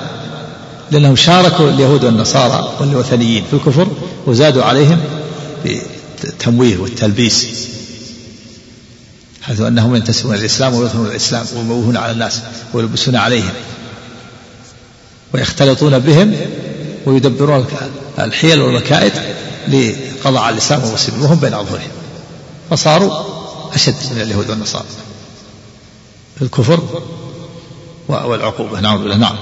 لأنهم 0.91 1.17
شاركوا 1.17 1.69
اليهود 1.69 2.05
والنصارى 2.05 2.69
والوثنيين 2.81 3.45
في 3.51 3.57
الكفر 3.57 3.89
وزادوا 4.27 4.65
عليهم 4.65 5.01
بالتمويه 5.65 6.79
والتلبيس. 6.79 7.47
حيث 9.43 9.61
أنهم 9.61 9.95
ينتسبون 9.95 10.35
الإسلام 10.35 10.75
ويظهرون 10.75 11.07
الإسلام 11.07 11.47
ويموهون 11.57 11.97
على 11.97 12.13
الناس 12.13 12.41
ويلبسون 12.73 13.17
عليهم. 13.17 13.53
ويختلطون 15.35 15.99
بهم 15.99 16.37
ويدبرون 17.07 17.67
الحيل 18.19 18.61
والمكائد 18.61 19.13
لقضاء 19.69 20.43
على 20.43 20.53
الإسلام 20.53 20.85
والمسلمين 20.85 21.23
وهم 21.23 21.37
بين 21.37 21.55
أظهرهم. 21.55 21.89
فصاروا 22.71 23.25
أشد 23.75 23.95
من 24.15 24.21
اليهود 24.21 24.51
والنصارى. 24.51 24.85
الكفر 26.43 26.81
والعقوبة. 28.09 28.81
نعوذ 28.81 29.03
بالله. 29.03 29.17
نعم. 29.17 29.37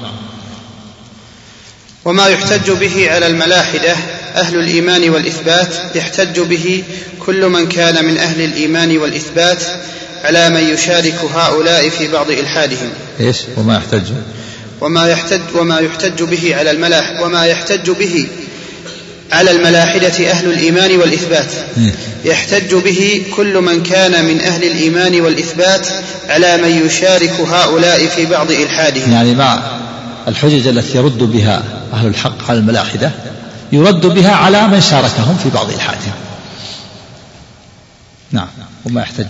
وما 2.04 2.26
يحتج 2.26 2.70
به 2.70 3.10
على 3.10 3.26
الملاحدة 3.26 3.92
أهل 4.34 4.54
الإيمان 4.56 5.10
والإثبات 5.10 5.96
يحتج 5.96 6.40
به 6.40 6.84
كل 7.26 7.48
من 7.48 7.68
كان 7.68 8.04
من 8.04 8.18
أهل 8.18 8.40
الإيمان 8.40 8.98
والإثبات 8.98 9.62
على 10.24 10.50
من 10.50 10.74
يشارك 10.74 11.18
هؤلاء 11.34 11.88
في 11.88 12.08
بعض 12.08 12.30
إلحادهم. 12.30 12.90
إيش؟ 13.20 13.36
وما 13.56 13.76
يحتج. 13.76 14.12
وما 14.82 15.08
يحتج 15.08 15.40
وما 15.54 15.78
يحتج 15.78 16.22
به 16.22 16.56
على 16.56 16.70
الملاح 16.70 17.20
وما 17.20 17.46
يحتج 17.46 17.90
به 17.90 18.26
على 19.32 19.50
الملاحدة 19.50 20.30
أهل 20.30 20.52
الإيمان 20.52 20.96
والإثبات. 20.96 21.52
إيه. 21.76 21.94
يحتج 22.24 22.74
به 22.74 23.22
كل 23.36 23.60
من 23.60 23.82
كان 23.82 24.24
من 24.24 24.40
أهل 24.40 24.64
الإيمان 24.64 25.20
والإثبات 25.20 25.86
على 26.28 26.56
من 26.56 26.86
يشارك 26.86 27.40
هؤلاء 27.40 28.06
في 28.06 28.26
بعض 28.26 28.50
إلحادهم. 28.50 29.12
يعني 29.12 29.34
مع 29.34 29.62
الحجج 30.28 30.66
التي 30.66 30.98
يرد 30.98 31.18
بها 31.18 31.62
أهل 31.92 32.06
الحق 32.06 32.50
على 32.50 32.58
الملاحدة 32.58 33.10
يرد 33.72 34.06
بها 34.06 34.32
على 34.32 34.68
من 34.68 34.80
شاركهم 34.80 35.36
في 35.42 35.50
بعض 35.50 35.70
إلحادهم. 35.70 36.14
نعم. 38.32 38.48
وما 38.84 39.00
يحتج. 39.02 39.26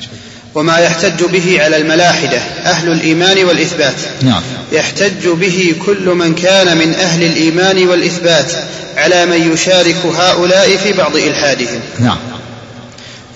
وما 0.55 0.79
يحتج 0.79 1.25
به 1.25 1.62
على 1.62 1.77
الملاحدة 1.77 2.38
أهل 2.65 2.93
الإيمان 2.93 3.45
والإثبات. 3.45 3.95
نعم. 4.23 4.43
يحتج 4.73 5.29
به 5.29 5.75
كل 5.87 6.09
من 6.09 6.35
كان 6.35 6.77
من 6.77 6.95
أهل 6.95 7.23
الإيمان 7.23 7.88
والإثبات 7.88 8.53
على 8.97 9.27
من 9.27 9.53
يشارك 9.53 9.97
هؤلاء 10.19 10.77
في 10.77 10.93
بعض 10.93 11.17
إلحادهم. 11.17 11.81
نعم. 11.99 12.19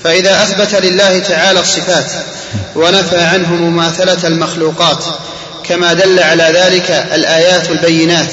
فإذا 0.04 0.42
أثبت 0.42 0.82
لله 0.84 1.18
تعالى 1.18 1.60
الصفات 1.60 2.10
ونفى 2.76 3.18
عنه 3.18 3.54
مماثلة 3.54 4.28
المخلوقات 4.28 5.04
كما 5.68 5.92
دل 5.92 6.18
على 6.18 6.42
ذلك 6.42 7.06
الآيات 7.14 7.70
البينات 7.70 8.32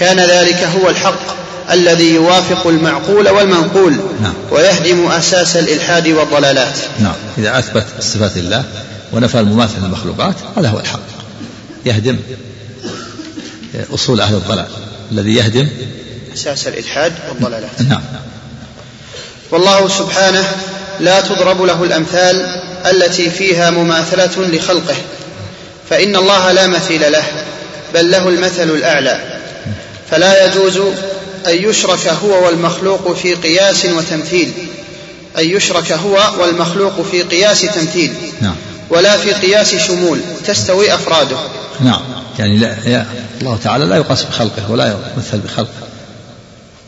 كان 0.00 0.20
ذلك 0.20 0.68
هو 0.76 0.88
الحق. 0.88 1.43
الذي 1.70 2.14
يوافق 2.14 2.66
المعقول 2.66 3.28
والمنقول 3.28 3.92
نعم. 4.22 4.34
ويهدم 4.50 5.06
أساس 5.06 5.56
الإلحاد 5.56 6.08
والضلالات. 6.08 6.78
نعم. 7.00 7.14
إذا 7.38 7.58
أثبت 7.58 7.86
صفات 8.00 8.36
الله 8.36 8.64
ونفى 9.12 9.40
المماثل 9.40 9.80
للمخلوقات 9.82 10.34
هذا 10.56 10.68
هو 10.68 10.80
الحق. 10.80 11.00
يهدم 11.86 12.18
أصول 13.94 14.20
أهل 14.20 14.34
الضلال. 14.34 14.66
الذي 15.12 15.34
يهدم 15.34 15.68
أساس 16.34 16.68
الإلحاد 16.68 17.12
والضلالات. 17.28 17.82
نعم. 17.88 18.02
والله 19.50 19.88
سبحانه 19.88 20.44
لا 21.00 21.20
تضرب 21.20 21.62
له 21.62 21.84
الأمثال 21.84 22.60
التي 22.86 23.30
فيها 23.30 23.70
مماثلة 23.70 24.46
لخلقه 24.46 24.96
فإن 25.90 26.16
الله 26.16 26.52
لا 26.52 26.66
مثيل 26.66 27.12
له 27.12 27.24
بل 27.94 28.10
له 28.10 28.28
المثل 28.28 28.70
الأعلى. 28.70 29.20
فلا 30.10 30.46
يجوز 30.46 30.80
أن 31.46 31.70
يشرك 31.70 32.08
هو 32.08 32.46
والمخلوق 32.46 33.12
في 33.12 33.34
قياس 33.34 33.84
وتمثيل. 33.84 34.52
أن 35.38 35.50
يشرك 35.50 35.92
هو 35.92 36.32
والمخلوق 36.40 37.02
في 37.10 37.22
قياس 37.22 37.60
تمثيل. 37.60 38.12
نعم. 38.40 38.54
ولا 38.90 39.16
في 39.16 39.32
قياس 39.32 39.74
شمول 39.74 40.20
تستوي 40.46 40.94
أفراده. 40.94 41.36
نعم. 41.80 42.00
يعني 42.38 42.58
لا 42.58 42.76
يا 42.86 43.06
الله 43.40 43.58
تعالى 43.64 43.84
لا 43.84 43.96
يقاس 43.96 44.22
بخلقه 44.22 44.70
ولا 44.70 44.98
يمثل 45.16 45.38
بخلقه. 45.38 45.88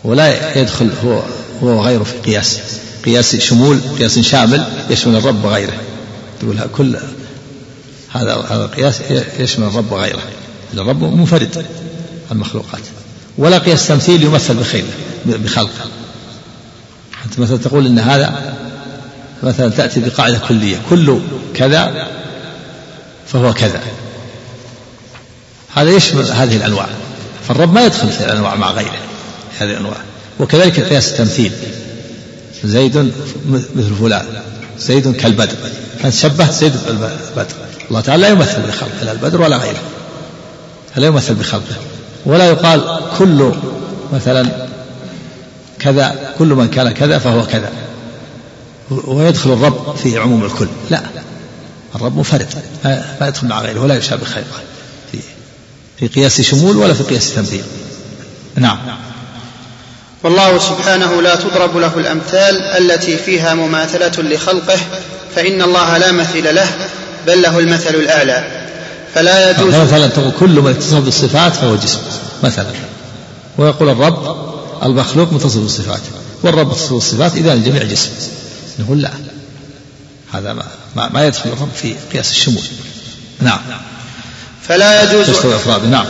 ولا 0.05 0.59
يدخل 0.59 0.91
هو 1.05 1.23
هو 1.63 1.79
وغيره 1.79 2.05
في 2.05 2.31
قياس 2.31 2.61
قياس 3.05 3.37
شمول 3.37 3.81
قياس 3.99 4.19
شامل 4.19 4.65
يشمل 4.91 5.17
الرب 5.17 5.45
وغيره. 5.45 5.75
تقول 6.41 6.61
كل 6.77 6.97
هذا 8.13 8.35
هذا 8.51 8.65
القياس 8.65 9.01
يشمل 9.39 9.67
الرب 9.67 9.93
وغيره. 9.93 10.23
الرب 10.75 11.03
منفرد 11.03 11.57
عن 12.31 12.37
المخلوقات 12.37 12.81
ولا 13.39 13.59
قياس 13.59 13.89
تمثيل 13.89 14.23
يمثل 14.23 14.55
بخير 14.55 14.85
بخلقه 15.27 15.91
أنت 17.27 17.39
مثلا 17.39 17.57
تقول 17.57 17.87
إن 17.87 17.99
هذا 17.99 18.57
مثلا 19.43 19.69
تأتي 19.69 20.01
بقاعدة 20.01 20.39
كلية 20.49 20.77
كل 20.91 21.21
كذا 21.55 22.09
فهو 23.27 23.55
كذا. 23.55 23.81
هذا 25.75 25.91
يشمل 25.91 26.33
هذه 26.33 26.57
الأنواع. 26.57 26.89
فالرب 27.49 27.73
ما 27.73 27.85
يدخل 27.85 28.09
في 28.09 28.25
الأنواع 28.25 28.55
مع 28.55 28.71
غيره 28.71 28.99
هذه 29.59 29.71
الأنواع. 29.71 29.97
وكذلك 30.41 30.81
قياس 30.81 31.13
التمثيل. 31.13 31.53
زيد 32.65 33.13
مثل 33.75 33.95
فلان 34.01 34.25
زيد 34.79 35.17
كالبدر. 35.17 35.57
فأنت 36.03 36.15
شبهت 36.15 36.53
زيد 36.53 36.73
بالبدر؟ 36.87 37.55
الله 37.89 38.01
تعالى 38.01 38.23
لا 38.23 38.29
يمثل 38.29 38.63
بخلقه 38.63 39.05
لا 39.05 39.13
البدر 39.13 39.43
ولا 39.43 39.57
غيره. 39.57 39.83
لا 40.97 41.07
يمثل 41.07 41.35
بخلقه. 41.35 41.77
ولا 42.27 42.49
يقال 42.49 43.01
كل 43.19 43.53
مثلا 44.13 44.67
كذا 45.79 46.35
كل 46.39 46.47
من 46.47 46.69
كان 46.69 46.91
كذا 46.91 47.19
فهو 47.19 47.47
كذا. 47.47 47.71
ويدخل 48.91 49.53
الرب 49.53 49.97
في 49.97 50.19
عموم 50.19 50.45
الكل. 50.45 50.69
لا 50.91 51.03
الرب 51.95 52.17
منفرد 52.17 52.47
ما 53.21 53.29
يدخل 53.29 53.47
مع 53.47 53.61
غيره 53.61 53.81
ولا 53.81 53.97
يشابه 53.97 54.25
خيره 54.25 54.45
في 55.13 55.19
في 55.99 56.07
قياس 56.07 56.41
شمول 56.41 56.77
ولا 56.77 56.95
في 56.95 57.03
قياس 57.03 57.35
تمثيل 57.35 57.63
نعم. 58.57 58.79
والله 60.23 60.59
سبحانه 60.59 61.23
لا 61.23 61.35
تضرب 61.35 61.77
له 61.77 61.99
الأمثال 61.99 62.63
التي 62.63 63.17
فيها 63.17 63.55
مماثلة 63.55 64.23
لخلقه 64.23 64.79
فإن 65.37 65.63
الله 65.63 65.99
لا 65.99 66.13
مثيل 66.13 66.55
له 66.55 66.69
بل 67.27 67.43
له 67.43 67.59
المثل 67.59 67.95
الأعلى. 67.95 68.56
فلا 69.17 69.51
يجوز 69.51 69.75
مثلا 69.75 70.07
تقول 70.07 70.33
كل 70.41 70.61
من 70.61 70.71
اتصف 70.71 70.95
بالصفات 70.95 71.55
فهو 71.55 71.77
جسم 71.77 71.99
مثلا. 72.43 72.67
ويقول 73.59 73.89
الرب 73.89 74.37
المخلوق 74.83 75.33
متصف 75.33 75.59
بالصفات. 75.59 76.01
والرب 76.43 76.69
متصف 76.69 76.93
بالصفات 76.93 77.35
إذا 77.35 77.53
الجميع 77.53 77.83
جسم. 77.83 78.11
نقول 78.79 79.03
لا. 79.03 79.11
هذا 80.33 80.53
ما, 80.53 80.63
ما, 80.97 81.09
ما 81.09 81.27
يدخل 81.27 81.51
الرب 81.51 81.69
في 81.83 81.95
قياس 82.13 82.31
الشمول. 82.31 82.63
نعم. 83.41 83.59
فلا 84.69 85.03
يجوز 85.03 85.29
أفراد 85.31 85.89
نعم. 85.91 86.07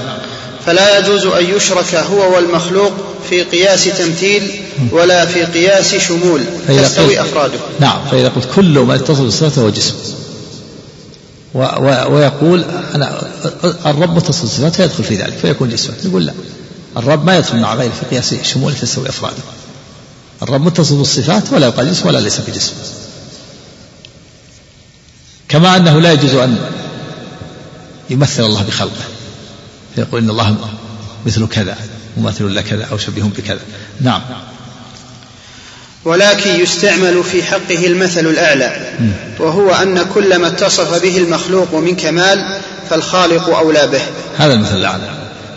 فلا 0.66 0.98
يجوز 0.98 1.26
أن 1.26 1.44
يشرك 1.56 1.94
هو 1.94 2.34
والمخلوق 2.34 2.92
في 3.30 3.42
قياس 3.42 3.84
تمثيل 3.84 4.60
ولا 4.92 5.26
في 5.26 5.44
قياس 5.44 5.94
شمول. 5.94 6.44
تستوي 6.68 7.20
أفراده. 7.20 7.58
نعم. 7.80 7.98
فإذا 8.10 8.28
قلت 8.28 8.48
كل 8.56 8.78
ما 8.78 8.94
يتصل 8.94 9.24
بالصفات 9.24 9.52
فهو 9.52 9.70
جسم. 9.70 9.94
ويقول 12.08 12.64
أنا 12.94 13.20
الرب 13.86 14.16
متصل 14.16 14.42
بالصفات 14.42 14.74
فيدخل 14.74 15.04
في 15.04 15.16
ذلك 15.16 15.34
فيكون 15.42 15.68
جسما 15.68 15.94
نقول 16.04 16.26
لا. 16.26 16.32
الرب 16.96 17.24
ما 17.24 17.36
يدخل 17.36 17.58
مع 17.58 17.74
غيره 17.74 17.92
في 17.92 18.06
قياس 18.06 18.34
شمول 18.34 18.74
تستوي 18.74 19.08
أفراده. 19.08 19.42
الرب 20.42 20.60
متصل 20.60 20.96
بالصفات 20.96 21.52
ولا 21.52 21.66
يقال 21.66 21.90
جسم 21.90 22.08
ولا 22.08 22.18
ليس 22.18 22.40
بجسم. 22.40 22.72
كما 25.48 25.76
أنه 25.76 26.00
لا 26.00 26.12
يجوز 26.12 26.34
أن 26.34 26.58
يمثل 28.10 28.44
الله 28.44 28.62
بخلقه. 28.62 29.04
فيقول 29.94 30.22
إن 30.22 30.30
الله 30.30 30.56
مثل 31.26 31.48
كذا 31.48 31.76
مماثل 32.16 32.54
لكذا 32.54 32.84
أو 32.84 32.98
شبيه 32.98 33.22
بكذا. 33.22 33.60
نعم. 34.00 34.22
ولكن 36.06 36.50
يستعمل 36.50 37.24
في 37.24 37.42
حقه 37.42 37.86
المثل 37.86 38.26
الأعلى 38.26 38.72
وهو 39.38 39.70
أن 39.70 40.06
كل 40.14 40.38
ما 40.38 40.46
اتصف 40.46 41.02
به 41.02 41.18
المخلوق 41.18 41.74
من 41.74 41.96
كمال 41.96 42.44
فالخالق 42.90 43.56
أولى 43.56 43.86
به. 43.86 44.00
هذا 44.36 44.54
المثل 44.54 44.76
الأعلى. 44.76 45.10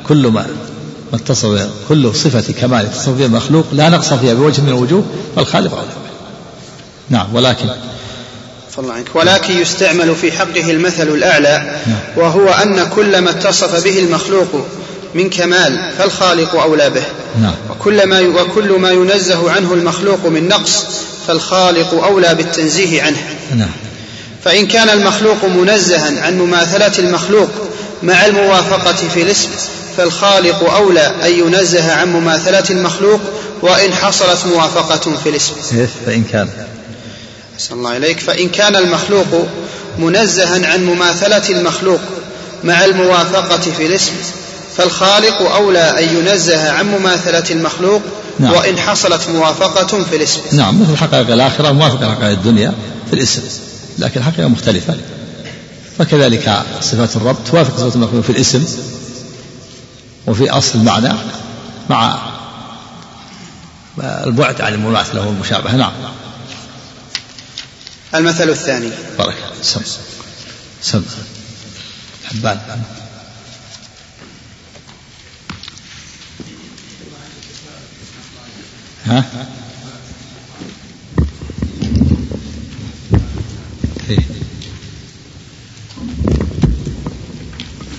كل 0.07 0.27
ما 0.27 0.47
ما 1.11 1.17
اتصف 1.17 1.69
كل 1.89 2.15
صفة 2.15 2.53
كمال 2.61 2.85
اتصف 2.85 3.09
بها 3.09 3.25
المخلوق 3.25 3.65
لا 3.71 3.89
نقص 3.89 4.13
فيها 4.13 4.33
بوجه 4.33 4.61
من 4.61 4.69
الوجوه 4.69 5.03
فالخالق 5.35 5.73
أولى 5.73 5.87
به. 5.87 6.09
نعم 7.09 7.35
ولكن 7.35 7.69
الله 8.79 8.93
عنك 8.93 9.15
ولكن 9.15 9.61
يستعمل 9.61 10.15
في 10.15 10.31
حقه 10.31 10.71
المثل 10.71 11.07
الأعلى 11.07 11.79
وهو 12.15 12.49
أن 12.49 12.89
كل 12.95 13.21
ما 13.21 13.29
اتصف 13.29 13.83
به 13.83 13.99
المخلوق 13.99 14.47
من 15.13 15.29
كمال 15.29 15.79
فالخالق 15.97 16.55
أولى 16.55 16.89
به. 16.89 17.03
نعم. 17.41 17.53
وكل 17.69 18.05
ما 18.05 18.19
وكل 18.19 18.71
ما 18.71 18.91
ينزه 18.91 19.51
عنه 19.51 19.73
المخلوق 19.73 20.25
من 20.25 20.47
نقص 20.47 20.85
فالخالق 21.27 22.03
أولى 22.03 22.35
بالتنزيه 22.35 23.03
عنه. 23.03 23.17
نعم. 23.55 23.71
فإن 24.43 24.67
كان 24.67 24.89
المخلوق 24.89 25.45
منزها 25.45 26.21
عن 26.21 26.37
مماثلة 26.37 26.99
المخلوق 26.99 27.49
مع 28.03 28.25
الموافقة 28.25 29.09
في 29.13 29.21
الاسم 29.21 29.49
فالخالق 29.97 30.73
أولى 30.73 31.11
أن 31.23 31.31
ينزه 31.31 31.93
عن 31.93 32.13
مماثلة 32.13 32.63
المخلوق 32.69 33.19
وإن 33.61 33.93
حصلت 33.93 34.45
موافقة 34.45 35.15
في 35.23 35.29
الاسم. 35.29 35.53
فإن 36.05 36.23
كان. 36.31 36.49
أحسن 37.55 37.73
الله 37.73 37.97
إليك. 37.97 38.19
فإن 38.19 38.49
كان 38.49 38.75
المخلوق 38.75 39.47
منزها 39.97 40.67
عن 40.67 40.83
مماثلة 40.83 41.49
المخلوق 41.49 41.99
مع 42.63 42.85
الموافقة 42.85 43.71
في 43.77 43.85
الاسم 43.85 44.11
فالخالق 44.79 45.41
أولى 45.41 45.99
أن 45.99 46.17
ينزه 46.17 46.71
عن 46.71 46.85
مماثلة 46.85 47.43
المخلوق 47.51 48.01
نعم. 48.39 48.53
وإن 48.53 48.77
حصلت 48.77 49.29
موافقة 49.29 50.03
في 50.03 50.15
الاسم. 50.15 50.41
نعم 50.51 50.81
مثل 50.81 50.97
حقائق 50.97 51.31
الآخرة 51.31 51.71
موافقة 51.71 52.15
حقائق 52.15 52.37
الدنيا 52.37 52.73
في 53.09 53.13
الاسم 53.13 53.41
لكن 53.97 54.19
الحقيقة 54.19 54.47
مختلفة. 54.47 54.97
فكذلك 55.97 56.63
صفات 56.81 57.15
الرب 57.15 57.37
توافق 57.51 57.77
صفات 57.77 57.95
المخلوق 57.95 58.23
في 58.23 58.29
الاسم 58.29 58.65
وفي 60.27 60.49
أصل 60.49 60.79
المعنى 60.79 61.13
مع 61.89 62.19
البعد 63.99 64.61
عن 64.61 64.73
المماثلة 64.73 65.27
والمشابهة. 65.27 65.75
نعم. 65.75 65.91
المثل 68.15 68.49
الثاني. 68.49 68.89
بارك 69.17 69.35
سم. 69.61 69.81
سم. 70.81 71.03
حبان. 72.25 72.59
ها؟ 79.09 79.25
إيه. 84.09 84.19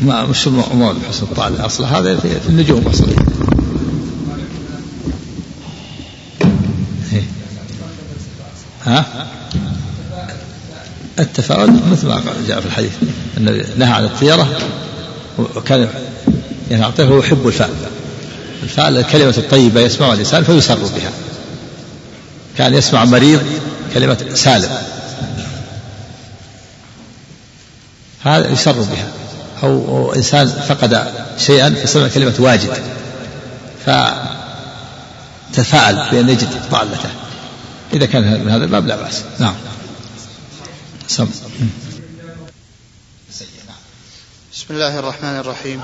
ما 0.01 0.27
مش 0.27 0.49
موضوع 0.49 0.95
حسن 1.09 1.23
الطالع 1.23 1.67
أصلا 1.67 1.99
هذا 1.99 2.17
في 2.17 2.49
النجوم 2.49 2.87
أصلا 2.87 3.09
إيه. 7.13 7.23
ها؟ 8.85 9.27
التفاؤل 11.19 11.81
مثل 11.93 12.07
ما 12.07 12.23
جاء 12.49 12.61
في 12.61 12.67
الحديث 12.67 12.93
أن 13.37 13.65
نهى 13.79 13.93
عن 13.93 14.05
الطيرة 14.05 14.59
وكان 15.57 15.89
يعني 16.71 16.85
أعطيه 16.85 17.05
هو 17.05 17.19
يحب 17.19 17.47
الفاء 17.47 18.00
الفاء 18.71 18.89
الكلمة 18.89 19.35
الطيبة 19.39 19.81
يسمعها 19.81 20.15
الإنسان 20.15 20.45
فيسر 20.45 20.75
بها. 20.75 21.11
كان 22.59 22.75
يسمع 22.75 23.05
مريض 23.05 23.61
كلمة 23.95 24.35
سالم. 24.35 24.79
هذا 28.25 28.51
يسر 28.53 28.73
بها. 28.73 29.09
أو 29.63 30.13
إنسان 30.13 30.49
فقد 30.49 31.13
شيئا 31.39 31.71
فسمع 31.71 32.09
كلمة 32.09 32.35
واجد. 32.39 32.83
فتفاءل 35.57 36.11
بأن 36.11 36.29
يجد 36.29 36.49
ضالته 36.71 37.11
إذا 37.93 38.07
كان 38.07 38.45
من 38.45 38.51
هذا 38.51 38.65
الباب 38.65 38.87
لا 38.87 38.97
بأس. 38.97 39.23
نعم. 39.39 39.55
سم. 41.09 41.29
بسم 44.53 44.67
الله 44.71 44.99
الرحمن 44.99 45.39
الرحيم. 45.39 45.81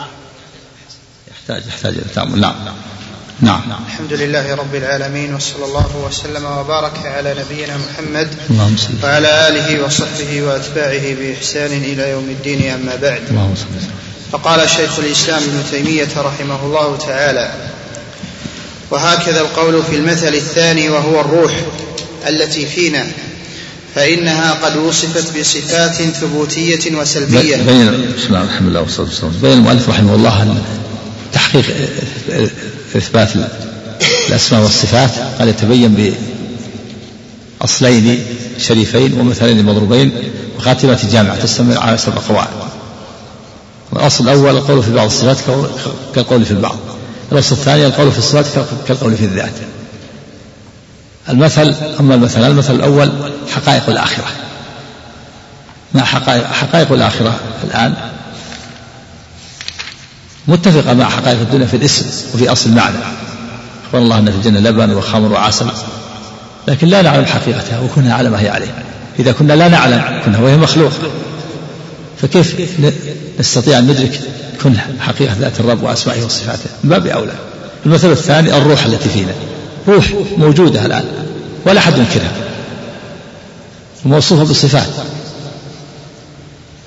يحتاج 1.49 1.67
يحتاج 1.69 1.95
إلى 1.95 2.05
تأمل. 2.15 2.41
نعم. 2.41 2.55
نعم. 3.41 3.81
الحمد 3.87 4.13
لله 4.13 4.55
رب 4.55 4.75
العالمين 4.75 5.35
وصلى 5.35 5.65
الله 5.65 6.07
وسلم 6.07 6.45
وبارك 6.45 6.99
على 7.05 7.35
نبينا 7.35 7.77
محمد 7.77 8.29
اللهم 8.51 8.77
صل 8.77 8.93
وعلى 9.03 9.49
آله 9.49 9.85
وصحبه 9.85 10.43
وأتباعه 10.43 11.15
بإحسان 11.15 11.73
إلى 11.73 12.11
يوم 12.11 12.25
الدين 12.25 12.71
أما 12.73 12.97
بعد. 13.03 13.21
اللهم 13.31 13.55
صل 13.55 13.67
فقال 14.33 14.71
شيخ 14.71 14.99
الإسلام 14.99 15.43
ابن 15.43 15.63
تيمية 15.71 16.09
رحمه 16.17 16.67
الله 16.67 16.97
تعالى 16.97 17.51
وهكذا 18.91 19.41
القول 19.41 19.83
في 19.83 19.97
المثل 19.97 20.35
الثاني 20.35 20.89
وهو 20.89 21.21
الروح 21.21 21.53
التي 22.29 22.67
فينا 22.67 23.07
فإنها 23.95 24.53
قد 24.53 24.77
وصفت 24.77 25.39
بصفات 25.39 25.95
ثبوتية 25.95 26.97
وسلبية. 26.97 27.57
بين 27.57 28.13
بسم 28.17 28.27
الله 28.27 28.43
الحمد 28.43 28.69
لله 28.69 28.81
والصلاة 28.81 29.07
والسلام 29.07 29.33
بين 29.43 29.53
المؤلف 29.53 29.89
رحمه 29.89 30.15
الله 30.15 30.63
تحقيق 31.37 31.65
إثبات 32.97 33.29
الأسماء 34.29 34.63
والصفات 34.63 35.11
قد 35.41 35.49
يتبين 35.49 36.15
بأصلين 37.61 38.25
شريفين 38.59 39.21
ومثلين 39.21 39.65
مضروبين 39.65 40.13
وخاتمة 40.59 40.99
جامعة 41.13 41.41
تستمر 41.41 41.79
على 41.79 41.99
سبع 41.99 42.15
قواعد 42.29 42.49
الأصل 43.93 44.25
الأول 44.25 44.57
القول 44.57 44.83
في 44.83 44.93
بعض 44.93 45.07
الصفات 45.07 45.37
كالقول 46.15 46.45
في 46.45 46.51
البعض. 46.51 46.77
الأصل 47.33 47.57
الثاني 47.57 47.87
القول 47.87 48.13
في 48.13 48.19
الصفات 48.19 48.47
كالقول 48.89 49.17
في 49.17 49.25
الذات. 49.25 49.53
المثل 51.29 51.75
أما 52.01 52.15
المثل 52.15 52.47
المثل 52.47 52.75
الأول 52.75 53.13
حقائق 53.55 53.89
الآخرة. 53.89 54.27
ما 55.95 56.05
حقائق, 56.05 56.47
حقائق 56.47 56.93
الآخرة 56.93 57.41
الآن؟ 57.65 57.95
متفقة 60.49 60.95
مع 60.95 61.09
حقائق 61.09 61.41
الدنيا 61.41 61.67
في 61.67 61.77
الاسم 61.77 62.07
وفي 62.35 62.53
أصل 62.53 62.71
المعنى. 62.71 62.97
أخبر 63.87 63.99
الله 63.99 64.19
أن 64.19 64.31
في 64.31 64.37
الجنة 64.37 64.61
لبن 64.61 64.95
وخمر 64.95 65.33
وعسل. 65.33 65.67
لكن 66.69 66.87
لا 66.87 67.03
نعلم 67.03 67.25
حقيقتها 67.25 67.81
وكنا 67.81 68.15
على 68.15 68.31
ما 68.31 68.41
هي 68.41 68.49
عليه. 68.49 68.75
إذا 69.19 69.33
كنا 69.33 69.53
لا 69.53 69.69
نعلم 69.69 70.23
كنا 70.25 70.39
وهي 70.39 70.57
مخلوقة 70.57 70.97
فكيف 72.23 72.81
نستطيع 73.41 73.79
أن 73.79 73.85
ندرك 73.85 74.21
كن 74.63 74.75
حقيقة 75.01 75.35
ذات 75.41 75.61
الرب 75.61 75.83
وأسمائه 75.83 76.25
وصفاته؟ 76.25 76.71
من 76.85 76.91
باب 76.91 77.07
أولى. 77.07 77.33
المثل 77.87 78.11
الثاني 78.11 78.57
الروح 78.57 78.85
التي 78.85 79.09
فينا. 79.09 79.33
روح 79.89 80.13
موجودة 80.39 80.87
الآن. 80.87 81.05
ولا 81.65 81.79
أحد 81.79 81.99
ينكرها. 81.99 82.33
وموصوفة 84.05 84.45
بالصفات 84.45 84.89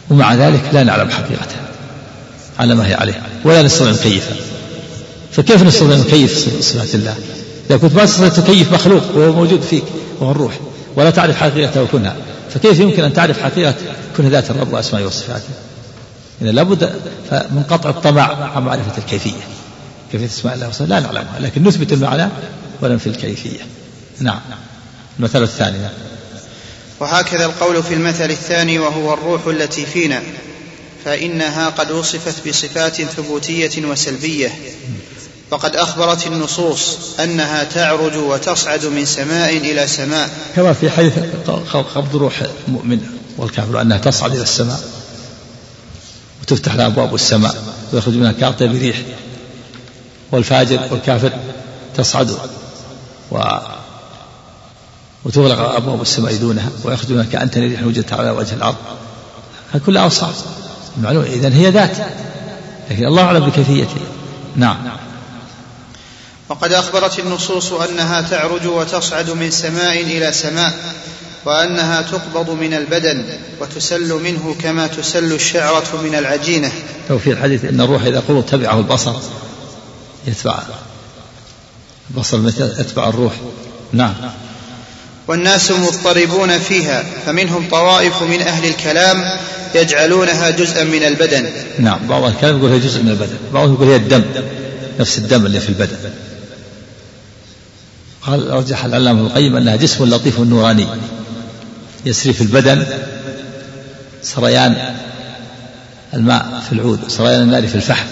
ومع 0.10 0.34
ذلك 0.34 0.62
لا 0.74 0.84
نعلم 0.84 1.10
حقيقتها. 1.10 1.69
على 2.60 2.76
ما 2.76 2.88
هي 2.88 2.93
عليه 2.93 3.22
ولا 3.43 3.62
نستطيع 3.62 3.91
نكيفها 3.91 4.36
فكيف 5.32 5.64
نستطيع 5.64 5.97
نكيف 5.97 6.62
صفات 6.62 6.95
الله؟ 6.95 7.16
إذا 7.70 7.78
كنت 7.78 7.93
ما 7.93 8.05
تستطيع 8.05 8.30
تكيف 8.30 8.74
مخلوق 8.74 9.03
وهو 9.16 9.32
موجود 9.34 9.62
فيك 9.62 9.84
وهو 10.20 10.32
الروح 10.32 10.60
ولا 10.95 11.10
تعرف 11.10 11.38
حقيقته 11.38 11.84
وكنها 11.84 12.16
فكيف 12.53 12.80
يمكن 12.80 13.03
أن 13.03 13.14
تعرف 13.14 13.41
حقيقة 13.41 13.76
كن 14.18 14.30
ذات 14.30 14.51
الرب 14.51 14.74
وأسمائه 14.74 15.05
وصفاته؟ 15.05 15.49
إذا 16.41 16.51
لابد 16.51 16.84
من 17.32 17.64
قطع 17.70 17.89
الطمع 17.89 18.53
عن 18.55 18.64
معرفة 18.64 18.97
الكيفية. 18.97 19.41
كيفية 20.12 20.26
أسماء 20.26 20.55
الله 20.55 20.68
وصفاته 20.68 20.89
لا 20.89 20.99
نعلمها 20.99 21.39
لكن 21.39 21.64
نثبت 21.64 21.93
المعنى 21.93 22.30
ولم 22.82 22.97
في 22.97 23.07
الكيفية. 23.07 23.60
نعم. 24.20 24.39
المثل 25.20 25.43
الثاني. 25.43 25.78
وهكذا 26.99 27.45
القول 27.45 27.84
في 27.84 27.93
المثل 27.93 28.30
الثاني 28.30 28.80
وهو 28.80 29.14
الروح 29.14 29.47
التي 29.47 29.86
فينا. 29.86 30.22
فإنها 31.10 31.70
قد 31.70 31.91
وصفت 31.91 32.47
بصفات 32.47 33.01
ثبوتية 33.01 33.86
وسلبية. 33.86 34.51
وقد 35.51 35.76
أخبرت 35.76 36.28
النصوص 36.28 36.97
أنها 37.20 37.64
تعرج 37.64 38.16
وتصعد 38.16 38.86
من 38.86 39.05
سماء 39.05 39.57
إلى 39.57 39.88
سماء. 39.88 40.30
كما 40.55 40.74
في 40.74 40.89
حديث 40.89 41.14
قبض 41.95 42.16
روح 42.16 42.43
المؤمن 42.68 42.99
والكافر 43.38 43.82
أنها 43.82 43.97
تصعد 43.97 44.32
إلى 44.32 44.43
السماء 44.43 44.80
وتفتح 46.41 46.76
لها 46.76 46.88
أبواب 46.88 47.16
السماء 47.16 47.64
ويخرج 47.93 48.14
منها 48.14 48.32
كاطية 48.32 48.66
بريح. 48.66 49.01
والفاجر 50.32 50.88
والكافر 50.91 51.32
تصعد 51.97 52.38
و 53.32 53.39
وتغلق 55.26 55.60
أبواب 55.60 56.01
السماء 56.01 56.36
دونها 56.36 56.70
ويخرج 56.84 57.12
منها 57.12 57.26
كأنتن 57.26 57.62
ريح 57.62 57.84
وجدت 57.84 58.14
على 58.14 58.30
وجه 58.30 58.53
الأرض. 58.53 58.76
هذه 59.72 59.82
كلها 59.86 60.03
أوصاف. 60.03 60.59
معلوم. 60.98 61.24
إذا 61.24 61.54
هي 61.54 61.70
ذات. 61.70 61.98
لكن 62.92 63.06
الله 63.06 63.24
أعلم 63.24 63.46
بكيفيتها 63.46 64.02
نعم. 64.56 64.78
وقد 66.50 66.74
أخبرت 66.74 67.20
النصوص 67.20 67.74
أنها 67.74 68.22
تعرج 68.22 68.68
وتصعد 68.68 69.30
من 69.30 69.52
سماء 69.52 70.02
إلى 70.02 70.32
سماء 70.32 70.74
وأنها 71.46 72.02
تقبض 72.02 72.50
من 72.50 72.74
البدن 72.74 73.26
وتسل 73.62 74.14
منه 74.14 74.56
كما 74.62 74.88
تسل 74.88 75.34
الشعرة 75.34 76.02
من 76.04 76.16
العجينة. 76.16 76.72
وفي 77.10 77.32
الحديث 77.32 77.66
أن 77.66 77.82
الروح 77.82 78.04
إذا 78.04 78.20
قبض 78.20 78.46
تبعه 78.46 78.78
البصر 78.78 79.14
يتبع 80.28 80.60
البصر 82.12 82.40
يتبع 82.80 83.10
الروح. 83.10 83.34
نعم. 83.94 84.14
والناس 85.28 85.72
مضطربون 85.72 86.60
فيها 86.60 87.04
فمنهم 87.26 87.70
طوائف 87.72 88.24
من 88.24 88.42
أهل 88.42 88.66
الكلام 88.66 89.38
يجعلونها 89.76 90.50
جزءا 90.50 90.84
من 90.84 91.04
البدن. 91.04 91.46
نعم 91.80 92.08
بعض 92.08 92.24
الكلام 92.24 92.58
يقول 92.58 92.72
هي 92.72 92.80
جزء 92.80 93.02
من 93.04 93.10
البدن 93.10 93.38
بعضهم 93.54 93.74
يقول 93.74 93.88
هي 93.88 93.96
الدم 93.96 94.24
نفس 95.00 95.18
الدم 95.18 95.46
اللي 95.46 95.60
في 95.60 95.70
البدن. 95.70 95.98
قال 98.22 98.50
رجح 98.50 98.86
العلامة 98.86 99.22
القيم 99.22 99.56
أنها 99.56 99.76
جسم 99.76 100.06
لطيف 100.06 100.40
نوراني 100.40 100.88
يسري 102.06 102.34
في 102.34 102.42
البدن 102.42 102.86
سريان 104.22 104.96
الماء 106.14 106.64
في 106.68 106.74
العود 106.74 107.00
سريان 107.08 107.42
النار 107.42 107.68
في 107.68 107.76
الفحم. 107.76 108.08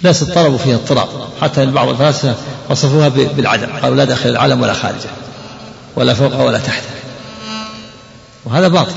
الناس 0.00 0.22
اضطربوا 0.22 0.58
فيها 0.58 0.74
اضطراب 0.74 1.08
حتى 1.40 1.62
ان 1.62 1.70
بعض 1.70 1.88
الفلاسفه 1.88 2.34
وصفوها 2.70 3.08
بالعدم 3.08 3.66
قالوا 3.66 3.96
لا 3.96 4.04
داخل 4.04 4.28
العالم 4.28 4.62
ولا 4.62 4.72
خارجه 4.72 5.10
ولا 5.96 6.14
فوقه 6.14 6.44
ولا 6.44 6.58
تحته 6.58 6.88
وهذا 8.44 8.68
باطل. 8.68 8.94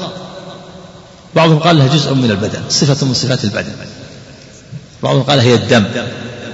بعضهم 1.35 1.59
قال 1.59 1.77
لها 1.77 1.87
جزء 1.87 2.13
من 2.13 2.31
البدن 2.31 2.61
صفة 2.69 3.05
من 3.05 3.13
صفات 3.13 3.43
البدن. 3.43 3.73
بعضهم 5.03 5.23
قال 5.23 5.39
هي 5.39 5.55
الدم 5.55 5.85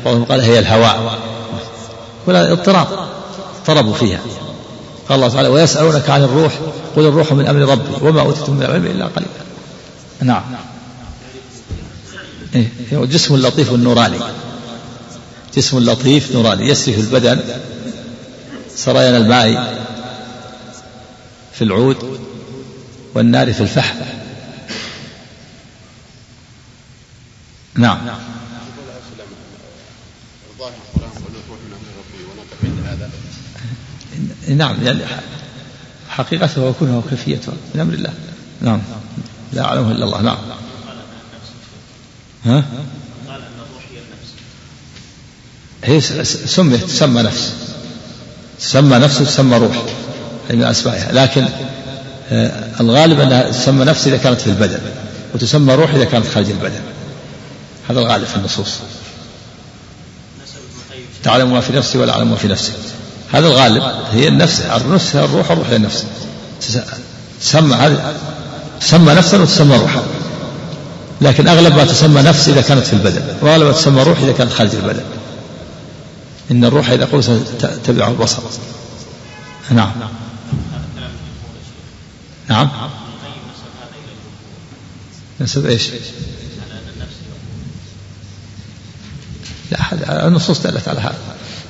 بعضهم 0.05 0.25
قال 0.25 0.41
هي 0.41 0.59
الهواء. 0.59 1.19
ولا 2.27 2.51
اضطراب 2.51 2.87
اضطربوا 3.59 3.93
فيها. 3.93 4.19
قال 5.09 5.15
الله 5.15 5.29
تعالى 5.29 5.47
ويسألونك 5.47 6.09
عن 6.09 6.23
الروح 6.23 6.53
قل 6.95 7.05
الروح 7.05 7.33
من 7.33 7.47
أمر 7.47 7.59
ربي 7.59 7.89
وما 8.01 8.21
أوتيتم 8.21 8.53
من 8.53 8.63
العلم 8.63 8.85
إلا 8.85 9.05
قليلا. 9.05 9.31
نعم. 10.21 10.43
إيه 12.55 12.69
جسم 12.91 13.35
لطيف 13.37 13.71
نوراني. 13.71 14.17
جسم 15.55 15.79
لطيف 15.79 16.31
نوراني 16.31 16.67
يسري 16.69 16.93
في 16.93 17.01
البدن 17.01 17.39
سريان 18.75 19.15
الماء 19.15 19.77
في 21.53 21.63
العود. 21.63 22.19
والنار 23.13 23.53
في 23.53 23.61
الفحم. 23.61 23.97
نعم. 27.75 27.97
نعم 34.47 34.83
يعني 34.83 34.99
حقيقته 36.09 36.61
وكونه 36.61 36.97
وكيفيته 36.97 37.53
من 37.75 37.81
أمر 37.81 37.93
الله 37.93 38.13
نعم. 38.61 38.81
لا 39.53 39.65
أعلمه 39.65 39.91
إلا 39.91 40.05
الله. 40.05 40.21
نعم. 40.21 40.37
ها؟ 42.45 42.63
قال 43.27 43.41
أن 43.41 43.59
الروح 43.59 43.83
هي 45.83 45.97
النفس 45.99 46.17
هي 46.17 46.23
سميت 46.47 46.83
تسمى 46.83 47.21
نفس. 47.21 47.53
تسمى 48.59 48.97
نفس 48.97 49.21
وتسمى 49.21 49.57
روح. 49.57 49.83
من 50.49 50.63
أسمائها. 50.63 51.11
لكن 51.11 51.47
الغالب 52.79 53.19
أنها 53.19 53.49
تسمى 53.49 53.85
نفس 53.85 54.07
إذا 54.07 54.17
كانت 54.17 54.41
في 54.41 54.47
البدن 54.47 54.79
وتسمى 55.35 55.75
روح 55.75 55.93
إذا 55.93 56.05
كانت 56.05 56.27
خارج 56.27 56.49
البدن. 56.49 56.81
هذا 57.89 57.99
الغالب 57.99 58.25
في 58.25 58.35
النصوص. 58.35 58.69
تعلم 61.23 61.53
ما 61.53 61.61
في 61.61 61.73
نفسي 61.73 61.97
ولا 61.97 62.13
أعلم 62.13 62.31
ما 62.31 62.35
في 62.35 62.47
نفسك. 62.47 62.73
هذا 63.31 63.47
الغالب 63.47 63.83
هي 64.13 64.27
النفس 64.27 64.61
النفس 64.61 65.15
الروح 65.15 65.51
الروح 65.51 65.69
هي 65.69 65.75
النفس. 65.75 66.05
تسمى 67.41 67.75
هذه 67.75 68.13
تسمى 68.81 69.13
نفسا 69.13 69.41
وتسمى 69.41 69.77
روحا 69.77 70.03
لكن 71.21 71.47
أغلب 71.47 71.75
ما 71.75 71.85
تسمى 71.85 72.21
نفس 72.21 72.47
إذا 72.47 72.61
كانت 72.61 72.85
في 72.85 72.93
البدن 72.93 73.21
وأغلب 73.41 73.65
ما 73.65 73.71
تسمى 73.71 74.03
روح 74.03 74.19
إذا 74.19 74.31
كانت 74.31 74.53
خارج 74.53 74.75
البدن. 74.75 75.03
إن 76.51 76.65
الروح 76.65 76.89
إذا 76.89 77.05
قلت 77.05 77.41
تتبع 77.59 78.07
البصر. 78.07 78.41
نعم 79.71 79.91
نعم. 79.99 80.09
نسب 85.41 85.65
إيش؟ 85.65 85.83
لا 89.71 90.27
النصوص 90.27 90.61
دلت 90.61 90.87
على 90.87 90.99
هذا. 90.99 91.17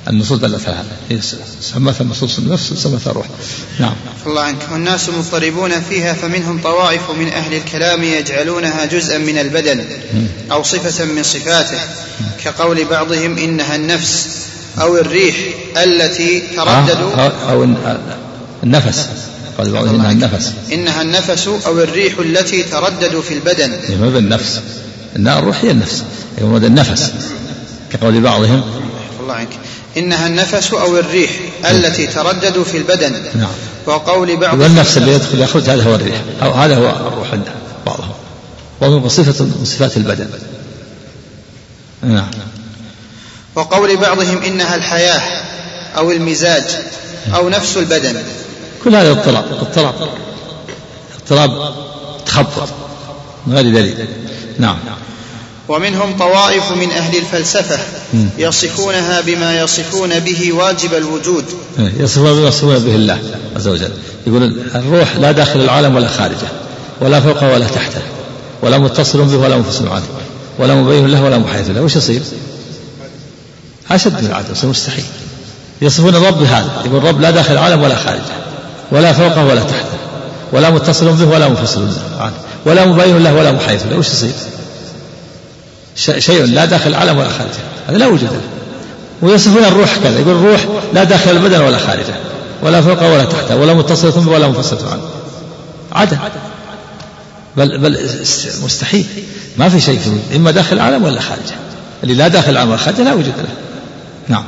النصوص 0.08 0.38
دلت 0.38 0.68
على 0.68 0.76
هذا. 0.76 1.20
سمتها 1.60 2.04
نصوص 2.04 2.38
النفس 2.38 2.72
وسمتها 2.72 3.10
الروح. 3.10 3.26
نعم. 3.80 3.94
الله 4.26 4.42
عنك. 4.42 4.68
والناس 4.72 5.08
مضطربون 5.08 5.80
فيها 5.80 6.14
فمنهم 6.14 6.60
طوائف 6.62 7.10
من 7.10 7.28
أهل 7.28 7.54
الكلام 7.54 8.02
يجعلونها 8.02 8.84
جزءا 8.84 9.18
من 9.18 9.38
البدن 9.38 9.84
أو 10.52 10.62
صفة 10.62 11.04
من 11.04 11.22
صفاته 11.22 11.78
كقول 12.44 12.84
بعضهم 12.84 13.38
إنها 13.38 13.76
النفس 13.76 14.28
أو 14.80 14.96
الريح 14.96 15.36
التي 15.76 16.40
تردد. 16.40 17.00
أو, 17.00 17.30
أو 17.50 17.64
النفس. 18.62 19.08
قال 19.58 19.72
بعضهم 19.72 19.94
إنها 19.94 20.12
النفس. 20.12 20.52
إنها 20.72 21.02
النفس 21.02 21.48
أو 21.48 21.80
الريح 21.80 22.18
التي 22.18 22.62
تردد 22.62 23.20
في 23.20 23.34
البدن. 23.34 23.70
ما 24.00 24.08
بالنفس 24.08 24.60
إنها 25.16 25.38
الروح 25.38 25.64
هي 25.64 25.70
النفس. 25.70 26.04
يراد 26.40 26.64
النفس. 26.64 27.12
كقول 27.92 28.20
بعضهم. 28.20 28.62
الله 29.20 29.34
عنك. 29.34 29.48
إنها 29.96 30.26
النفس 30.26 30.72
أو 30.72 30.98
الريح 30.98 31.30
التي 31.70 32.06
تردد 32.06 32.62
في 32.62 32.76
البدن. 32.76 33.12
نعم. 33.34 33.48
وقول 33.86 34.36
بعض 34.36 34.60
والنفس 34.60 34.96
اللي 34.96 35.12
يدخل 35.12 35.40
يخرج 35.40 35.62
هذا 35.62 35.82
هو 35.82 35.94
الريح. 35.94 36.22
أو 36.42 36.52
هذا 36.52 36.76
هو 36.76 37.08
الروح 37.08 37.32
عند 37.32 37.44
بعضهم. 37.86 38.12
وهو 38.80 39.08
صفة 39.08 39.44
من 39.44 39.64
صفات 39.64 39.96
البدن. 39.96 40.26
نعم. 42.02 42.30
وقول 43.54 43.96
بعضهم 43.96 44.42
إنها 44.42 44.74
الحياة 44.74 45.22
أو 45.96 46.10
المزاج 46.10 46.64
أو 47.34 47.48
نفس 47.48 47.76
البدن. 47.76 48.16
كل 48.84 48.96
هذا 48.96 49.10
اضطراب 49.10 49.44
اضطراب 49.60 49.94
اضطراب 51.20 51.74
تخبط. 52.26 52.68
من 53.46 53.54
غير 53.54 53.64
دليل؟ 53.64 54.08
نعم. 54.58 54.76
ومنهم 55.68 56.18
طوائف 56.18 56.72
من 56.72 56.90
أهل 56.90 57.18
الفلسفة 57.18 57.78
يصفونها 58.38 59.20
بما 59.20 59.60
يصفون 59.60 60.18
به 60.18 60.52
واجب 60.52 60.94
الوجود. 60.94 61.44
إيه، 61.78 61.92
يصفون 61.98 62.32
بما 62.32 62.48
يصفون 62.48 62.78
به 62.78 62.94
الله 62.94 63.18
عز 63.56 63.68
وجل. 63.68 63.90
يقول 64.26 64.42
الروح 64.74 65.16
لا 65.16 65.32
داخل 65.32 65.60
العالم 65.60 65.96
ولا 65.96 66.08
خارجه 66.08 66.48
ولا 67.00 67.20
فوقه 67.20 67.52
ولا 67.52 67.68
تحته 67.68 68.02
ولا 68.62 68.78
متصل 68.78 69.24
به 69.24 69.36
ولا 69.36 69.56
منفصل 69.56 69.88
عنه 69.88 70.06
ولا 70.58 70.74
مبين 70.74 71.06
له 71.06 71.22
ولا 71.22 71.38
محيط 71.38 71.68
له. 71.68 71.82
وش 71.82 71.96
يصير؟ 71.96 72.20
أشد 73.90 74.22
من 74.22 74.26
العدل 74.26 74.52
يصير 74.52 74.70
مستحيل. 74.70 75.04
يصفون 75.82 76.14
الرب 76.14 76.38
بهذا 76.40 76.82
يقول 76.84 76.96
الرب 76.96 77.20
لا 77.20 77.30
داخل 77.30 77.52
العالم 77.52 77.82
ولا 77.82 77.94
خارجه. 77.94 78.22
ولا 78.90 79.12
فوقه 79.12 79.44
ولا 79.44 79.60
تحته. 79.60 79.98
ولا 80.52 80.70
متصل 80.70 81.12
به 81.12 81.24
ولا 81.24 81.48
منفصل 81.48 81.88
عنه 82.20 82.32
ولا 82.66 82.84
مبين 82.84 83.18
له 83.18 83.34
ولا 83.34 83.52
محيط 83.52 83.86
له. 83.86 83.96
وش 83.96 84.08
يصير؟ 84.08 84.32
شيء 86.20 86.44
لا 86.44 86.64
داخل 86.64 86.90
العالم 86.90 87.18
ولا 87.18 87.28
خارجه. 87.28 87.50
هذا 87.88 87.98
لا 87.98 88.06
وجود 88.06 88.22
له. 88.22 88.40
ويصفون 89.22 89.64
الروح 89.64 89.96
كذا. 90.04 90.18
يقول 90.18 90.36
الروح 90.36 90.60
لا 90.94 91.04
داخل 91.04 91.30
البدن 91.30 91.60
ولا 91.60 91.78
خارجه. 91.78 92.14
ولا 92.62 92.80
فوقه 92.80 93.12
ولا 93.12 93.24
تحته. 93.24 93.56
ولا 93.56 93.74
متصلة 93.74 94.10
به 94.10 94.32
ولا 94.32 94.48
منفصلة 94.48 94.90
عنه. 94.90 95.02
عدم 95.92 96.16
بل 97.56 97.78
بل 97.78 98.10
مستحيل. 98.64 99.06
ما 99.56 99.68
في 99.68 99.80
شيء 99.80 99.98
في 99.98 100.36
إما 100.36 100.50
داخل 100.50 100.76
العالم 100.76 101.04
ولا 101.04 101.20
خارجه. 101.20 101.54
اللي 102.02 102.14
لا 102.14 102.28
داخل 102.28 102.50
العالم 102.50 102.70
ولا 102.70 102.78
خارجه 102.78 103.02
لا 103.02 103.12
وجود 103.12 103.32
له. 103.38 103.54
نعم. 104.28 104.44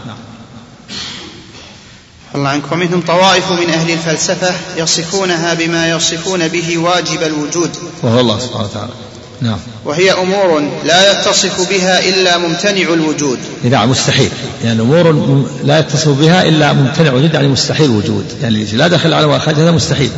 الله 2.37 2.49
عنك. 2.49 2.72
ومنهم 2.72 3.01
طوائف 3.01 3.53
من 3.53 3.70
أهل 3.70 3.91
الفلسفة 3.91 4.55
يصفونها 4.76 5.55
بما 5.55 5.91
يصفون 5.91 6.49
به 6.49 6.78
واجب 6.78 7.22
الوجود. 7.22 7.70
وهو 8.03 8.20
الله 8.20 8.39
سبحانه 8.39 8.64
وتعالى. 8.64 8.93
نعم. 9.41 9.59
وهي 9.84 10.12
أمور 10.12 10.70
لا 10.84 11.12
يتصف 11.12 11.70
بها 11.70 12.09
إلا 12.09 12.39
ممتنع 12.39 12.95
الوجود. 12.95 13.39
نعم 13.70 13.91
مستحيل. 13.91 14.30
يعني 14.64 14.80
أمور 14.80 15.45
لا 15.64 15.78
يتصف 15.78 16.09
بها 16.09 16.49
إلا 16.49 16.72
ممتنع 16.72 17.09
الوجود 17.09 17.34
يعني 17.34 17.49
مستحيل 17.49 17.91
الوجود. 17.91 18.24
يعني 18.43 18.64
لا 18.64 18.89
دخل 18.89 19.09
العالم 19.09 19.28
ولا 19.28 19.39
خارج 19.39 19.59
هذا 19.59 19.70
مستحيل. 19.70 20.11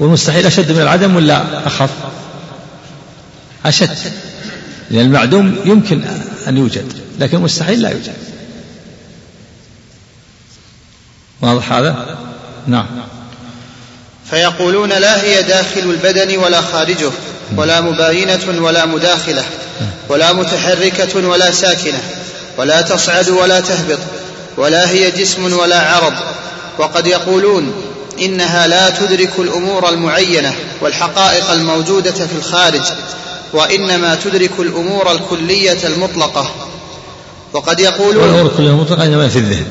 والمستحيل 0.00 0.46
أشد 0.46 0.72
من 0.72 0.80
العدم 0.80 1.16
ولا 1.16 1.66
أخف؟ 1.66 1.90
أشد. 3.66 3.88
لأن 3.88 3.94
يعني 4.90 5.06
المعدوم 5.06 5.56
يمكن 5.64 6.02
أن 6.48 6.56
يوجد 6.56 6.92
لكن 7.20 7.36
المستحيل 7.36 7.82
لا 7.82 7.90
يوجد. 7.90 8.12
واضح 11.42 11.72
هذا؟ 11.72 12.16
نعم. 12.66 12.86
فيقولون 14.30 14.88
لا 14.88 15.22
هي 15.22 15.42
داخل 15.42 15.80
البدن 15.80 16.38
ولا 16.38 16.60
خارجه 16.60 17.10
ولا 17.56 17.80
مباينة 17.80 18.40
ولا 18.60 18.86
مداخلة 18.86 19.44
ولا 20.08 20.32
متحركة 20.32 21.28
ولا 21.28 21.50
ساكنة 21.50 22.00
ولا 22.58 22.82
تصعد 22.82 23.28
ولا 23.28 23.60
تهبط 23.60 23.98
ولا 24.56 24.90
هي 24.90 25.10
جسم 25.10 25.58
ولا 25.58 25.80
عرض. 25.80 26.12
وقد 26.78 27.06
يقولون 27.06 27.72
إنها 28.18 28.66
لا 28.66 28.90
تدرك 28.90 29.32
الأمور 29.38 29.88
المعينة 29.88 30.52
والحقائق 30.80 31.50
الموجودة 31.50 32.12
في 32.12 32.36
الخارج 32.38 32.82
وإنما 33.52 34.14
تدرك 34.14 34.50
الأمور 34.58 35.12
الكلية 35.12 35.78
المطلقة. 35.84 36.50
وقد 37.52 37.80
يقولون 37.80 38.24
الأمور 38.24 38.46
الكلية 38.46 38.70
المطلقة 38.70 39.04
إنما 39.04 39.28
في 39.28 39.38
الذهن. 39.38 39.66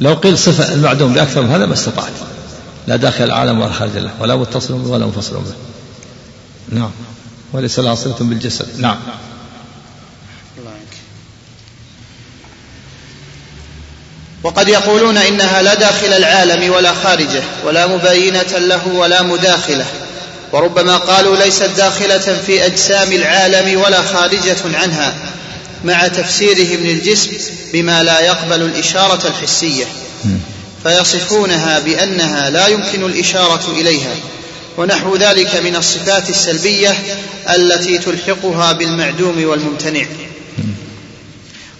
لو 0.00 0.14
قيل 0.14 0.38
صفة 0.38 0.74
المعدوم 0.74 1.12
بأكثر 1.12 1.42
من 1.42 1.50
هذا 1.50 1.66
ما 1.66 1.74
استطعت. 1.74 2.12
لا 2.86 2.96
داخل 2.96 3.24
العالم 3.24 3.60
ولا 3.60 3.72
خارج 3.72 3.96
له 3.96 4.10
ولا 4.20 4.36
متصل 4.36 4.74
به 4.74 4.90
ولا 4.90 5.06
منفصل 5.06 5.34
به. 5.34 5.54
نعم. 6.68 6.90
وليس 7.52 7.78
لها 7.78 7.94
صلة 7.94 8.16
بالجسد. 8.20 8.80
نعم. 8.80 8.96
وقد 14.42 14.68
يقولون 14.68 15.16
إنها 15.16 15.62
لا 15.62 15.74
داخل 15.74 16.12
العالم 16.12 16.72
ولا 16.72 16.94
خارجه 16.94 17.42
ولا 17.66 17.86
مباينة 17.86 18.58
له 18.58 18.88
ولا 18.88 19.22
مداخلة. 19.22 19.86
وربما 20.52 20.96
قالوا 20.96 21.36
ليست 21.36 21.70
داخلة 21.76 22.38
في 22.46 22.66
أجسام 22.66 23.12
العالم 23.12 23.80
ولا 23.80 24.02
خارجة 24.02 24.56
عنها. 24.74 25.14
مع 25.84 26.08
تفسيرهم 26.08 26.86
للجسم 26.86 27.30
بما 27.72 28.02
لا 28.02 28.20
يقبل 28.20 28.62
الإشارة 28.62 29.26
الحسية. 29.28 29.84
فيصفونها 30.82 31.78
بأنها 31.78 32.50
لا 32.50 32.66
يمكن 32.66 33.06
الإشارة 33.06 33.72
إليها. 33.72 34.14
ونحو 34.78 35.16
ذلك 35.16 35.56
من 35.56 35.76
الصفات 35.76 36.30
السلبية 36.30 36.96
التي 37.56 37.98
تلحقها 37.98 38.72
بالمعدوم 38.72 39.44
والممتنع. 39.44 40.04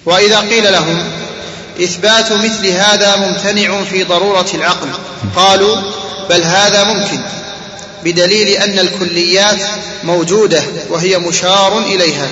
وإذا 0.07 0.39
قيل 0.39 0.73
لهم 0.73 1.05
إثبات 1.83 2.33
مثل 2.33 2.67
هذا 2.67 3.17
ممتنع 3.17 3.85
في 3.85 4.05
ضرورة 4.05 4.47
العقل 4.55 4.89
قالوا 5.37 5.77
بل 6.31 6.43
هذا 6.43 6.85
ممكن 6.85 7.21
بدليل 8.05 8.49
أن 8.49 8.79
الكليات 8.79 9.61
موجودة 10.05 10.63
وهي 10.91 11.19
مشار 11.19 11.79
إليها. 11.79 12.31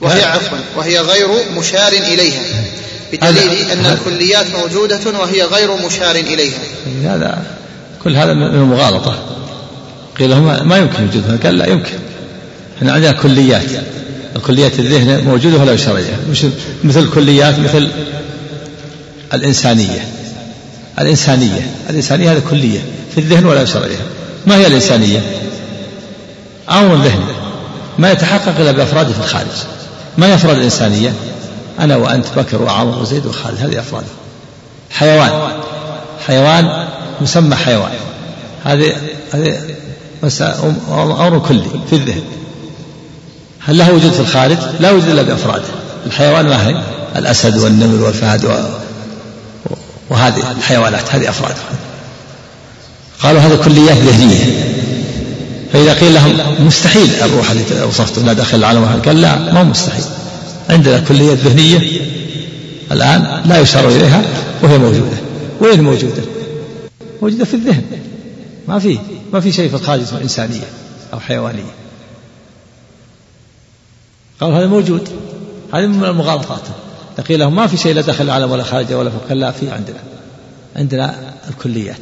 وهي 0.00 0.24
عفوا 0.24 0.58
وهي 0.76 0.98
غير 0.98 1.28
مشار 1.56 1.92
إليها. 1.92 2.42
بدليل 3.12 3.70
أن 3.70 3.86
الكليات 3.86 4.46
موجودة 4.50 5.00
وهي 5.20 5.42
غير 5.42 5.76
مشار 5.86 6.14
إليها. 6.14 6.58
هذا 7.04 7.42
كل 8.04 8.16
هذا 8.16 8.34
من 8.34 8.42
المغالطة. 8.42 9.18
قيل 10.18 10.30
لهم 10.30 10.68
ما 10.68 10.78
يمكن 10.78 11.04
وجودها. 11.04 11.38
قال 11.44 11.58
لا 11.58 11.66
يمكن. 11.66 11.98
إحنا 12.78 12.92
عندنا 12.92 13.12
كليات. 13.12 13.70
الكليات 14.36 14.78
الذهن 14.78 15.24
موجودة 15.24 15.56
ولا 15.56 15.72
إليها 15.72 16.16
مثل 16.84 17.00
الكليات 17.00 17.58
مثل 17.58 17.88
الإنسانية. 19.34 20.08
الإنسانية. 21.00 21.70
الإنسانية 21.90 22.32
هذه 22.32 22.42
كلية. 22.50 22.80
في 23.14 23.20
الذهن 23.20 23.46
ولا 23.46 23.62
إليها 23.62 24.06
ما 24.46 24.56
هي 24.56 24.66
الإنسانية؟ 24.66 25.22
أمر 26.70 26.94
ذهني 26.94 27.34
ما 27.98 28.12
يتحقق 28.12 28.60
إلا 28.60 28.72
بأفراده 28.72 29.12
في 29.12 29.18
الخارج. 29.18 29.77
ما 30.18 30.32
يفرد 30.32 30.56
الإنسانية؟ 30.56 31.14
أنا 31.80 31.96
وأنت 31.96 32.26
بكر 32.36 32.62
وعمر 32.62 32.98
وزيد 32.98 33.26
وخالد 33.26 33.60
هذه 33.60 33.80
أفراد. 33.80 34.04
حيوان. 34.90 35.50
حيوان 36.26 36.88
مسمى 37.20 37.56
حيوان. 37.56 37.92
هذه 38.64 38.96
هذه 39.32 39.60
أمر 40.90 41.38
كلي 41.48 41.64
في 41.90 41.96
الذهن. 41.96 42.22
هل 43.60 43.78
له 43.78 43.92
وجود 43.92 44.12
في 44.12 44.20
الخارج؟ 44.20 44.56
لا 44.80 44.90
وجود 44.90 45.08
إلا 45.08 45.22
بأفراده 45.22 45.64
الحيوان 46.06 46.46
ما 46.46 46.68
هي؟ 46.68 46.82
الأسد 47.16 47.58
والنمر 47.58 48.04
والفهد 48.04 48.44
و... 48.44 48.50
وهذه 50.10 50.50
الحيوانات 50.58 51.14
هذه 51.14 51.28
أفرادها 51.28 51.64
قالوا 53.22 53.40
هذه 53.40 53.56
كليات 53.64 53.96
ذهنية. 53.96 54.67
فإذا 55.72 55.94
قيل 55.94 56.14
لهم 56.14 56.66
مستحيل 56.66 57.10
الروح 57.22 57.50
التي 57.50 57.82
وصفتم 57.82 58.26
لا 58.26 58.32
داخل 58.32 58.58
العالم 58.58 58.84
قال 58.84 59.20
لا 59.20 59.52
ما 59.52 59.62
مستحيل. 59.62 60.04
عندنا 60.70 61.00
كليات 61.00 61.38
ذهنية 61.38 62.00
الآن 62.92 63.42
لا 63.46 63.60
يشار 63.60 63.88
إليها 63.88 64.22
وهي 64.62 64.78
موجودة. 64.78 65.16
وين 65.60 65.80
موجودة؟ 65.80 66.22
موجودة 67.22 67.44
في 67.44 67.54
الذهن. 67.54 67.84
ما 68.68 68.78
في 68.78 68.98
ما 69.32 69.40
في 69.40 69.52
شيء 69.52 69.68
في 69.68 69.74
الخارج 69.74 70.02
اسمه 70.02 70.20
إنسانية 70.20 70.68
أو 71.12 71.20
حيوانية. 71.20 71.74
قال 74.40 74.52
هذا 74.52 74.66
موجود. 74.66 75.08
هذه 75.72 75.86
من 75.86 76.04
المغالطات 76.04 76.62
قيل 77.28 77.38
لهم 77.38 77.56
ما 77.56 77.66
في 77.66 77.76
شيء 77.76 77.94
لا 77.94 78.00
داخل 78.00 78.24
العالم 78.24 78.50
ولا 78.50 78.62
خارجه 78.62 78.98
ولا 78.98 79.10
فوق 79.10 79.32
لا 79.32 79.50
في 79.50 79.70
عندنا. 79.70 80.02
عندنا 80.76 81.34
الكليات 81.50 82.00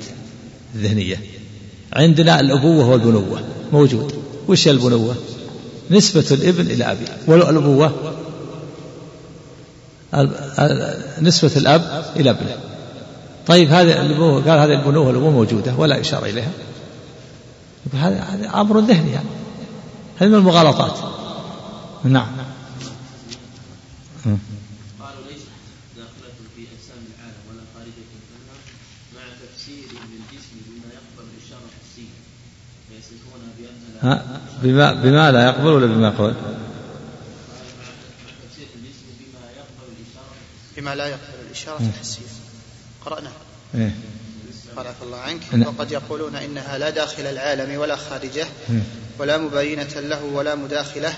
الذهنية. 0.74 1.35
عندنا 1.96 2.40
الأبوة 2.40 2.88
والبنوة. 2.88 3.40
موجود. 3.72 4.14
وش 4.48 4.68
البنوة؟ 4.68 5.16
نسبة 5.90 6.26
الابن 6.30 6.66
إلى 6.70 6.84
أبيه 6.92 7.06
والأبوة؟ 7.26 7.92
نسبة 11.20 11.52
الأب 11.56 12.04
إلى 12.16 12.30
ابنه. 12.30 12.56
طيب 13.46 13.68
هذه 13.68 14.06
الأبوة 14.06 14.42
قال 14.50 14.58
هذه 14.58 14.80
البنوة 14.80 15.06
والأبوة 15.06 15.30
موجودة 15.30 15.74
ولا 15.74 16.00
إشارة 16.00 16.26
إليها. 16.26 16.50
هذا 17.94 18.50
أمر 18.54 18.80
ذهني 18.80 19.10
يعني. 19.10 19.28
هذه 20.18 20.28
من 20.28 20.34
المغالطات. 20.34 20.98
نعم 22.04 22.28
قالوا 25.00 25.22
ليست 25.30 25.48
داخلة 25.96 26.34
في 26.56 26.62
أجسام 26.74 27.00
العالم 27.10 27.42
ولا 27.50 27.62
خارجة 27.74 28.04
منها 28.12 28.56
مع 29.14 29.24
تفسير 29.42 29.86
للجسم 30.12 30.56
بما 30.66 30.88
يقبل 30.98 31.24
الإشارة 31.32 31.66
الحسية 31.70 32.14
فيصفونها 32.88 33.50
بما 34.62 34.92
بما 34.92 35.32
لا 35.32 35.44
يقبل 35.46 35.66
ولا 35.66 35.86
بما 35.86 36.08
يقبل؟ 36.08 36.34
بما 40.76 40.94
لا 40.94 41.06
يقبل 41.06 41.46
الإشارة 41.46 41.80
الحسية 41.80 42.26
قرأنا 43.04 43.30
إيه؟ 43.74 43.94
قال 44.76 44.86
الله 45.02 45.18
عنك. 45.18 45.40
وقد 45.66 45.92
يقولون 45.92 46.36
إنها 46.36 46.78
لا 46.78 46.90
داخل 46.90 47.22
العالم 47.22 47.80
ولا 47.80 47.96
خارجه 47.96 48.46
إيه. 48.70 48.82
ولا 49.18 49.38
مباينة 49.38 50.00
له 50.00 50.24
ولا 50.24 50.54
مداخلة 50.54 51.14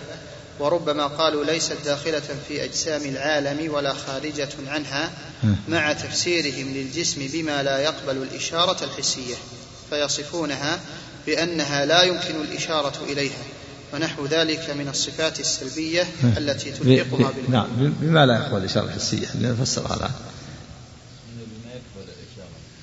وربما 0.58 1.06
قالوا 1.06 1.44
ليست 1.44 1.76
داخلة 1.84 2.22
في 2.48 2.64
أجسام 2.64 3.02
العالم 3.02 3.74
ولا 3.74 3.94
خارجة 3.94 4.48
عنها 4.66 5.10
إيه. 5.44 5.54
مع 5.68 5.92
تفسيرهم 5.92 6.74
للجسم 6.74 7.26
بما 7.32 7.62
لا 7.62 7.78
يقبل 7.78 8.16
الإشارة 8.16 8.84
الحسية 8.84 9.34
فيصفونها 9.90 10.80
بأنها 11.28 11.84
لا 11.86 12.02
يمكن 12.02 12.34
الإشارة 12.50 12.92
إليها 13.08 13.42
ونحو 13.94 14.26
ذلك 14.26 14.70
من 14.70 14.88
الصفات 14.88 15.40
السلبية 15.40 16.06
التي 16.36 16.70
تلحقها 16.70 17.30
ب- 17.30 17.50
نعم 17.50 17.66
بما 17.78 18.26
لا 18.26 18.34
يقبل 18.34 18.56
الإشارة 18.58 18.84
الحسية 18.84 19.26
لنفسرها 19.34 19.96
الآن. 19.96 20.10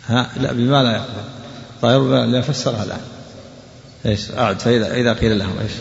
ها؟ 0.07 0.29
لا 0.37 0.51
بما 0.51 0.83
لا 0.83 0.91
يقبل. 0.91 1.23
طيب 1.81 2.01
لنفسرها 2.11 2.83
الآن. 2.83 3.01
إيش؟ 4.05 4.31
أعد 4.31 4.59
فإذا 4.59 4.93
إذا 4.93 5.13
قيل 5.13 5.39
لهم 5.39 5.59
إيش؟ 5.59 5.71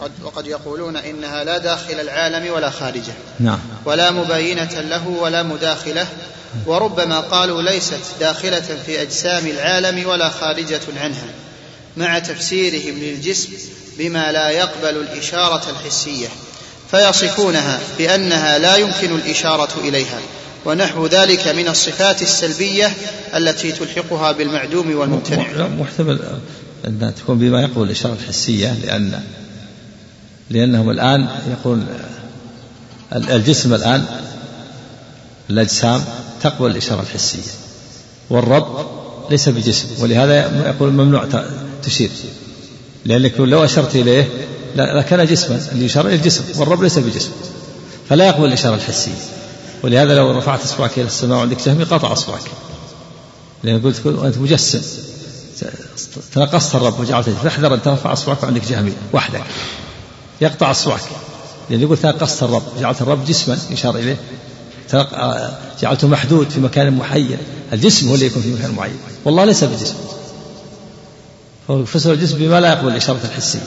قد 0.00 0.10
وقد 0.22 0.46
يقولون 0.46 0.96
إنها 0.96 1.44
لا 1.44 1.58
داخل 1.58 1.94
العالم 2.00 2.52
ولا 2.52 2.70
خارجه. 2.70 3.12
نعم. 3.40 3.58
ولا 3.84 4.10
مباينة 4.10 4.80
له 4.80 5.08
ولا 5.08 5.42
مداخلة 5.42 6.06
وربما 6.66 7.20
قالوا 7.20 7.62
ليست 7.62 8.00
داخلة 8.20 8.60
في 8.86 9.02
أجسام 9.02 9.46
العالم 9.46 10.06
ولا 10.08 10.28
خارجة 10.28 10.80
عنها. 10.96 11.24
مع 11.96 12.18
تفسيرهم 12.18 12.98
للجسم 12.98 13.50
بما 13.98 14.32
لا 14.32 14.50
يقبل 14.50 14.96
الإشارة 14.96 15.62
الحسية 15.70 16.28
فيصفونها 16.90 17.80
بأنها 17.98 18.58
لا 18.58 18.76
يمكن 18.76 19.14
الإشارة 19.14 19.80
إليها 19.80 20.20
ونحو 20.64 21.06
ذلك 21.06 21.48
من 21.48 21.68
الصفات 21.68 22.22
السلبية 22.22 22.92
التي 23.34 23.72
تلحقها 23.72 24.32
بالمعدوم 24.32 24.96
والممتنع. 24.96 25.68
محتمل 25.68 26.20
أنها 26.86 27.10
تكون 27.10 27.38
بما 27.38 27.62
يقبل 27.62 27.82
الإشارة 27.82 28.12
الحسية 28.12 28.74
لأن 28.84 29.22
لأنهم 30.50 30.90
الآن 30.90 31.28
يقول 31.50 31.82
الجسم 33.12 33.74
الآن 33.74 34.04
الأجسام 35.50 36.04
تقبل 36.42 36.70
الإشارة 36.70 37.00
الحسية 37.00 37.52
والرب 38.30 38.86
ليس 39.30 39.48
بجسم 39.48 39.88
ولهذا 39.98 40.66
يقول 40.66 40.92
ممنوع 40.92 41.24
تشير 41.82 42.10
لأنك 43.04 43.40
لو 43.40 43.64
أشرت 43.64 43.96
إليه 43.96 44.28
لكان 44.76 45.26
جسما 45.26 45.60
اللي 45.72 45.84
يشار 45.84 46.06
إلى 46.06 46.14
الجسم 46.14 46.44
والرب 46.56 46.82
ليس 46.82 46.98
بجسم. 46.98 47.30
فلا 48.08 48.26
يقبل 48.26 48.44
الإشارة 48.44 48.74
الحسية. 48.74 49.12
ولهذا 49.82 50.14
لو 50.14 50.30
رفعت 50.30 50.64
إصبعك 50.64 50.98
إلى 50.98 51.06
السماء 51.06 51.38
وعندك 51.38 51.56
جهمي 51.66 51.84
قطع 51.84 52.12
إصبعك. 52.12 52.40
لأن 53.62 53.80
قلت 53.80 54.06
أنت 54.06 54.38
مجسم. 54.38 54.80
تنقصت 56.34 56.74
الرب 56.74 57.00
وجعلت 57.00 57.28
فاحذر 57.28 57.74
أن 57.74 57.82
ترفع 57.82 58.12
إصبعك 58.12 58.42
وعندك 58.42 58.68
جهمي 58.68 58.92
وحدك. 59.12 59.42
يقطع 60.40 60.70
إصبعك. 60.70 61.00
لأن 61.70 61.80
يقول 61.80 61.98
تنقصت 61.98 62.42
الرب 62.42 62.62
جعلت 62.80 63.02
الرب 63.02 63.24
جسما 63.24 63.58
يشار 63.70 63.96
إليه. 63.96 64.16
جعلته 65.82 66.08
محدود 66.08 66.50
في 66.50 66.60
مكان 66.60 66.98
معين 66.98 67.38
الجسم 67.72 68.08
هو 68.08 68.14
اللي 68.14 68.26
يكون 68.26 68.42
في 68.42 68.52
مكان 68.52 68.70
معين 68.74 68.96
والله 69.24 69.44
ليس 69.44 69.64
بجسم. 69.64 69.94
فسر 71.86 72.12
الجسم 72.12 72.38
بما 72.38 72.60
لا 72.60 72.68
يقبل 72.68 72.88
الإشارة 72.88 73.20
الحسية 73.24 73.60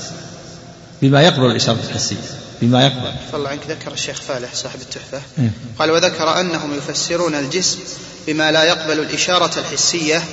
بما 1.02 1.22
يقبل 1.22 1.46
الإشارة 1.46 1.80
الحسية 1.90 2.18
بما 2.62 2.86
يقبل 2.86 3.12
الله 3.34 3.50
عنك 3.50 3.62
ذكر 3.70 3.94
الشيخ 3.94 4.22
فالح 4.22 4.56
صاحب 4.56 4.80
التحفة 4.82 5.22
إيه. 5.40 5.52
قال 5.80 5.92
وذكر 5.92 6.40
أنهم 6.40 6.78
يفسرون 6.78 7.36
الجسم 7.36 7.80
بما 8.28 8.52
لا 8.52 8.64
يقبل 8.64 9.00
الإشارة 9.00 9.60
الحسية 9.60 10.24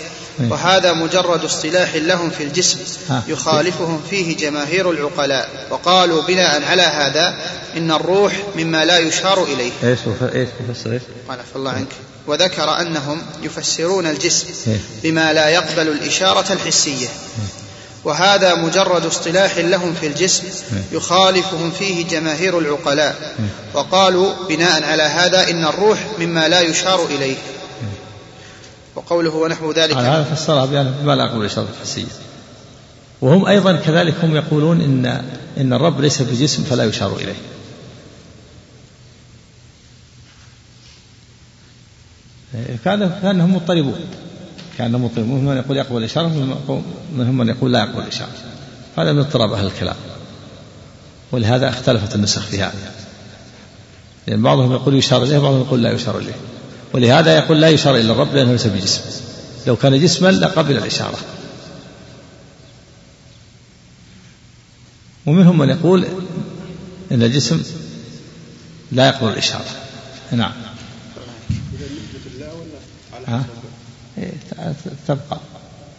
إيه. 0.40 0.50
وهذا 0.50 0.92
مجرد 0.92 1.44
اصطلاح 1.44 1.94
لهم 1.94 2.30
في 2.30 2.44
الجسم. 2.44 2.78
يخالفهم 3.28 4.00
فيه 4.10 4.36
جماهير 4.36 4.90
العقلاء 4.90 5.66
وقالوا 5.70 6.22
بناء 6.22 6.64
على 6.64 6.82
هذا 6.82 7.34
إن 7.76 7.90
الروح 7.90 8.42
مما 8.56 8.84
لا 8.84 8.98
يشار 8.98 9.44
إليه 9.44 9.72
إيش 9.84 9.98
إيش 10.34 10.48
مفسر 10.68 10.92
إيش؟ 10.92 11.02
قال 11.28 11.38
الله 11.56 11.70
عنك 11.70 11.88
وذكر 12.26 12.80
أنهم 12.80 13.22
يفسرون 13.42 14.06
الجسم 14.06 14.46
إيه. 14.66 14.80
بما 15.02 15.32
لا 15.32 15.48
يقبل 15.48 15.88
الإشارة 15.88 16.52
الحسية 16.52 17.08
وهذا 18.04 18.54
مجرد 18.54 19.06
اصطلاح 19.06 19.58
لهم 19.58 19.94
في 19.94 20.06
الجسم 20.06 20.44
يخالفهم 20.92 21.70
فيه 21.70 22.08
جماهير 22.08 22.58
العقلاء. 22.58 23.36
وقالوا 23.74 24.32
بناء 24.48 24.84
على 24.84 25.02
هذا 25.02 25.50
إن 25.50 25.64
الروح 25.64 26.06
مما 26.18 26.48
لا 26.48 26.60
يشار 26.60 27.06
إليه. 27.06 27.36
وقوله 28.94 29.30
ونحو 29.30 29.72
ذلك 29.72 29.96
على 29.96 30.08
هذا 30.08 30.34
فسرها 30.34 30.64
بما 30.64 31.14
لا 31.14 31.24
يقبل 31.24 31.40
الإشارة 31.40 31.68
الحسية. 31.76 32.04
وهم 33.20 33.46
أيضا 33.46 33.76
كذلك 33.76 34.14
هم 34.22 34.36
يقولون 34.36 34.80
إن 34.80 35.24
إن 35.58 35.72
الرب 35.72 36.00
ليس 36.00 36.22
بجسم 36.22 36.62
فلا 36.62 36.84
يشار 36.84 37.16
إليه. 37.16 37.34
كان 42.84 43.18
كانهم 43.22 43.54
مضطربون. 43.54 44.00
كانهم 44.78 45.04
مضطربون 45.04 45.30
منهم 45.30 45.44
من 45.44 45.56
يقول 45.56 45.76
يقبل 45.76 45.98
الإشارة 45.98 46.26
ومنهم 46.68 47.38
من 47.38 47.48
يقول 47.48 47.72
لا 47.72 47.78
يقبل 47.78 48.02
الإشارة 48.02 48.30
هذا 48.98 49.12
من 49.12 49.18
اضطراب 49.18 49.52
أهل 49.52 49.66
الكلام. 49.66 49.96
ولهذا 51.32 51.68
اختلفت 51.68 52.14
النسخ 52.14 52.42
في 52.42 52.62
هذا 52.62 52.92
لأن 54.26 54.42
بعضهم 54.42 54.72
يقول 54.72 54.94
يشار 54.94 55.22
إليه 55.22 55.38
وبعضهم 55.38 55.60
يقول 55.60 55.82
لا 55.82 55.92
يشار 55.92 56.18
إليه. 56.18 56.34
ولهذا 56.92 57.36
يقول 57.36 57.60
لا 57.60 57.68
يشار 57.68 57.96
إلى 57.96 58.12
الرب 58.12 58.34
لأنه 58.34 58.52
ليس 58.52 58.66
بجسم. 58.66 59.00
لو 59.66 59.76
كان 59.76 60.00
جسما 60.00 60.28
لقبل 60.28 60.76
الإشارة. 60.76 61.18
ومنهم 65.26 65.58
من 65.58 65.70
يقول 65.70 66.04
إن 67.12 67.22
الجسم 67.22 67.62
لا 68.92 69.06
يقبل 69.06 69.28
الإشارة. 69.28 69.64
نعم. 70.32 70.52
ها؟ 73.26 73.44
إيه، 74.22 74.72
تبقى. 75.08 75.38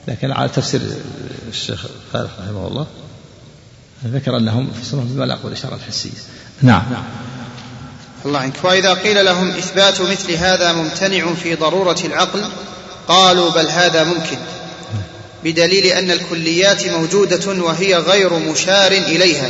لكن 0.07 0.31
على 0.31 0.49
تفسير 0.49 0.81
الشيخ 1.49 1.85
فارح 2.13 2.31
رحمه 2.39 2.67
الله 2.67 2.87
ذكر 4.05 4.37
أنهم 4.37 4.69
يفسرون 4.79 5.05
بما 5.05 5.25
لا 5.25 5.33
يقبل 5.33 5.47
الإشارة 5.47 5.75
الحسية 5.75 6.09
نعم. 6.61 6.83
الله 8.25 8.39
عنك. 8.39 8.53
وإذا 8.63 8.93
قيل 8.93 9.25
لهم 9.25 9.49
إثبات 9.49 10.01
مثل 10.01 10.31
هذا 10.31 10.73
ممتنع 10.73 11.33
في 11.33 11.55
ضرورة 11.55 11.99
العقل 12.05 12.43
قالوا 13.07 13.51
بل 13.51 13.69
هذا 13.69 14.03
ممكن 14.03 14.37
بدليل 15.43 15.85
أن 15.85 16.11
الكليات 16.11 16.87
موجودة 16.87 17.63
وهي 17.63 17.95
غير 17.95 18.33
مشار 18.33 18.91
إليها. 18.91 19.49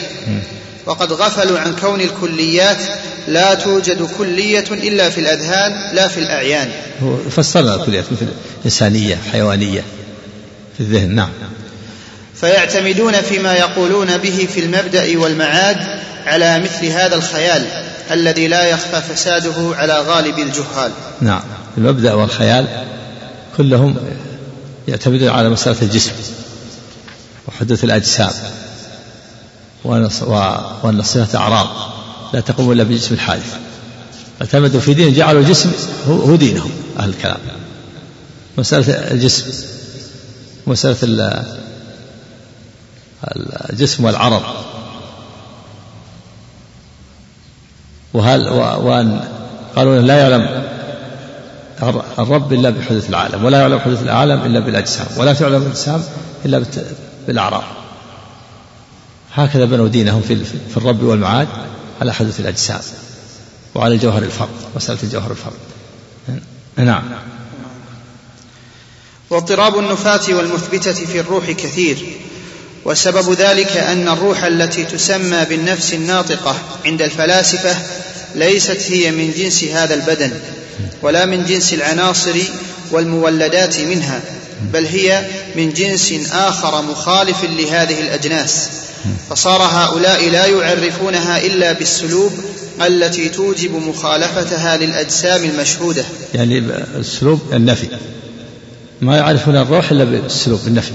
وقد 0.86 1.14
غفلوا 1.14 1.60
عن 1.60 1.76
كون 1.76 2.02
الكليات 2.02 2.78
لا 3.28 3.54
توجد 3.54 4.08
كلية 4.18 4.66
إلا 4.72 5.10
في 5.10 5.22
الأذهان 5.22 5.96
لا 5.96 6.08
في 6.08 6.20
الأعيان. 6.20 6.70
فسرنا 7.30 7.76
الكليات 7.76 8.06
مثل 8.12 8.26
إنسانية 8.66 9.18
حيوانية 9.32 9.84
في 10.78 10.80
الذهن 10.80 11.16
نعم. 11.16 11.30
فيعتمدون 12.36 13.22
فيما 13.22 13.54
يقولون 13.54 14.18
به 14.18 14.48
في 14.54 14.60
المبدأ 14.60 15.20
والمعاد 15.20 15.78
على 16.26 16.60
مثل 16.60 16.86
هذا 16.86 17.16
الخيال 17.16 17.66
الذي 18.12 18.48
لا 18.48 18.64
يخفى 18.64 19.02
فساده 19.02 19.76
على 19.76 20.00
غالب 20.00 20.40
الجهال. 20.40 20.92
نعم. 21.22 21.42
المبدأ 21.78 22.14
والخيال 22.14 22.68
كلهم 23.58 23.96
يعتمدون 24.88 25.30
على 25.30 25.50
مسألة 25.50 25.78
الجسم 25.82 26.12
وحدوث 27.48 27.84
الأجسام. 27.84 28.32
وأن 29.84 31.00
الصفة 31.00 31.40
أعراض. 31.40 31.68
لا 32.34 32.40
تقوم 32.40 32.72
إلا 32.72 32.84
بالجسم 32.84 33.16
الحادث. 33.16 33.58
اعتمدوا 34.42 34.80
في 34.80 34.94
دين 34.94 35.14
جعلوا 35.14 35.42
الجسم 35.42 35.72
هو 36.08 36.36
دينهم 36.36 36.72
أهل 37.00 37.10
الكلام. 37.10 37.38
مسألة 38.58 39.12
الجسم. 39.12 39.66
مسألة 40.68 40.98
الجسم 43.70 44.06
والعرض. 44.06 44.44
وهل 48.14 48.50
وأن 48.50 49.20
قالوا 49.76 50.02
لا 50.02 50.18
يعلم 50.18 50.64
الرب 52.20 52.54
إلا 52.54 52.70
بحدوث 52.70 53.10
العالم 53.10 53.46
ولا 53.46 53.60
يعلم 53.60 53.80
حدوث 53.80 54.04
العالم 54.04 54.42
إلا 54.46 54.60
بالأجسام 54.60 55.08
ولا 55.18 55.34
تعلم 55.34 55.62
الأجسام 55.62 56.04
إلا 56.46 56.64
بالأعراض. 57.28 57.64
هكذا 59.34 59.66
بنوا 59.66 59.88
دينهم 59.88 60.22
في, 60.22 60.46
في 60.46 60.78
الرب 60.78 61.04
والمعاد 61.04 61.48
على 62.02 62.14
حدوث 62.14 62.40
الأجسام 62.40 62.82
وعلى 63.76 63.98
جوهر 63.98 64.24
الفرد 64.24 64.50
مسألة 64.76 65.00
جوهر 65.12 65.32
الفرد. 65.32 65.54
نعم. 66.78 67.04
واضطراب 69.30 69.80
النفاة 69.80 70.22
والمثبتة 70.30 70.94
في 70.94 71.20
الروح 71.20 71.52
كثير 71.52 71.98
وسبب 72.86 73.34
ذلك 73.34 73.78
أن 73.78 74.08
الروح 74.08 74.44
التي 74.44 74.84
تسمى 74.84 75.46
بالنفس 75.50 75.94
الناطقة 75.94 76.56
عند 76.86 77.02
الفلاسفة 77.02 77.78
ليست 78.36 78.92
هي 78.92 79.12
من 79.12 79.34
جنس 79.38 79.64
هذا 79.64 79.94
البدن 79.94 80.32
ولا 81.02 81.26
من 81.26 81.46
جنس 81.46 81.74
العناصر 81.74 82.36
والمولدات 82.92 83.80
منها 83.80 84.22
بل 84.74 84.86
هي 84.86 85.26
من 85.56 85.74
جنس 85.74 86.14
آخر 86.32 86.82
مخالف 86.82 87.44
لهذه 87.44 88.00
الأجناس. 88.00 88.70
فصار 89.30 89.62
هؤلاء 89.62 90.30
لا 90.30 90.45
يعرفونها 90.45 91.45
إلا 91.45 91.74
بالسلوب 91.74 92.32
التي 92.88 93.30
توجب 93.30 93.76
مخالفتها 93.76 94.78
للأجسام 94.78 95.43
المشهودة. 95.43 96.04
يعني 96.36 96.64
السلوب 96.95 97.39
النفي. 97.54 97.88
ما 99.01 99.18
يعرفون 99.18 99.56
الروح 99.58 99.91
إلا 99.91 100.04
بالسلوب 100.04 100.60
النفي. 100.68 100.91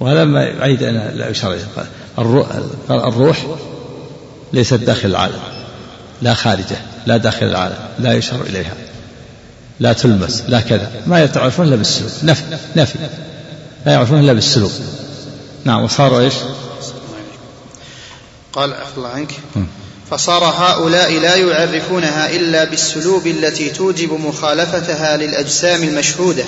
وهذا 0.00 0.24
ما 0.24 0.42
يعيد 0.42 0.82
أن 0.82 1.10
لا 1.14 1.28
يشار 1.28 1.58
الروح 2.90 3.46
ليست 4.52 4.74
داخل 4.74 5.08
العالم. 5.08 5.40
لا 6.22 6.34
خارجة 6.34 6.76
لا 7.06 7.16
داخل 7.16 7.46
العالم 7.46 7.78
لا 7.98 8.12
يشار 8.12 8.42
إليها. 8.42 8.74
لا 9.80 9.92
تلمس 9.92 10.42
لا 10.48 10.60
كذا. 10.60 10.90
ما 11.06 11.26
تعرفون 11.26 11.66
إلا 11.66 11.76
بالسلوك 11.76 12.10
نفي 12.22 12.42
نفي. 12.76 12.98
لا 13.86 13.92
يعرفون 13.92 14.20
إلا 14.20 14.32
بالسلوك 14.32 14.72
نعم 15.64 15.84
وصاروا 15.84 16.20
إيش؟ 16.20 16.34
قال 18.52 18.74
الله 18.96 19.08
عنك. 19.08 19.32
فصار 20.10 20.44
هؤلاء 20.44 21.12
لا 21.12 21.36
يعرفونها 21.36 22.30
إلا 22.30 22.64
بالسلوب 22.64 23.26
التي 23.26 23.70
توجب 23.70 24.12
مخالفتها 24.12 25.16
للأجسام 25.16 25.82
المشهودة. 25.82 26.44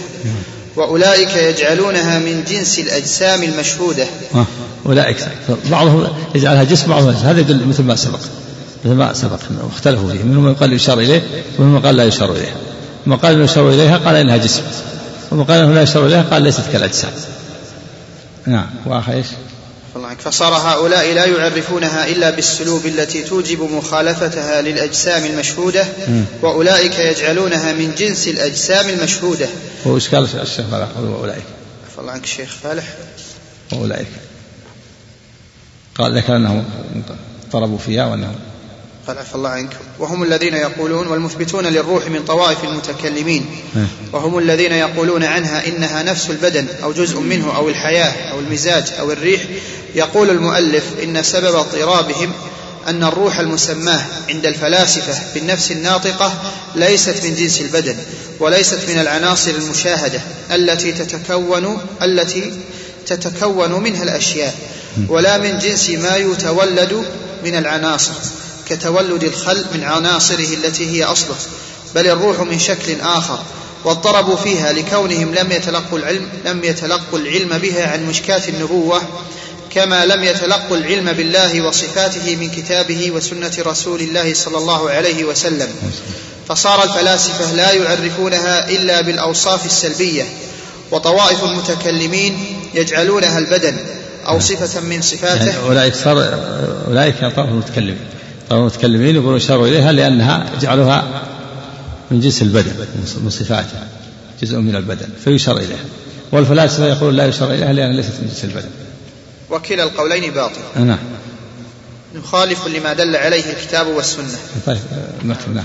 وأولئك 0.77 1.37
يجعلونها 1.37 2.19
من 2.19 2.45
جنس 2.49 2.79
الأجسام 2.79 3.43
المشهودة. 3.43 4.07
أولئك. 4.87 5.17
بعضهم 5.71 6.09
يجعلها 6.35 6.65
جسم 6.65 6.89
بعضهم 6.89 7.11
هذا 7.11 7.41
يدل 7.41 7.67
مثل 7.67 7.83
ما 7.83 7.97
سبق. 7.97 8.21
مثل 8.85 8.95
ما 8.95 9.13
سبق 9.13 9.39
اختلفوا 9.73 10.11
فيه. 10.11 10.23
منهم 10.23 10.45
من 10.45 10.55
قال 10.55 10.73
يشار 10.73 10.99
إليه 10.99 11.23
ومنهم 11.59 11.75
من 11.75 11.81
قال 11.81 11.97
لا 11.97 12.05
يشار 12.05 12.33
إليها 12.33 12.57
من 13.07 13.17
قال 13.17 13.41
يشار 13.41 13.71
إليها 13.71 13.97
قال 13.97 14.17
إنها 14.17 14.37
جسم. 14.37 14.63
ومن 15.33 15.45
قال 15.45 15.61
إنه 15.61 15.75
لا 15.75 15.83
يشار 15.83 16.07
إليها 16.07 16.23
قال 16.23 16.43
ليست 16.43 16.63
كالأجسام. 16.73 17.11
نعم. 18.47 18.67
وآخر 18.87 19.13
إيش؟ 19.13 19.27
فصار 20.19 20.53
هؤلاء 20.53 21.13
لا 21.13 21.25
يعرفونها 21.25 22.07
إلا 22.07 22.31
بالسلوب 22.31 22.87
التي 22.87 23.23
توجب 23.23 23.63
مخالفتها 23.63 24.63
للأجسام 24.63 25.25
المشهودة 25.25 25.87
وأولئك 26.43 26.99
يجعلونها 26.99 27.73
من 27.73 27.95
جنس 27.99 28.29
الأجسام 28.29 28.89
المشهودة. 28.89 29.49
هو 29.87 29.97
إشكال 29.97 30.29
الشيخ 30.41 30.67
فالح 30.67 30.89
وأولئك 30.99 31.45
الله 32.05 32.13
عنك 32.13 32.25
الشيخ 32.25 32.57
فالح 32.63 32.85
وأولئك 33.73 34.07
قال 35.95 36.17
ذكر 36.17 36.37
أنهم 36.37 36.65
ضربوا 37.53 37.79
فيها 37.79 38.07
وأنهم 38.07 38.35
قال 39.07 39.19
عفى 39.19 39.35
الله 39.35 39.51
عنك. 39.51 39.77
وهم 39.99 40.23
الذين 40.23 40.55
يقولون 40.55 41.07
والمثبتون 41.07 41.67
للروح 41.67 42.07
من 42.07 42.25
طوائف 42.25 42.65
المتكلمين. 42.65 43.47
وهم 44.13 44.39
الذين 44.39 44.73
يقولون 44.73 45.25
عنها 45.25 45.67
إنها 45.67 46.03
نفس 46.03 46.31
البدن 46.31 46.67
أو 46.83 46.93
جزء 46.93 47.21
منه 47.21 47.57
أو 47.57 47.69
الحياة 47.69 48.31
أو 48.33 48.39
المزاج 48.39 48.85
أو 48.99 49.13
الريح. 49.13 49.43
يقول 49.95 50.31
المؤلف 50.31 50.85
إن 51.03 51.23
سبب 51.23 51.55
اضطرابهم 51.57 52.33
أن 52.87 53.05
الروح 53.05 53.39
المسماة 53.39 54.05
عند 54.29 54.47
الفلاسفة 54.47 55.15
بالنفس 55.35 55.71
الناطقة 55.71 56.53
ليست 56.75 57.25
من 57.25 57.35
جنس 57.35 57.61
البدن 57.61 57.97
وليست 58.41 58.79
من 58.89 58.99
العناصر 58.99 59.51
المشاهدة 59.51 60.21
التي 60.55 60.93
تتكون 60.93 61.79
التي 62.03 62.53
تتكون 63.07 63.73
منها 63.73 64.03
الأشياء 64.03 64.55
ولا 65.09 65.39
من 65.39 65.59
جنس 65.59 65.91
ما 65.91 66.17
يتولد 66.17 67.05
من 67.45 67.55
العناصر. 67.55 68.13
كتولد 68.69 69.25
الخل 69.25 69.65
من 69.75 69.85
عناصره 69.85 70.55
التي 70.55 70.91
هي 70.91 71.05
أصله 71.05 71.37
بل 71.95 72.07
الروح 72.07 72.41
من 72.41 72.59
شكل 72.59 73.01
آخر 73.01 73.39
واضطربوا 73.85 74.37
فيها 74.37 74.73
لكونهم 74.73 75.35
لم 75.35 75.53
يتلقوا 75.53 75.99
العلم 75.99 76.29
لم 76.45 76.65
يتلقوا 76.65 77.19
العلم 77.19 77.59
بها 77.59 77.93
عن 77.93 78.07
مشكاة 78.07 78.49
النبوة 78.49 79.03
كما 79.71 80.07
لم 80.07 80.25
يتلقوا 80.25 80.77
العلم 80.77 81.13
بالله 81.13 81.63
وصفاته 81.63 82.37
من 82.37 82.51
كتابه 82.51 83.11
وسنة 83.11 83.53
رسول 83.67 84.01
الله 84.01 84.35
صلى 84.35 84.59
الله 84.59 84.91
عليه 84.91 85.25
وسلم. 85.25 85.69
فصار 86.49 86.85
الفلاسفة 86.85 87.53
لا 87.53 87.73
يعرفونها 87.73 88.69
إلا 88.69 89.01
بالأوصاف 89.01 89.67
السلبية 89.67 90.25
وطوائف 90.91 91.45
المتكلمين 91.45 92.57
يجعلونها 92.75 93.39
البدن 93.39 93.77
أو 94.27 94.41
صفة 94.41 94.81
من 94.81 95.03
صفاته. 95.03 95.47
يعني 95.47 95.59
أولئك 95.69 95.95
صار 95.95 96.39
أولئك 96.89 97.21
طائفة 97.21 97.45
المتكلمين 97.45 97.99
طائفة 98.51 98.61
المتكلمين 98.61 99.15
يقولون 99.15 99.37
أشاروا 99.37 99.67
إليها 99.67 99.93
لأنها 99.93 100.47
جعلوها 100.61 101.23
من 102.11 102.21
جنس 102.21 102.43
البدن 102.43 102.73
من 103.23 103.31
صفاته 103.31 103.79
جزء 104.43 104.59
من 104.59 104.77
البدن 104.77 105.09
فيشار 105.25 105.57
إليها. 105.57 105.85
والفلاسفة 106.33 106.87
يقولون 106.87 107.17
لا 107.17 107.27
يشار 107.27 107.51
إليها 107.51 107.73
لأنها 107.73 107.97
ليست 107.97 108.13
من 108.23 108.29
جنس 108.29 108.45
البدن. 108.45 108.71
وكلا 109.51 109.83
القولين 109.83 110.31
باطل. 110.31 110.61
نعم 110.77 110.99
مخالف 112.15 112.67
لما 112.67 112.93
دل 112.93 113.17
عليه 113.17 113.45
الكتاب 113.53 113.87
والسنة. 113.87 114.39
طيب 114.67 114.79
نعم. 115.25 115.65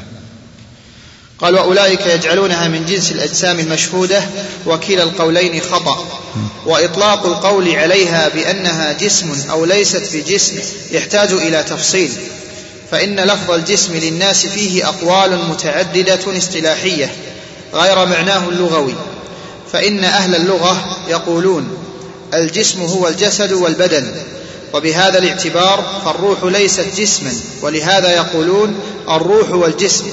قال 1.39 1.55
وأولئك 1.55 2.05
يجعلونها 2.07 2.67
من 2.67 2.85
جنس 2.85 3.11
الأجسام 3.11 3.59
المشهودة 3.59 4.23
وكلا 4.65 5.03
القولين 5.03 5.61
خطأ. 5.61 6.19
وإطلاق 6.65 7.25
القول 7.25 7.75
عليها 7.75 8.29
بأنها 8.29 8.93
جسم 8.93 9.49
أو 9.49 9.65
ليست 9.65 10.15
بجسم 10.15 10.55
يحتاج 10.91 11.31
إلى 11.31 11.63
تفصيل. 11.63 12.11
فإن 12.91 13.19
لفظ 13.19 13.51
الجسم 13.51 13.95
للناس 13.95 14.45
فيه 14.45 14.87
أقوال 14.87 15.39
متعددة 15.49 16.37
اصطلاحية 16.37 17.11
غير 17.73 18.05
معناه 18.05 18.49
اللغوي. 18.49 18.93
فإن 19.73 20.03
أهل 20.03 20.35
اللغة 20.35 20.97
يقولون 21.07 21.77
الجسم 22.33 22.81
هو 22.81 23.07
الجسد 23.07 23.51
والبدن 23.51 24.11
وبهذا 24.73 25.17
الاعتبار 25.17 25.83
فالروح 26.05 26.43
ليست 26.43 26.85
جسما 26.97 27.33
ولهذا 27.61 28.15
يقولون 28.15 28.79
الروح 29.09 29.51
والجسم 29.51 30.05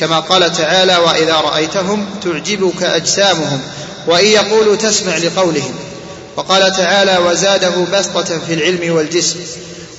كما 0.00 0.20
قال 0.20 0.52
تعالى 0.52 0.96
وإذا 0.96 1.34
رأيتهم 1.34 2.06
تعجبك 2.24 2.82
أجسامهم 2.82 3.60
وإن 4.06 4.26
يقولوا 4.26 4.76
تسمع 4.76 5.16
لقولهم. 5.16 5.74
وقال 6.36 6.72
تعالى 6.72 7.18
وزاده 7.18 7.98
بسطة 7.98 8.38
في 8.46 8.54
العلم 8.54 8.94
والجسم. 8.94 9.38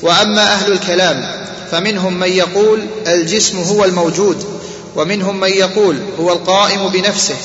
وأما 0.01 0.53
أهل 0.53 0.71
الكلام 0.71 1.44
فمنهم 1.71 2.19
من 2.19 2.27
يقول 2.27 2.79
الجسم 3.07 3.57
هو 3.59 3.85
الموجود 3.85 4.43
ومنهم 4.95 5.39
من 5.39 5.49
يقول 5.49 5.97
هو 6.19 6.31
القائم 6.31 6.87
بنفسه 6.89 7.37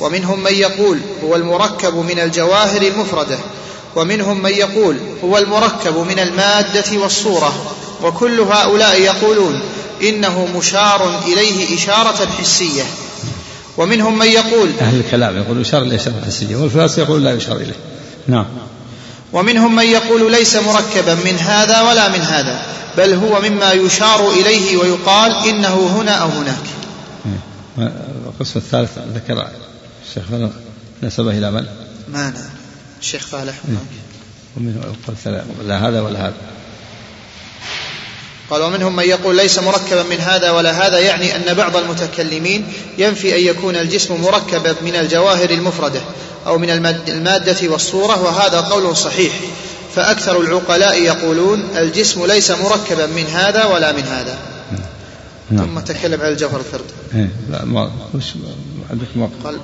ومنهم 0.00 0.42
من 0.42 0.52
يقول 0.52 0.98
هو 1.24 1.36
المركب 1.36 1.94
من 1.94 2.18
الجواهر 2.18 2.82
المفردة 2.82 3.38
ومنهم 3.96 4.42
من 4.42 4.50
يقول 4.50 4.96
هو 5.24 5.38
المركب 5.38 5.96
من 5.96 6.18
المادة 6.18 6.98
والصورة. 7.02 7.76
وكل 8.02 8.40
هؤلاء 8.40 9.00
يقولون 9.00 9.60
إنه 10.02 10.48
مشار 10.58 11.20
إليه 11.26 11.76
إشارة 11.76 12.26
حسية. 12.26 12.82
ومنهم 13.78 14.18
من 14.18 14.26
يقول 14.26 14.70
أهل 14.80 15.00
الكلام 15.00 15.36
يقول 15.36 15.60
يشار 15.60 15.82
إليه 15.82 15.96
إشارة 15.96 16.24
حسية 16.26 16.56
والفلاسفه 16.56 17.02
يقول 17.02 17.24
لا 17.24 17.32
يشار 17.32 17.56
إليه. 17.56 17.76
نعم. 18.26 18.46
ومنهم 19.32 19.76
من 19.76 19.84
يقول 19.84 20.32
ليس 20.32 20.56
مركبا 20.56 21.14
من 21.14 21.38
هذا 21.38 21.80
ولا 21.80 22.08
من 22.08 22.20
هذا 22.20 22.62
بل 22.96 23.14
هو 23.14 23.40
مما 23.40 23.72
يشار 23.72 24.30
إليه 24.30 24.76
ويقال 24.76 25.48
إنه 25.48 25.86
هنا 25.96 26.12
أو 26.12 26.28
هناك. 26.28 26.66
القسم 28.26 28.58
الثالث 28.58 28.98
ذكر 29.14 29.48
الشيخ 30.08 30.24
نسبه 31.02 31.38
إلى 31.38 31.50
من؟ 31.50 31.66
ما 32.08 32.30
نعم 32.30 32.50
الشيخ 33.00 33.26
فالح 33.26 33.54
ومنه 34.56 34.80
يقول 34.80 35.68
لا 35.68 35.88
هذا 35.88 36.00
ولا 36.00 36.26
هذا. 36.26 36.34
قال 38.50 38.62
ومنهم 38.62 38.96
من 38.96 39.04
يقول 39.04 39.36
ليس 39.36 39.58
مركبا 39.58 40.02
من 40.02 40.20
هذا 40.20 40.50
ولا 40.50 40.86
هذا 40.86 40.98
يعني 40.98 41.36
أن 41.36 41.54
بعض 41.54 41.76
المتكلمين 41.76 42.66
ينفي 42.98 43.36
أن 43.36 43.56
يكون 43.56 43.76
الجسم 43.76 44.20
مركبا 44.22 44.74
من 44.82 44.96
الجواهر 44.96 45.50
المفردة 45.50 46.00
أو 46.46 46.58
من 46.58 46.70
المادة 47.08 47.68
والصورة 47.68 48.22
وهذا 48.22 48.60
قول 48.60 48.96
صحيح. 48.96 49.32
فأكثر 49.94 50.40
العقلاء 50.40 51.02
يقولون 51.02 51.62
الجسم 51.76 52.26
ليس 52.26 52.50
مركبا 52.50 53.06
من 53.06 53.26
هذا 53.26 53.64
ولا 53.64 53.92
من 53.92 54.02
هذا. 54.02 54.38
نعم. 55.50 55.66
ثم 55.66 55.80
تكلم 55.80 56.20
عن 56.20 56.32
الجوهر 56.32 56.60
الفرد 56.60 56.84
إيه 57.14 57.30
لا 57.50 57.64
ما 57.64 57.90
وش 58.14 58.24
عندك 58.90 59.06
ما 59.16 59.28
قال 59.44 59.58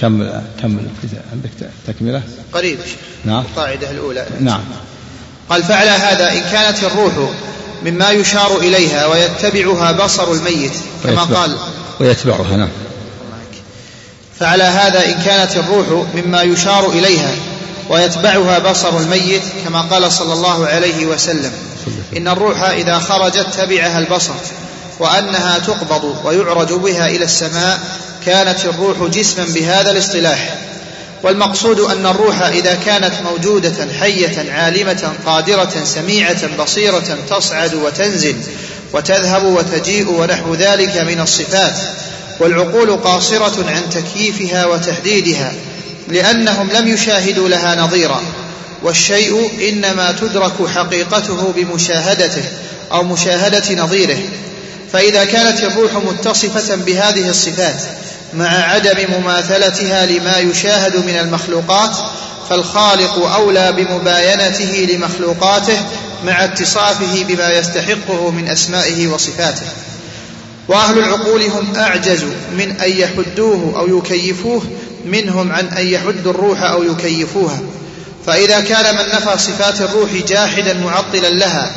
كمل 0.00 0.42
كمل 0.62 0.86
عندك 1.32 1.50
تكملة؟ 1.86 2.22
قريب. 2.52 2.78
نعم. 3.24 3.44
القاعدة 3.44 3.90
الأولى. 3.90 4.26
نعم. 4.40 4.60
قال 5.50 5.64
فعلى 5.64 5.90
هذا 5.90 6.32
إن 6.32 6.40
كانت 6.52 6.84
الروح 6.84 7.12
مما 7.84 8.10
يشار 8.10 8.56
إليها 8.56 9.06
ويتبعها 9.06 9.92
بصر 9.92 10.32
الميت 10.32 10.72
كما 11.04 11.22
ويتبع 11.22 11.40
قال. 11.40 11.56
ويتبعها 12.00 12.56
نعم. 12.56 12.68
فعلى 14.40 14.64
هذا 14.64 15.06
إن 15.06 15.14
كانت 15.24 15.56
الروح 15.56 15.86
مما 16.14 16.42
يشار 16.42 16.90
إليها 16.90 17.30
ويتبعها 17.90 18.58
بصر 18.58 18.98
الميت 18.98 19.42
كما 19.64 19.80
قال 19.80 20.12
صلى 20.12 20.32
الله 20.32 20.66
عليه 20.66 21.06
وسلم. 21.06 21.52
إن 22.16 22.28
الروح 22.28 22.62
إذا 22.62 22.98
خرجت 22.98 23.46
تبعها 23.58 23.98
البصر 23.98 24.34
وأنها 24.98 25.58
تقبض 25.58 26.14
ويعرج 26.24 26.72
بها 26.72 27.08
إلى 27.08 27.24
السماء 27.24 27.80
كانت 28.26 28.64
الروح 28.64 29.10
جسما 29.10 29.44
بهذا 29.54 29.90
الاصطلاح. 29.90 30.67
والمقصود 31.22 31.80
أن 31.80 32.06
الروح 32.06 32.42
إذا 32.42 32.78
كانت 32.86 33.12
موجودة 33.24 33.88
حية 34.00 34.52
عالمة 34.52 35.12
قادرة 35.26 35.84
سميعة 35.84 36.56
بصيرة 36.56 37.18
تصعد 37.30 37.74
وتنزل 37.74 38.36
وتذهب 38.92 39.44
وتجيء 39.44 40.10
ونحو 40.10 40.54
ذلك 40.54 40.96
من 40.96 41.20
الصفات 41.20 41.74
والعقول 42.40 42.96
قاصرة 42.96 43.70
عن 43.70 43.82
تكييفها 43.90 44.66
وتحديدها 44.66 45.52
لأنهم 46.08 46.70
لم 46.70 46.88
يشاهدوا 46.88 47.48
لها 47.48 47.74
نظيرا 47.74 48.22
والشيء 48.82 49.50
إنما 49.68 50.16
تدرك 50.20 50.68
حقيقته 50.74 51.52
بمشاهدته 51.56 52.44
أو 52.92 53.02
مشاهدة 53.02 53.74
نظيره 53.82 54.18
فإذا 54.92 55.24
كانت 55.24 55.60
الروح 55.60 55.92
متصفة 55.94 56.74
بهذه 56.74 57.28
الصفات 57.28 57.80
مع 58.34 58.48
عدم 58.48 58.96
مماثلتها 59.18 60.06
لما 60.06 60.38
يشاهد 60.38 60.96
من 60.96 61.18
المخلوقات 61.20 61.96
فالخالق 62.50 63.26
أولى 63.34 63.72
بمباينته 63.72 64.88
لمخلوقاته 64.90 65.78
مع 66.24 66.44
اتصافه 66.44 67.24
بما 67.24 67.50
يستحقه 67.50 68.30
من 68.30 68.48
أسمائه 68.48 69.06
وصفاته. 69.06 69.66
وأهل 70.68 70.98
العقول 70.98 71.42
هم 71.42 71.76
أعجز 71.76 72.24
من 72.52 72.80
أن 72.80 72.90
يحدوه 72.90 73.78
أو 73.78 73.98
يكيفوه 73.98 74.62
منهم 75.04 75.52
عن 75.52 75.66
أن 75.66 75.86
يحدوا 75.86 76.32
الروح 76.32 76.62
أو 76.62 76.82
يكيفوها. 76.82 77.58
فإذا 78.26 78.60
كان 78.60 78.94
من 78.94 79.08
نفى 79.14 79.38
صفات 79.38 79.80
الروح 79.80 80.10
جاحدا 80.28 80.74
معطلا 80.74 81.30
لها 81.30 81.70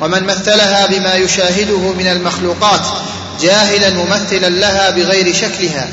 ومن 0.00 0.24
مثلها 0.24 0.86
بما 0.86 1.14
يشاهده 1.14 1.78
من 1.78 2.06
المخلوقات 2.06 2.86
جاهلا 3.40 3.90
ممثلا 3.90 4.48
لها 4.48 4.90
بغير 4.90 5.34
شكلها 5.34 5.88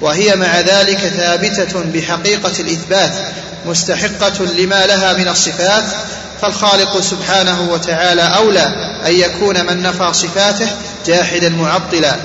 وهي 0.00 0.36
مع 0.36 0.60
ذلك 0.60 0.98
ثابتة 0.98 1.80
بحقيقة 1.94 2.52
الإثبات 2.60 3.12
مستحقة 3.66 4.44
لما 4.44 4.86
لها 4.86 5.12
من 5.12 5.28
الصفات 5.28 5.84
فالخالق 6.42 7.00
سبحانه 7.00 7.68
وتعالى 7.70 8.22
أولى 8.22 8.94
أن 9.06 9.14
يكون 9.14 9.66
من 9.66 9.82
نفى 9.82 10.12
صفاته 10.12 10.68
جاحدا 11.06 11.48
معطلا 11.48 12.16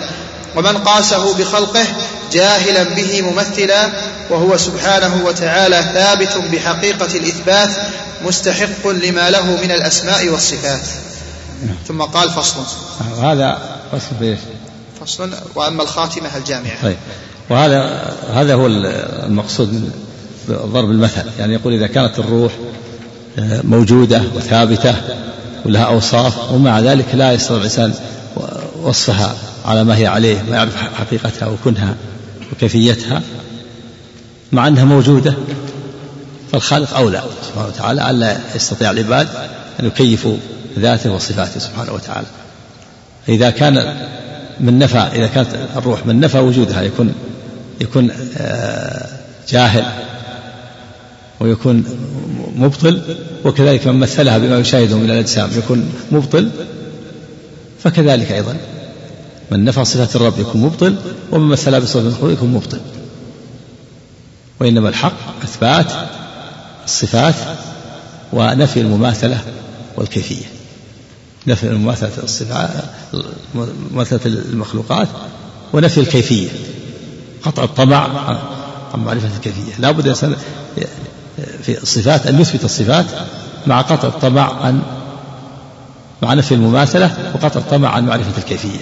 ومن 0.56 0.78
قاسه 0.78 1.34
بخلقه 1.34 1.86
جاهلا 2.32 2.84
به 2.84 3.22
ممثلا 3.22 3.90
وهو 4.30 4.58
سبحانه 4.58 5.22
وتعالى 5.26 5.86
ثابت 5.94 6.38
بحقيقة 6.52 7.18
الإثبات 7.18 7.70
مستحق 8.26 8.88
لما 8.88 9.30
له 9.30 9.46
من 9.46 9.72
الأسماء 9.72 10.30
والصفات. 10.30 10.82
ثم 11.88 12.02
قال 12.02 12.30
فصل. 12.30 12.64
وهذا 13.18 13.58
فصل 14.00 14.16
في 14.20 14.38
فصل. 15.02 15.30
وأما 15.56 15.84
الخاتمة 15.84 16.38
الجامعة. 16.38 16.82
طيب. 16.84 16.98
وهذا 17.50 18.12
هذا 18.34 18.54
هو 18.54 18.68
المقصود 18.68 19.74
من 19.74 19.92
ضرب 20.50 20.92
المثل. 20.92 21.24
يعني 21.40 21.54
يقول 21.54 21.74
إذا 21.74 21.88
كانت 21.88 22.20
الروح 22.20 22.52
آه، 23.40 23.62
موجودة 23.64 24.22
وثابتة 24.36 24.96
ولها 25.66 25.84
أوصاف 25.84 26.52
ومع 26.52 26.80
ذلك 26.80 27.06
لا 27.14 27.32
يستطيع 27.32 27.58
الإنسان 27.58 27.94
وصفها 28.82 29.36
على 29.66 29.84
ما 29.84 29.98
هي 29.98 30.08
عليه 30.08 30.42
ما 30.42 30.56
يعرف 30.56 30.76
حقيقتها 31.00 31.48
وكنها 31.48 31.96
وكيفيتها 32.52 33.22
مع 34.52 34.68
أنها 34.68 34.84
موجودة 34.84 35.34
فالخالق 36.52 36.98
أولى 36.98 37.24
سبحانه 37.48 37.68
وتعالى 37.68 38.10
ألا 38.10 38.38
يستطيع 38.56 38.92
العباد 38.92 39.28
أن 39.80 39.86
يكيفوا 39.86 40.38
ذاته 40.80 41.12
وصفاته 41.12 41.60
سبحانه 41.60 41.94
وتعالى. 41.94 42.28
إذا 43.30 43.50
كان 43.50 43.96
من 44.60 44.80
نفى 44.80 44.98
إذا 44.98 45.28
كانت 45.28 45.48
الروح 45.76 46.06
من 46.06 46.20
نفى 46.20 46.40
وجودها 46.40 46.82
يكون 46.82 47.14
يكون 47.82 48.12
آه، 48.38 49.08
جاهل 49.50 49.86
ويكون 51.40 51.86
مبطل 52.56 53.02
وكذلك 53.46 53.88
من 53.88 54.00
مثلها 54.00 54.38
بما 54.38 54.60
يشاهده 54.60 54.98
من 54.98 55.06
الأجسام 55.06 55.50
يكون 55.58 55.94
مبطل 56.12 56.50
فكذلك 57.84 58.32
أيضا. 58.32 58.58
من 59.52 59.66
نفى 59.66 59.86
صفات 59.86 60.16
الرب 60.16 60.40
يكون 60.40 60.62
مبطل 60.62 60.96
ومن 61.32 61.48
مثلها 61.48 61.80
بصفة 61.80 62.00
المخلوق 62.00 62.32
يكون 62.32 62.50
مبطل. 62.50 62.80
وإنما 64.60 64.90
الحق 64.90 65.44
إثبات 65.44 65.92
الصفات 66.86 67.36
ونفي 68.34 68.82
المماثلة 68.82 69.40
والكيفية. 69.98 70.46
نفي 71.48 71.70
مماثلة 71.70 72.24
الصفات 72.24 72.70
مماثلة 73.92 74.20
المخلوقات 74.26 75.08
ونفي 75.74 76.00
الكيفية 76.00 76.50
قطع 77.44 77.64
الطمع 77.64 77.98
عن 78.94 79.00
معرفة 79.04 79.36
الكيفية. 79.36 79.74
لا 79.80 79.92
بد 79.92 80.14
في 81.64 81.82
الصفات 81.84 82.28
أن 82.28 82.42
يثبت 82.42 82.64
الصفات 82.64 83.06
مع 83.68 83.82
قطع 83.82 84.08
الطمع 84.08 84.66
عن 84.66 84.82
مع 86.22 86.34
نفي 86.34 86.54
المماثلة 86.54 87.32
وقطع 87.34 87.60
الطمع 87.60 87.90
عن 87.90 88.06
معرفة 88.06 88.38
الكيفية. 88.38 88.80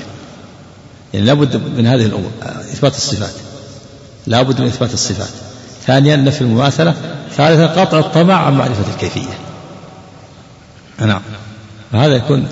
يعني 1.14 1.26
لا 1.26 1.34
بد 1.34 1.56
من 1.78 1.88
هذه 1.88 2.06
الأمور 2.06 2.32
إثبات 2.44 2.96
الصفات. 2.96 3.34
لا 4.28 4.42
بد 4.42 4.62
من 4.62 4.68
إثبات 4.68 4.94
الصفات. 4.94 5.30
ثانيا 5.86 6.16
نفي 6.16 6.42
المماثلة. 6.42 6.96
ثالثا 7.38 7.82
قطع 7.82 8.00
الطمع 8.00 8.34
عن 8.34 8.54
معرفة 8.54 8.94
الكيفية. 8.94 9.38
نعم. 11.00 11.22
وهذا 11.94 12.16
يكون 12.16 12.48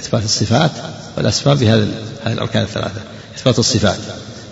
إثبات 0.00 0.24
الصفات 0.24 0.70
والأسباب 1.16 1.58
بهذه 1.58 1.82
هذه 2.22 2.32
الأركان 2.32 2.62
الثلاثة. 2.62 3.00
إثبات 3.36 3.58
الصفات. 3.58 3.98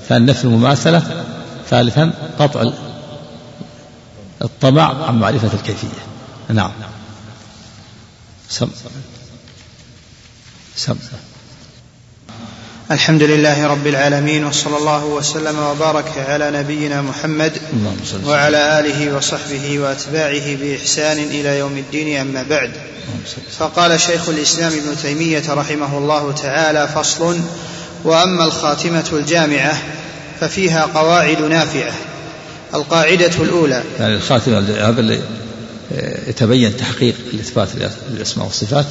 ثانيا 0.09 0.33
نفي 0.33 0.45
المماثلة. 0.45 1.25
ثالثا 1.71 2.13
قطع 2.39 2.71
الطمع 4.43 5.05
عن 5.07 5.21
معرفة 5.21 5.51
الكيفية. 5.55 5.89
نعم. 6.49 6.73
سم. 8.49 8.69
سم. 10.77 10.97
الحمد 12.91 13.23
لله 13.23 13.67
رب 13.67 13.87
العالمين 13.87 14.45
وصلى 14.45 14.77
الله 14.77 15.05
وسلم 15.05 15.59
وبارك 15.59 16.13
على 16.29 16.51
نبينا 16.51 17.03
محمد 17.03 17.53
وعلى 18.25 18.81
آله 18.81 19.17
وصحبه 19.17 19.79
وأتباعه 19.79 20.57
بإحسان 20.57 21.19
إلى 21.19 21.59
يوم 21.59 21.79
الدين 21.79 22.21
أما 22.21 22.43
بعد. 22.51 22.71
فقال 23.59 24.01
شيخ 24.01 24.29
الإسلام 24.29 24.73
ابن 24.73 24.97
تيمية 25.03 25.43
رحمه 25.49 25.99
الله 25.99 26.33
تعالى 26.33 26.89
فصل 26.89 27.41
وأما 28.05 28.45
الخاتمة 28.45 29.05
الجامعة 29.13 29.79
ففيها 30.41 30.83
قواعد 30.95 31.43
نافعة. 31.43 31.93
القاعدة 32.75 33.43
الأولى. 33.43 33.83
يعني 34.01 34.15
الخاتمة 34.15 34.59
هذا 34.59 35.01
اللي 35.01 35.21
يتبين 36.29 36.77
تحقيق 36.77 37.15
الإثبات 37.33 37.69
للأسماء 38.11 38.47
والصفات. 38.47 38.87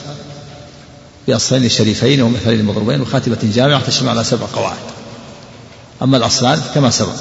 بأصلين 1.27 1.69
شريفين 1.69 2.21
ومثلين 2.21 2.65
مضروبين 2.65 3.01
وخاتمة 3.01 3.37
جامعة 3.43 3.85
تشمل 3.85 4.09
على 4.09 4.23
سبع 4.23 4.45
قواعد. 4.53 4.77
أما 6.03 6.17
الأصلان 6.17 6.61
كما 6.75 6.89
سبق 6.89 7.15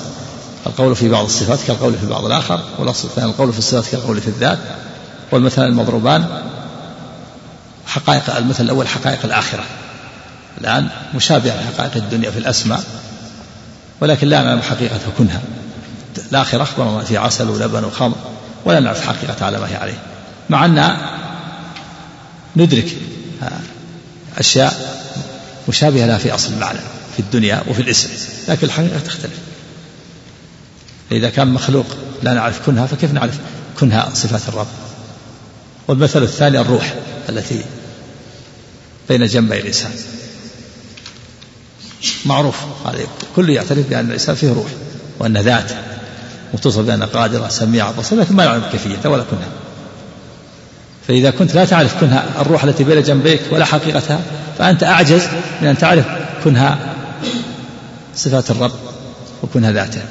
القول 0.67 0.97
في 0.97 1.09
بعض 1.09 1.25
الصفات 1.25 1.59
كالقول 1.67 1.95
في 1.95 2.07
بعض 2.07 2.25
الآخر 2.25 2.61
والأصل 2.79 3.09
الثاني 3.09 3.31
القول 3.31 3.53
في 3.53 3.59
الصفات 3.59 3.85
كالقول 3.93 4.21
في 4.21 4.29
الذات 4.29 4.59
والمثلان 5.33 5.69
المضروبان 5.69 6.43
حقائق 7.87 8.37
المثل 8.37 8.65
الأول 8.65 8.89
حقائق 8.89 9.19
الآخرة. 9.25 9.65
الآن 10.61 10.89
مشابهة 11.15 11.61
لحقائق 11.61 11.97
الدنيا 11.97 12.31
في 12.31 12.39
الأسماء 12.39 12.85
ولكن 14.01 14.29
لا 14.29 14.43
نعلم 14.43 14.63
حقيقة 14.63 15.01
كنها. 15.19 15.41
الآخرة 16.31 16.63
أخبرنا 16.63 17.05
في 17.05 17.17
عسل 17.17 17.49
ولبن 17.49 17.85
وخمر 17.85 18.17
ولا 18.65 18.81
نعرف 18.81 19.07
حقيقة 19.07 19.47
على 19.47 19.59
ما 19.59 19.69
هي 19.69 19.77
عليه. 19.77 19.99
مع 20.51 20.65
أن 20.65 20.97
ندرك 22.57 22.97
أشياء 24.39 25.03
مشابهة 25.69 26.07
لها 26.07 26.19
في 26.19 26.35
أصل 26.35 26.53
المعنى 26.53 26.79
في 27.17 27.21
الدنيا 27.21 27.63
وفي 27.69 27.83
الاسم 27.83 28.09
لكن 28.49 28.67
الحقيقة 28.67 28.99
تختلف. 28.99 29.39
إذا 31.13 31.31
كان 31.31 31.49
مخلوق 31.49 31.87
لا 32.23 32.35
نعرف 32.35 32.67
كنها 32.67 32.87
فكيف 32.87 33.13
نعرف 33.13 33.39
كنها 33.81 34.11
صفات 34.15 34.49
الرب؟ 34.49 34.67
والمثل 35.89 36.23
الثاني 36.23 36.61
الروح 36.61 36.95
التي 37.29 37.65
بين 39.09 39.27
جنبي 39.27 39.61
الإنسان. 39.61 39.93
معروف 42.27 42.57
هذا 42.87 43.07
كل 43.37 43.51
يعترف 43.51 43.89
بأن 43.89 44.07
الإنسان 44.07 44.35
فيه 44.35 44.53
روح 44.53 44.71
وأن 45.19 45.39
ذات 45.39 45.73
متصف 46.55 46.81
بأنها 46.81 47.07
قادرة 47.07 47.49
سميعة 47.49 47.93
بصيرة 47.93 48.21
لكن 48.21 48.35
ما 48.35 48.45
يعلم 48.45 48.63
كيفيتها 48.73 49.09
ولا 49.09 49.23
كنها. 49.23 49.66
فإذا 51.09 51.31
كنت 51.31 51.55
لا 51.55 51.65
تعرف 51.65 52.01
كنها 52.01 52.27
الروح 52.41 52.65
التي 52.65 52.85
بين 52.85 53.03
جنبيك 53.03 53.41
ولا 53.51 53.65
حقيقتها 53.65 54.21
فأنت 54.59 54.83
أعجز 54.83 55.23
من 55.63 55.69
أن 55.69 55.79
تعرف 55.79 56.05
كنها 56.45 56.79
صفات 58.17 58.51
الرب 58.51 58.73
وكنها 59.43 59.73
ذاته. 59.73 60.03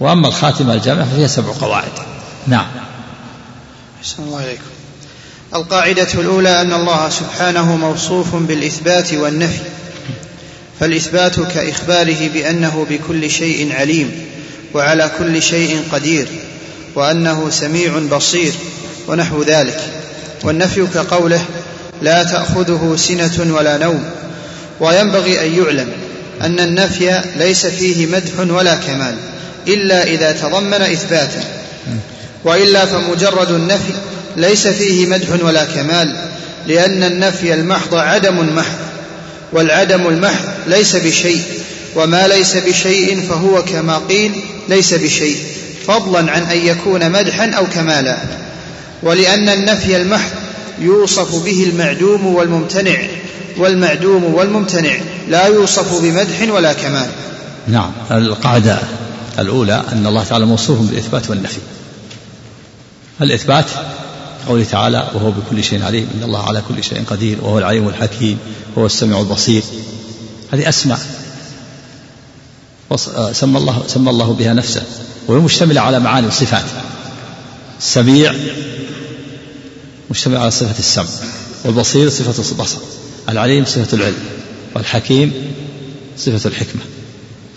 وأما 0.00 0.28
الخاتمة 0.28 0.74
الجامعة 0.74 1.04
ففيها 1.04 1.26
سبع 1.26 1.52
قواعد. 1.60 1.92
نعم. 2.46 2.66
أحسن 4.00 4.22
الله 4.22 4.44
إليكم. 4.44 4.62
القاعدة 5.54 6.08
الأولى 6.14 6.60
أن 6.60 6.72
الله 6.72 7.08
سبحانه 7.08 7.76
موصوف 7.76 8.36
بالإثبات 8.36 9.14
والنفي. 9.14 9.62
فالإثبات 10.80 11.40
كإخباره 11.40 12.28
بأنه 12.34 12.86
بكل 12.90 13.30
شيء 13.30 13.72
عليم 13.72 14.24
وعلى 14.74 15.10
كل 15.18 15.42
شيء 15.42 15.82
قدير 15.92 16.28
وأنه 16.94 17.50
سميع 17.50 17.98
بصير. 17.98 18.52
ونحو 19.08 19.42
ذلك. 19.42 19.80
والنفي 20.44 20.86
كقوله 20.94 21.40
لا 22.02 22.22
تأخذه 22.22 22.94
سنة 22.96 23.54
ولا 23.54 23.78
نوم. 23.78 24.04
وينبغي 24.80 25.46
أن 25.46 25.64
يعلم 25.64 25.88
أن 26.42 26.60
النفي 26.60 27.22
ليس 27.36 27.66
فيه 27.66 28.06
مدح 28.06 28.54
ولا 28.54 28.74
كمال 28.74 29.14
إلا 29.68 30.02
إذا 30.02 30.32
تضمن 30.32 30.74
اثباتا 30.74 31.44
وإلا 32.44 32.86
فمجرد 32.86 33.50
النفي 33.50 33.92
ليس 34.36 34.66
فيه 34.66 35.06
مدح 35.06 35.44
ولا 35.44 35.64
كمال 35.64 36.16
لأن 36.66 37.02
النفي 37.02 37.54
المحض 37.54 37.94
عدم 37.94 38.56
محض 38.56 38.78
والعدم 39.52 40.06
المحض 40.06 40.48
ليس 40.66 40.96
بشيء 40.96 41.42
وما 41.96 42.28
ليس 42.28 42.56
بشيء 42.56 43.26
فهو 43.28 43.64
كما 43.64 44.00
قيل 44.08 44.32
ليس 44.68 44.94
بشيء 44.94 45.36
فضلا 45.86 46.32
عن 46.32 46.42
أن 46.42 46.66
يكون 46.66 47.10
مدحا 47.10 47.50
أو 47.50 47.66
كمالا. 47.74 48.16
ولأن 49.02 49.48
النفي 49.48 49.96
المحض 49.96 50.30
يوصف 50.78 51.44
به 51.44 51.64
المعدوم 51.64 52.26
والممتنع 52.26 52.98
والمعدوم 53.58 54.24
والممتنع 54.24 54.96
لا 55.28 55.46
يوصف 55.46 56.02
بمدح 56.02 56.54
ولا 56.54 56.72
كمال. 56.72 57.10
نعم 57.68 57.92
القاعدة 58.10 58.78
الأولى 59.38 59.84
أن 59.92 60.06
الله 60.06 60.24
تعالى 60.24 60.46
موصوف 60.46 60.78
بالإثبات 60.80 61.30
والنفي. 61.30 61.58
الإثبات 63.22 63.66
قوله 64.48 64.64
تعالى 64.64 65.08
وهو 65.14 65.30
بكل 65.30 65.64
شيء 65.64 65.82
عليم 65.82 66.08
إن 66.18 66.22
الله 66.22 66.48
على 66.48 66.62
كل 66.68 66.84
شيء 66.84 67.04
قدير 67.06 67.38
وهو 67.42 67.58
العليم 67.58 67.88
الحكيم 67.88 68.38
وهو 68.76 68.86
السميع 68.86 69.20
البصير. 69.20 69.62
هذه 70.52 70.68
أسماء. 70.68 71.00
سمى 73.32 73.58
الله 73.58 73.82
سمى 73.86 74.10
الله 74.10 74.32
بها 74.32 74.52
نفسه 74.52 74.82
وهي 75.28 75.40
مشتملة 75.40 75.80
على 75.80 76.00
معاني 76.00 76.26
وصفات. 76.26 76.64
السميع 77.78 78.34
مشتمل 80.10 80.36
على 80.36 80.50
صفة 80.50 80.78
السمع 80.78 81.06
والبصير 81.64 82.10
صفة 82.10 82.52
البصر 82.52 82.78
العليم 83.28 83.64
صفة 83.64 83.96
العلم 83.96 84.24
والحكيم 84.74 85.52
صفة 86.18 86.48
الحكمة 86.48 86.82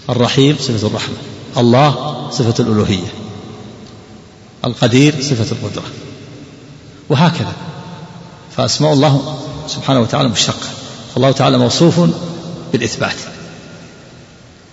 الرحيم 0.09 0.57
صفة 0.59 0.87
الرحمة 0.87 1.15
الله 1.57 2.29
صفة 2.31 2.63
الألوهية 2.63 3.13
القدير 4.65 5.21
صفة 5.21 5.55
القدرة 5.55 5.83
وهكذا. 7.09 7.53
فأسماء 8.57 8.93
الله 8.93 9.39
سبحانه 9.67 9.99
وتعالى 9.99 10.29
مشتقة 10.29 10.67
الله 11.17 11.31
تعالى 11.31 11.57
موصوف 11.57 11.99
بالإثبات 12.71 13.15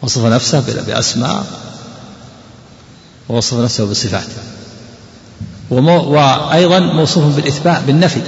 وصف 0.03 0.25
نفسه 0.25 0.61
بأسماء 0.61 1.47
ووصف 3.29 3.55
نفسه 3.55 3.85
بصفات 3.85 4.29
وأيضا 5.71 6.79
موصوف 6.79 7.37
بالإثبات 7.37 7.83
بالنفي. 7.83 8.21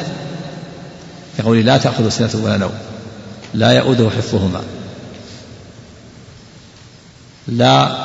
يقول 1.39 1.67
لا 1.67 1.79
تأخذ 1.79 2.09
سنة 2.09 2.31
ولا 2.45 2.57
نوم. 2.57 2.73
لا 3.55 3.73
يؤوده 3.73 4.11
حفظهما. 4.11 4.61
لا 7.49 7.97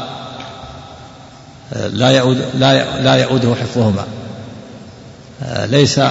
لا 1.72 2.10
يؤود 2.10 2.42
لا 2.60 3.02
لا 3.02 3.16
حفظهما. 3.56 4.08
ليس 5.66 6.02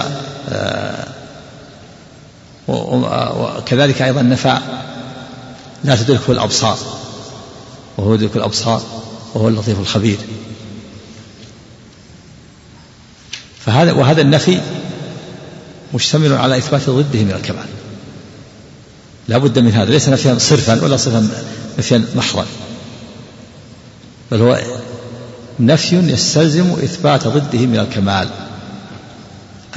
وكذلك 2.67 4.01
أيضا 4.01 4.21
نفى 4.21 4.57
لا 5.83 5.95
تدركه 5.95 6.31
الأبصار. 6.31 6.77
وهو 7.97 8.13
يدرك 8.13 8.35
الأبصار 8.35 8.81
وهو 9.33 9.47
اللطيف 9.47 9.79
الخبير. 9.79 10.17
فهذا 13.67 13.91
وهذا 13.91 14.21
النفي 14.21 14.59
مشتمل 15.93 16.33
على 16.33 16.57
إثبات 16.57 16.89
ضده 16.89 17.23
من 17.23 17.31
الكمال. 17.31 17.65
لا 19.27 19.37
بد 19.37 19.59
من 19.59 19.71
هذا 19.71 19.91
ليس 19.91 20.09
نفيا 20.09 20.37
صرفا 20.37 20.83
ولا 20.83 20.97
صرفا 20.97 21.29
نفيا 21.79 22.05
محضا. 22.15 22.45
بل 24.31 24.41
هو 24.41 24.59
نفي 25.59 25.95
يستلزم 25.95 26.71
إثبات 26.71 27.27
ضده 27.27 27.59
من 27.59 27.79
الكمال. 27.79 28.27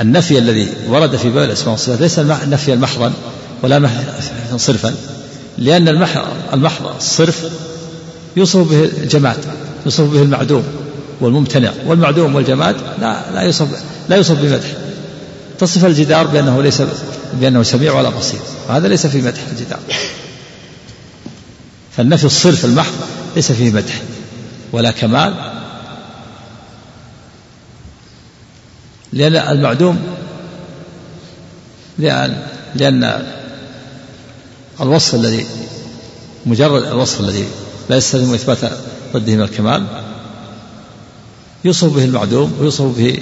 النفي 0.01 0.39
الذي 0.39 0.69
ورد 0.89 1.17
في 1.17 1.31
باب 1.31 1.45
الأسماء 1.45 1.71
والصفات 1.71 2.01
ليس 2.01 2.19
نفيا 2.49 2.75
محضا 2.75 3.13
ولا 3.63 3.91
صرفا. 4.57 4.95
لأن 5.59 5.89
المحض 6.53 6.97
الصرف 6.97 7.45
يوصف 8.37 8.71
به 8.71 8.85
الجماد 8.85 9.45
يوصف 9.85 10.05
به 10.05 10.23
المعدوم. 10.23 10.65
والممتنع 11.21 11.73
والمعدوم 11.87 12.35
والجماد 12.35 12.77
لا 13.01 13.33
لا 13.35 13.41
يوصف 13.41 13.69
لا 14.09 14.17
يوصف 14.17 14.43
بمدح. 14.43 14.67
تصف 15.59 15.85
الجدار 15.85 16.27
بأنه 16.27 16.63
ليس 16.63 16.83
بأنه 17.35 17.63
سميع 17.63 17.93
ولا 17.93 18.09
بصير. 18.09 18.41
وهذا 18.69 18.89
ليس 18.89 19.07
في 19.07 19.23
مدح 19.23 19.41
الجدار. 19.53 19.81
فالنفي 21.97 22.25
الصرف 22.25 22.65
المحض 22.65 22.95
ليس 23.37 23.53
فيه 23.53 23.71
مدح 23.71 24.01
ولا 24.73 24.91
كمال. 24.91 25.35
لأن 29.13 29.37
المعدوم 29.37 29.99
لأن 31.99 32.47
لأن 32.75 33.27
الوصف 34.81 35.15
الذي 35.15 35.47
مجرد 36.47 36.83
الوصف 36.83 37.21
الذي 37.21 37.45
لا 37.91 37.97
يستلزم 37.97 38.35
إثبات 38.35 38.59
ضده 39.15 39.35
من 39.35 39.43
الكمال 39.43 39.87
يوصف 41.65 41.93
به 41.93 42.05
المعدوم 42.05 42.53
ويوصف 42.61 42.85
به 42.85 43.19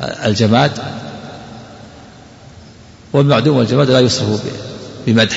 الجماد 0.00 0.72
والمعدوم 3.12 3.56
والجماد 3.56 3.90
لا 3.90 3.98
يوصف 3.98 4.42
بمدح. 5.06 5.36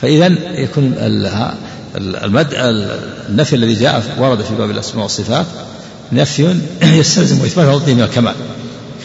فإذا 0.00 0.26
يكون 0.60 0.94
المد 1.96 2.48
النفي 3.28 3.56
الذي 3.56 3.74
جاء 3.74 4.16
ورد 4.18 4.42
في 4.42 4.54
باب 4.54 4.70
الأسماء 4.70 5.02
والصفات 5.02 5.46
نفي 6.12 6.56
يستلزم 6.82 7.44
إثبات 7.44 7.66
ضده 7.66 7.94
من 7.94 8.02
الكمال. 8.02 8.34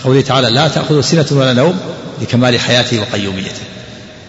قوله 0.04 0.22
تعالى 0.22 0.50
لا 0.50 0.68
تأخذ 0.68 1.02
سنة 1.02 1.26
ولا 1.32 1.54
نوم 1.54 1.80
لكمال 2.22 2.60
حياته 2.60 3.02
وقيوميته. 3.02 3.62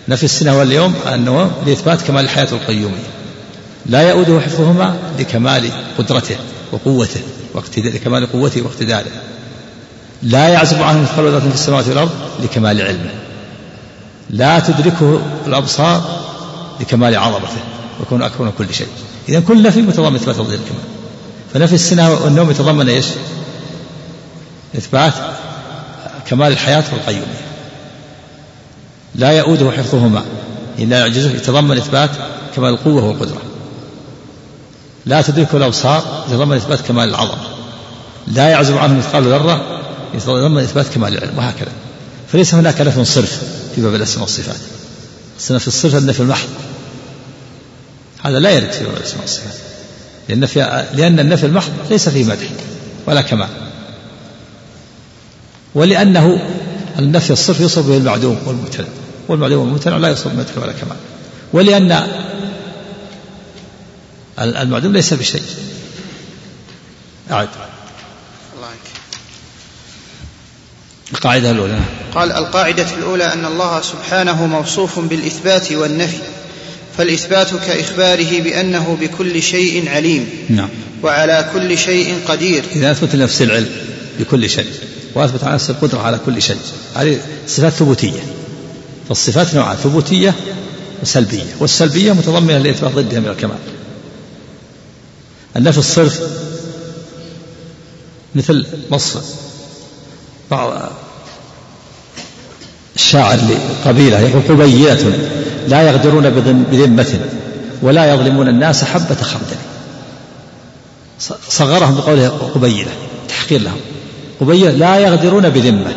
نفي 0.09 0.25
السنة 0.25 0.59
واليوم 0.59 0.95
النوم 1.13 1.53
لإثبات 1.67 2.03
كمال 2.03 2.25
الحياة 2.25 2.49
والقيومية 2.53 3.24
لا 3.87 4.03
يؤوده 4.03 4.41
حفظهما 4.41 4.97
لكمال 5.19 5.71
قدرته 5.99 6.37
وقوته 6.73 7.21
لكمال 7.77 8.33
قوته 8.33 8.63
واقتداره 8.63 9.11
لا 10.23 10.49
يعزب 10.49 10.83
عنه 10.83 11.03
مثقال 11.03 11.33
ذرة 11.33 11.41
في 11.41 11.55
السماوات 11.55 11.89
والأرض 11.89 12.11
لكمال 12.43 12.83
علمه. 12.83 13.11
لا 14.31 14.59
تدركه 14.59 15.21
الأبصار 15.47 16.25
لكمال 16.81 17.17
عظمته 17.17 17.61
ويكون 18.01 18.23
أكبر 18.23 18.53
كل 18.59 18.75
شيء. 18.75 18.89
إذا 19.29 19.41
كل 19.41 19.63
نفي 19.63 19.83
متضمن 19.83 20.15
إثبات 20.15 20.37
ضد 20.37 20.53
الكمال 20.53 20.85
فنفي 21.55 21.75
السنة 21.75 22.13
والنوم 22.13 22.51
يتضمن 22.51 22.89
إيش؟ 22.89 23.07
إثبات 24.77 25.13
كمال 26.27 26.53
الحياة 26.53 26.85
والقيومية 26.93 27.45
لا 29.15 29.33
يؤوده 29.33 29.71
حفظهما. 29.71 30.23
إلا 30.79 30.99
يعجزه 30.99 31.31
يتضمن 31.31 31.77
إثبات 31.77 32.11
كمال 32.57 32.71
القوة 32.71 33.05
والقدرة. 33.05 33.54
لا 35.07 35.23
تدركه 35.23 35.57
الأبصار 35.57 36.25
يتضمن 36.29 36.57
إثبات 36.57 36.81
كمال 36.81 37.09
العظمة 37.09 37.43
لا 38.27 38.49
يعزب 38.49 38.77
عنه 38.77 38.99
مثقال 38.99 39.25
ذرة 39.25 39.81
يتضمن 40.15 40.63
إثبات 40.63 40.87
كمال 40.95 41.19
العلم 41.19 41.39
وهكذا. 41.39 41.73
فليس 42.33 42.55
هناك 42.55 42.81
نفي 42.81 43.05
صرف 43.05 43.43
في 43.75 43.81
باب 43.81 43.95
الأسماء 43.95 44.23
والصفات. 44.23 44.57
النفي 45.51 45.69
الصرف 45.69 45.95
النفي 45.95 46.21
المحض. 46.21 46.49
هذا 48.23 48.39
لا 48.39 48.51
يرد 48.51 48.73
في 48.73 48.85
باب 48.85 48.97
الأسماء 48.97 49.21
والصفات. 49.21 49.55
لأن, 50.29 50.47
في 50.47 50.85
لأن 50.95 51.21
النفي 51.21 51.47
المحض 51.47 51.73
ليس 51.91 52.09
فيه 52.09 52.25
مدح 52.25 52.49
ولا 53.07 53.21
كمال. 53.21 53.49
ولأنه 55.75 56.39
النفي 56.99 57.33
الصرف 57.33 57.61
يوصف 57.61 57.87
به 57.87 57.97
المعدوم 57.97 58.39
والمبتدع 58.47 58.89
والمعدوم 59.29 59.65
والمبتدع 59.65 59.97
لا 59.97 60.09
يوصف 60.09 60.29
بمدح 60.29 60.59
ولا 60.59 60.73
كمال. 60.73 60.97
ولأن 61.53 62.07
المعدوم 64.39 64.93
ليس 64.93 65.15
بشيء. 65.15 65.43
أعد. 67.31 67.49
القاعدة 71.13 71.51
الأولى. 71.51 71.79
قال 72.15 72.33
القاعدة 72.33 72.87
الأولى 72.99 73.33
أن 73.33 73.45
الله 73.45 73.81
سبحانه 73.81 74.47
موصوف 74.47 74.99
بالإثبات 74.99 75.73
والنفي 75.73 76.19
فالإثبات 76.99 77.51
كإخباره 77.51 78.41
بأنه 78.41 78.99
بكل 79.01 79.43
شيء 79.43 79.89
عليم. 79.89 80.29
نعم. 80.49 80.69
وعلى 81.03 81.51
كل 81.53 81.79
شيء 81.79 82.15
قدير. 82.29 82.65
إذا 82.77 82.91
أثبت 82.91 83.15
نفس 83.15 83.43
العلم 83.43 83.71
بكل 84.21 84.51
شيء 84.51 84.67
وأثبت 85.15 85.45
على 85.45 85.55
نفس 85.55 85.71
القدرة 85.71 86.01
على 86.01 86.21
كل 86.27 86.43
شيء. 86.43 86.59
هذه 86.95 87.21
صفات 87.47 87.73
ثبوتية. 87.73 88.21
فالصفات 89.09 89.55
نوعان 89.55 89.77
ثبوتية 89.77 90.35
وسلبية. 91.03 91.57
والسلبية 91.61 92.13
متضمنة 92.13 92.59
لإثبات 92.59 92.93
ضدها 92.93 93.21
من 93.21 93.29
الكمال. 93.29 93.59
النفي 95.57 95.79
الصرف 95.79 96.21
مثل 98.35 98.67
وصف 98.91 99.25
بعض 100.51 100.73
الشاعر 102.97 103.39
لقبيلة 103.85 104.21
يقول 104.21 104.43
قبيلة 104.49 105.13
لا 105.69 105.83
يغدرون 105.83 106.31
بذمة 106.71 107.21
ولا 107.83 108.15
يظلمون 108.15 108.49
الناس 108.49 108.85
حبة 108.85 109.15
خردل. 109.15 109.57
صغرهم 111.49 111.95
بقوله 111.95 112.29
قبيلة 112.29 112.91
تحقير 113.29 113.61
لهم. 113.61 113.81
قبيلة 114.41 114.71
لا 114.71 114.99
يغدرون 114.99 115.49
بذمة 115.49 115.95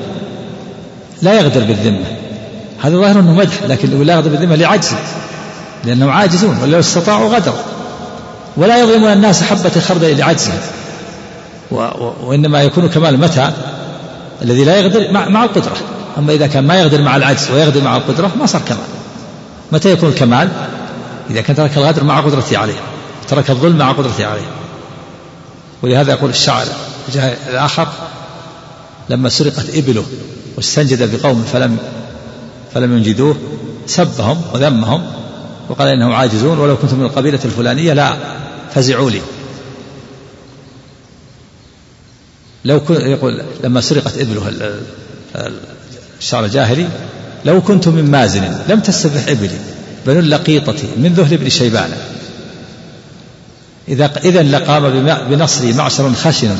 لا 1.21 1.33
يغدر 1.33 1.63
بالذمة. 1.63 2.17
هذا 2.81 2.97
ظاهر 2.97 3.19
أنه 3.19 3.33
مدح 3.33 3.63
لكن 3.63 4.03
لا 4.03 4.13
يغدر 4.13 4.29
بالذمة 4.29 4.55
لعجز 4.55 4.91
لأنهم 5.85 6.09
عاجزون 6.09 6.57
ولو 6.61 6.79
استطاعوا 6.79 7.35
غدر 7.35 7.53
ولا 8.57 8.77
يظلمون 8.77 9.13
الناس 9.13 9.43
حبة 9.43 9.69
خردل 9.69 10.17
لعجزهم 10.17 10.59
وإنما 12.23 12.63
يكون 12.63 12.89
كمال 12.89 13.19
متى 13.19 13.51
الذي 14.41 14.63
لا 14.63 14.77
يغدر 14.77 15.11
مع, 15.11 15.29
مع 15.29 15.43
القدرة. 15.43 15.77
أما 16.17 16.33
إذا 16.33 16.47
كان 16.47 16.67
ما 16.67 16.79
يغدر 16.79 17.01
مع 17.01 17.15
العجز 17.15 17.51
ويغدر 17.51 17.81
مع 17.81 17.97
القدرة 17.97 18.31
ما 18.39 18.45
صار 18.45 18.61
كمال. 18.61 18.79
متى 19.71 19.91
يكون 19.91 20.09
الكمال؟ 20.09 20.49
إذا 21.29 21.41
كان 21.41 21.55
ترك 21.55 21.77
الغدر 21.77 22.03
مع 22.03 22.19
قدرته 22.19 22.57
عليه 22.57 22.79
ترك 23.27 23.49
الظلم 23.49 23.77
مع 23.77 23.91
قدرته 23.91 24.25
عليه. 24.25 24.47
ولهذا 25.81 26.11
يقول 26.11 26.29
الشاعر 26.29 26.65
الآخر 27.49 27.87
لما 29.09 29.29
سرقت 29.29 29.69
إبله 29.75 30.05
واستنجد 30.57 31.15
بقوم 31.15 31.45
فلم 31.53 31.77
فلم 32.73 32.97
ينجدوه 32.97 33.35
سبهم 33.87 34.41
وذمهم 34.53 35.03
وقال 35.69 35.87
إنهم 35.87 36.11
عاجزون 36.11 36.59
ولو 36.59 36.77
كنت 36.77 36.93
من 36.93 37.03
القبيلة 37.03 37.39
الفلانية 37.45 37.93
لا 37.93 38.17
فزعوا 38.77 39.09
لي. 39.09 39.21
لو 42.65 42.79
كنت 42.79 42.99
يقول 42.99 43.41
لما 43.63 43.81
سرقت 43.81 44.17
إبله 44.17 44.51
الشعر 46.19 46.45
الجاهلي 46.45 46.87
لو 47.45 47.61
كنت 47.61 47.87
من 47.87 48.11
مازن 48.11 48.57
لم 48.69 48.79
تستبح 48.79 49.27
إبلي 49.27 49.59
بنو 50.05 50.19
اللقيطة 50.19 50.75
من 50.97 51.13
ذهل 51.13 51.37
بن 51.37 51.49
شيبان. 51.49 51.91
إذا 53.87 54.11
إذا 54.23 54.43
لقام 54.43 54.89
بنصري 55.29 55.73
معشر 55.73 56.13
خشن 56.13 56.55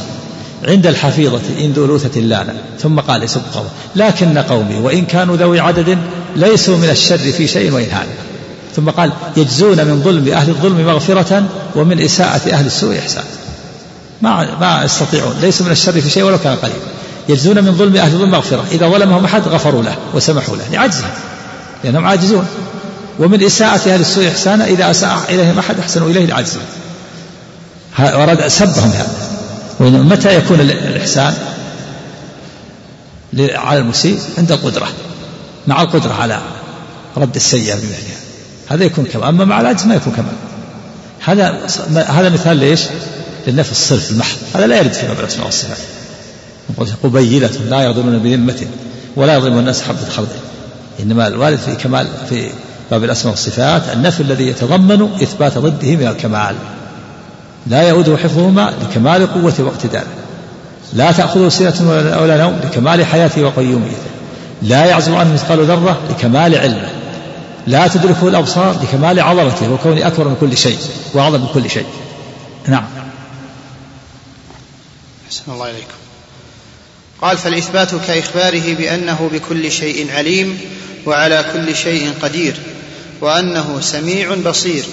عند 0.63 0.87
الحفيظة 0.87 1.41
إن 1.59 1.71
ذو 1.71 1.85
لوثة 1.85 2.19
لانا 2.19 2.53
ثم 2.79 2.99
قال 2.99 3.23
يسب 3.23 3.41
قومه 3.53 3.69
لكن 3.95 4.37
قومي 4.37 4.75
وإن 4.75 5.05
كانوا 5.05 5.35
ذوي 5.35 5.59
عدد 5.59 5.97
ليسوا 6.35 6.77
من 6.77 6.89
الشر 6.89 7.17
في 7.17 7.47
شيء 7.47 7.71
وإن 7.71 7.89
هان 7.91 8.07
ثم 8.77 8.89
قال 8.89 9.11
يجزون 9.37 9.85
من 9.85 10.01
ظلم 10.03 10.33
أهل 10.33 10.49
الظلم 10.49 10.85
مغفرة 10.85 11.43
ومن 11.75 12.01
إساءة 12.01 12.53
أهل 12.53 12.65
السوء 12.65 12.99
إحسان. 12.99 13.23
ما 14.21 14.57
ما 14.59 14.83
يستطيعون 14.83 15.35
ليسوا 15.41 15.65
من 15.65 15.71
الشر 15.71 16.01
في 16.01 16.09
شيء 16.09 16.23
ولو 16.23 16.37
كان 16.37 16.55
قليلا. 16.55 16.77
يجزون 17.29 17.63
من 17.63 17.75
ظلم 17.75 17.95
أهل 17.95 18.13
الظلم 18.13 18.31
مغفرة. 18.31 18.65
إذا 18.71 18.87
ظلمهم 18.89 19.25
أحد 19.25 19.47
غفروا 19.47 19.83
له 19.83 19.95
وسمحوا 20.13 20.55
له 20.55 20.63
لعجزهم 20.71 21.09
لأنهم 21.83 22.05
عاجزون. 22.05 22.47
ومن 23.19 23.43
إساءة 23.43 23.93
أهل 23.93 24.01
السوء 24.01 24.27
إحسانا 24.27 24.65
إذا 24.65 24.91
أساء 24.91 25.19
إليهم 25.29 25.59
أحد 25.59 25.79
أحسنوا 25.79 26.09
إليه 26.09 26.25
لعجزهم. 26.25 26.65
ورد 27.99 28.47
سبهم 28.47 28.91
هذا. 28.91 29.13
متى 29.79 30.35
يكون 30.35 30.59
الإحسان؟ 30.61 31.33
على 33.39 33.79
المسيء 33.79 34.19
عند 34.37 34.51
القدرة. 34.51 34.87
مع 35.67 35.81
القدرة 35.81 36.13
على 36.13 36.39
رد 37.17 37.35
السيئة 37.35 37.75
بمثلها 37.75 38.26
هذا 38.69 38.83
يكون 38.83 39.05
كمال. 39.05 39.23
أما 39.23 39.45
مع 39.45 39.61
العجز 39.61 39.85
ما 39.85 39.95
يكون 39.95 40.13
كمال. 40.13 40.33
هذا 41.25 41.59
هذا 42.07 42.29
مثال 42.29 42.57
ليش؟ 42.57 42.81
للنفي 43.47 43.71
الصرف 43.71 44.11
المحض. 44.11 44.37
هذا 44.55 44.67
لا 44.67 44.77
يرد 44.77 44.93
في 44.93 45.07
باب 45.07 45.19
الأسماء 45.19 45.45
والصفات 45.45 45.77
قبيلة 47.03 47.49
لا 47.69 47.81
يغدرون 47.81 48.19
بذمة 48.19 48.61
ولا 49.15 49.35
يظلم 49.35 49.59
الناس 49.59 49.81
حبة 49.81 50.09
خردل 50.15 50.29
إنما 50.99 51.27
الوارد 51.27 51.57
في 51.57 51.75
كمال 51.75 52.07
في 52.29 52.49
باب 52.91 53.03
الأسماء 53.03 53.31
والصفات 53.31 53.81
النفي 53.93 54.23
الذي 54.23 54.47
يتضمن 54.47 55.01
إثبات 55.23 55.57
ضده 55.57 55.95
من 55.95 56.07
الكمال. 56.07 56.55
لا 57.67 57.81
يؤوده 57.81 58.17
حفظهما 58.17 58.73
لكمال 58.81 59.33
قوته 59.33 59.63
واقتداره 59.63 60.07
لا 60.93 61.11
تأخذه 61.11 61.49
سنة 61.49 61.73
ولا 62.21 62.37
نوم 62.37 62.59
لكمال 62.63 63.05
حياته 63.05 63.43
وقيوميته. 63.43 63.97
لا 64.61 64.85
يعزم 64.85 65.15
عنه 65.15 65.33
مثقال 65.33 65.65
ذرة 65.65 65.97
لكمال 66.09 66.55
علمه. 66.55 66.89
لا 67.67 67.87
تدركه 67.87 68.27
الأبصار 68.27 68.81
لكمال 68.83 69.19
عظمته 69.19 69.71
وكونه 69.73 70.07
أكبر 70.07 70.27
من 70.27 70.35
كل 70.41 70.57
شيء 70.57 70.77
وأعظم 71.13 71.41
من 71.41 71.47
كل 71.53 71.69
شيء. 71.69 71.85
نعم. 72.67 72.85
أحسن 75.27 75.51
الله 75.51 75.69
إليكم. 75.69 75.93
قال 77.21 77.37
فالإثبات 77.37 77.95
كإخباره 78.07 78.75
بأنه 78.75 79.29
بكل 79.33 79.71
شيء 79.71 80.11
عليم 80.11 80.59
وعلى 81.05 81.45
كل 81.53 81.75
شيء 81.75 82.11
قدير 82.21 82.55
وأنه 83.21 83.77
سميع 83.81 84.35
بصير 84.35 84.83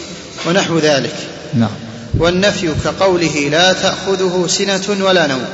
ونحو 0.46 0.78
ذلك. 0.78 1.14
نعم. 1.54 1.70
والنفي 2.18 2.74
كقوله 2.84 3.48
لا 3.50 3.72
تأخذه 3.72 4.46
سنة 4.48 5.04
ولا 5.04 5.26
نوم. 5.26 5.44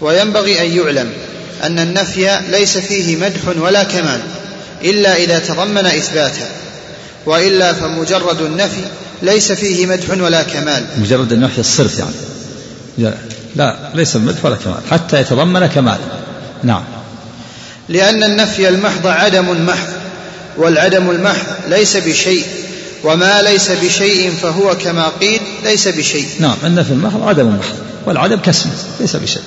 وينبغي 0.00 0.60
أن 0.60 0.76
يعلم 0.76 1.12
أن 1.62 1.78
النفي 1.78 2.40
ليس 2.50 2.78
فيه 2.78 3.16
مدح 3.16 3.60
ولا 3.60 3.84
كمال. 3.84 4.20
إلا 4.84 5.16
إذا 5.16 5.38
تضمن 5.38 5.86
إثباتا 5.86 6.48
وإلا 7.26 7.72
فمجرد 7.72 8.40
النفي 8.40 8.84
ليس 9.22 9.52
فيه 9.52 9.86
مدح 9.86 10.10
ولا 10.10 10.42
كمال. 10.42 10.86
مجرد 10.98 11.32
النفي 11.32 11.58
الصرف 11.58 11.98
يعني. 12.98 13.16
لا 13.56 13.76
ليس 13.94 14.16
بمدح 14.16 14.44
ولا 14.44 14.56
كمال 14.56 14.80
حتى 14.90 15.20
يتضمن 15.20 15.66
كمال. 15.66 15.98
نعم. 16.62 16.84
لأن 17.88 18.24
النفي 18.24 18.68
المحض 18.68 19.06
عدم 19.06 19.66
محض 19.66 19.88
والعدم 20.56 21.10
المحض 21.10 21.46
ليس 21.68 21.96
بشيء 21.96 22.44
وما 23.04 23.42
ليس 23.42 23.70
بشيء 23.70 24.32
فهو 24.42 24.76
كما 24.76 25.08
قيل 25.20 25.40
ليس 25.64 25.88
بشيء. 25.88 26.28
نعم 26.40 26.56
النفي 26.64 26.90
المحض 26.90 27.28
عدم 27.28 27.46
محض 27.46 27.74
والعدم 28.06 28.36
كسب 28.36 28.70
ليس 29.00 29.16
بشيء. 29.16 29.42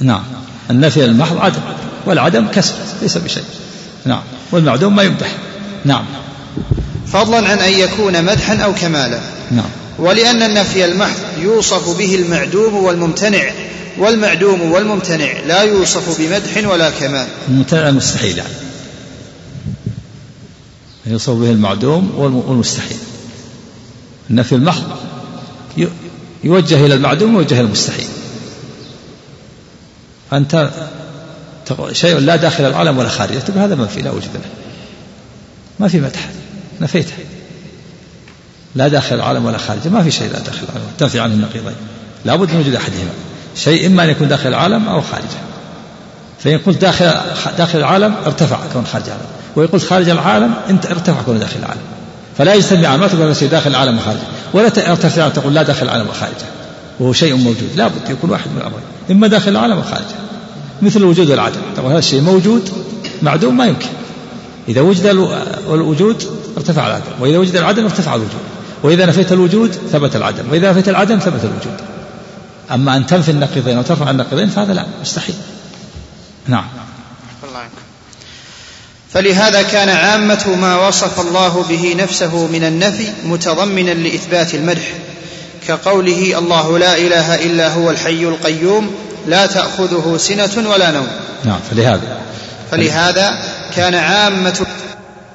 نعم 0.00 0.22
النفي 0.70 1.04
المحض 1.04 1.38
عدم 1.38 1.60
والعدم 2.06 2.46
كسب 2.46 2.74
ليس 3.02 3.18
بشيء. 3.18 3.44
نعم. 4.04 4.22
والمعدوم 4.52 4.96
ما 4.96 5.02
يمدح. 5.02 5.36
نعم. 5.84 6.04
فضلا 7.06 7.48
عن 7.48 7.58
أن 7.58 7.72
يكون 7.72 8.24
مدحا 8.24 8.56
أو 8.56 8.74
كمالا. 8.74 9.20
نعم. 9.50 9.70
ولأن 9.98 10.42
النفي 10.42 10.84
المحض 10.84 11.18
يوصف 11.42 11.98
به 11.98 12.14
المعدوم 12.14 12.74
والممتنع. 12.74 13.50
والمعدوم 13.98 14.72
والممتنع 14.72 15.32
لا 15.46 15.62
يوصف 15.62 16.20
بمدح 16.20 16.70
ولا 16.70 16.90
كمال. 16.90 17.26
الممتنع 17.48 17.90
مستحيل 17.90 18.38
يعني. 18.38 18.54
يوصف 21.06 21.30
به 21.30 21.50
المعدوم 21.50 22.12
والمستحيل. 22.16 22.96
النفي 24.30 24.54
المحض 24.54 24.84
يوجه 26.44 26.86
إلى 26.86 26.94
المعدوم 26.94 27.34
ويوجه 27.34 27.54
إلى 27.54 27.60
المستحيل. 27.60 28.08
أنت 30.32 30.70
شيء 31.92 32.18
لا 32.18 32.36
داخل 32.36 32.64
العالم 32.64 32.98
ولا 32.98 33.08
خارجه 33.08 33.38
تقول 33.38 33.58
هذا 33.58 33.74
منفي 33.74 34.00
لا 34.00 34.10
وجود 34.10 34.34
له. 34.34 34.40
ما 35.80 35.88
في 35.88 36.00
مدح. 36.00 36.28
نفيته. 36.80 37.12
لا 38.74 38.88
داخل 38.88 39.14
العالم 39.14 39.44
ولا 39.44 39.58
خارجه 39.58 39.88
ما 39.88 40.02
في 40.02 40.10
شيء 40.10 40.32
لا 40.32 40.38
داخل 40.38 40.60
العالم. 40.68 40.86
تنفي 40.98 41.20
عنه 41.20 41.34
النقيضين. 41.34 41.76
لابد 42.24 42.52
من 42.52 42.60
وجود 42.60 42.74
أحدهما. 42.74 43.10
شيء 43.56 43.86
إما 43.86 44.04
أن 44.04 44.08
يكون 44.08 44.28
داخل 44.28 44.48
العالم 44.48 44.88
أو 44.88 45.00
خارجه. 45.00 45.38
فإن 46.44 46.58
قلت 46.58 46.80
داخل 46.80 47.12
داخل 47.58 47.78
العالم 47.78 48.14
ارتفع 48.26 48.58
كون 48.72 48.86
خارج 48.86 49.04
العالم. 49.04 49.26
وإن 49.56 49.66
قلت 49.66 49.84
خارج 49.84 50.08
العالم 50.08 50.54
أنت 50.70 50.86
ارتفع 50.86 51.22
كون 51.22 51.38
داخل 51.38 51.58
العالم. 51.58 51.80
فلا 52.38 52.54
يجتمعان 52.54 53.00
ما 53.00 53.08
تقول 53.08 53.36
شيء 53.36 53.48
داخل 53.48 53.70
العالم 53.70 53.98
وخارجه. 53.98 54.20
ولا 54.52 54.68
ترتفع 54.68 55.28
تقول 55.28 55.54
لا 55.54 55.62
داخل 55.62 55.86
العالم 55.86 56.08
وخارجه. 56.08 56.46
وهو 57.00 57.12
شيء 57.12 57.36
موجود. 57.36 57.70
لابد 57.76 58.10
يكون 58.10 58.30
واحد 58.30 58.50
من 58.50 58.56
الأمرين. 58.56 58.84
إما 59.10 59.26
داخل 59.26 59.50
العالم 59.50 59.78
وخارجه. 59.78 60.27
مثل 60.82 61.00
الوجود 61.00 61.30
والعدم 61.30 61.60
تقول 61.76 61.90
هذا 61.90 61.98
الشيء 61.98 62.20
موجود 62.20 62.70
معدوم 63.22 63.56
ما 63.56 63.66
يمكن. 63.66 63.88
إذا 64.68 64.80
وجد 64.80 65.06
الوجود 65.70 66.24
ارتفع 66.56 66.86
العدم. 66.86 67.12
وإذا 67.20 67.38
وجد 67.38 67.56
العدم 67.56 67.84
ارتفع 67.84 68.14
الوجود. 68.14 68.40
وإذا 68.82 69.06
نفيت 69.06 69.32
الوجود 69.32 69.72
ثبت 69.92 70.16
العدم. 70.16 70.44
وإذا 70.50 70.70
نفيت 70.70 70.88
العدم 70.88 71.18
ثبت 71.18 71.44
الوجود. 71.44 71.80
أما 72.70 72.96
أن 72.96 73.06
تنفي 73.06 73.30
النقيضين 73.30 73.76
أو 73.76 73.82
ترفع 73.82 74.10
النقيضين 74.10 74.48
فهذا 74.48 74.72
لا 74.72 74.86
مستحيل. 75.00 75.34
نعم. 76.46 76.64
فلهذا 79.12 79.62
كان 79.62 79.88
عامة 79.88 80.56
ما 80.60 80.88
وصف 80.88 81.20
الله 81.20 81.64
به 81.68 81.94
نفسه 81.98 82.46
من 82.46 82.64
النفي 82.64 83.06
متضمنا 83.24 83.90
لإثبات 83.90 84.54
المدح 84.54 84.92
كقوله 85.68 86.38
الله 86.38 86.78
لا 86.78 86.96
إله 86.96 87.34
إلا 87.34 87.72
هو 87.74 87.90
الحي 87.90 88.22
القيوم 88.22 88.90
لا 89.28 89.46
تأخذه 89.46 90.16
سنة 90.18 90.70
ولا 90.70 90.90
نوم. 90.90 91.08
نعم 91.44 91.60
فلهذا. 91.70 92.20
فلهذا 92.70 93.38
كان 93.76 93.94
عامة 93.94 94.66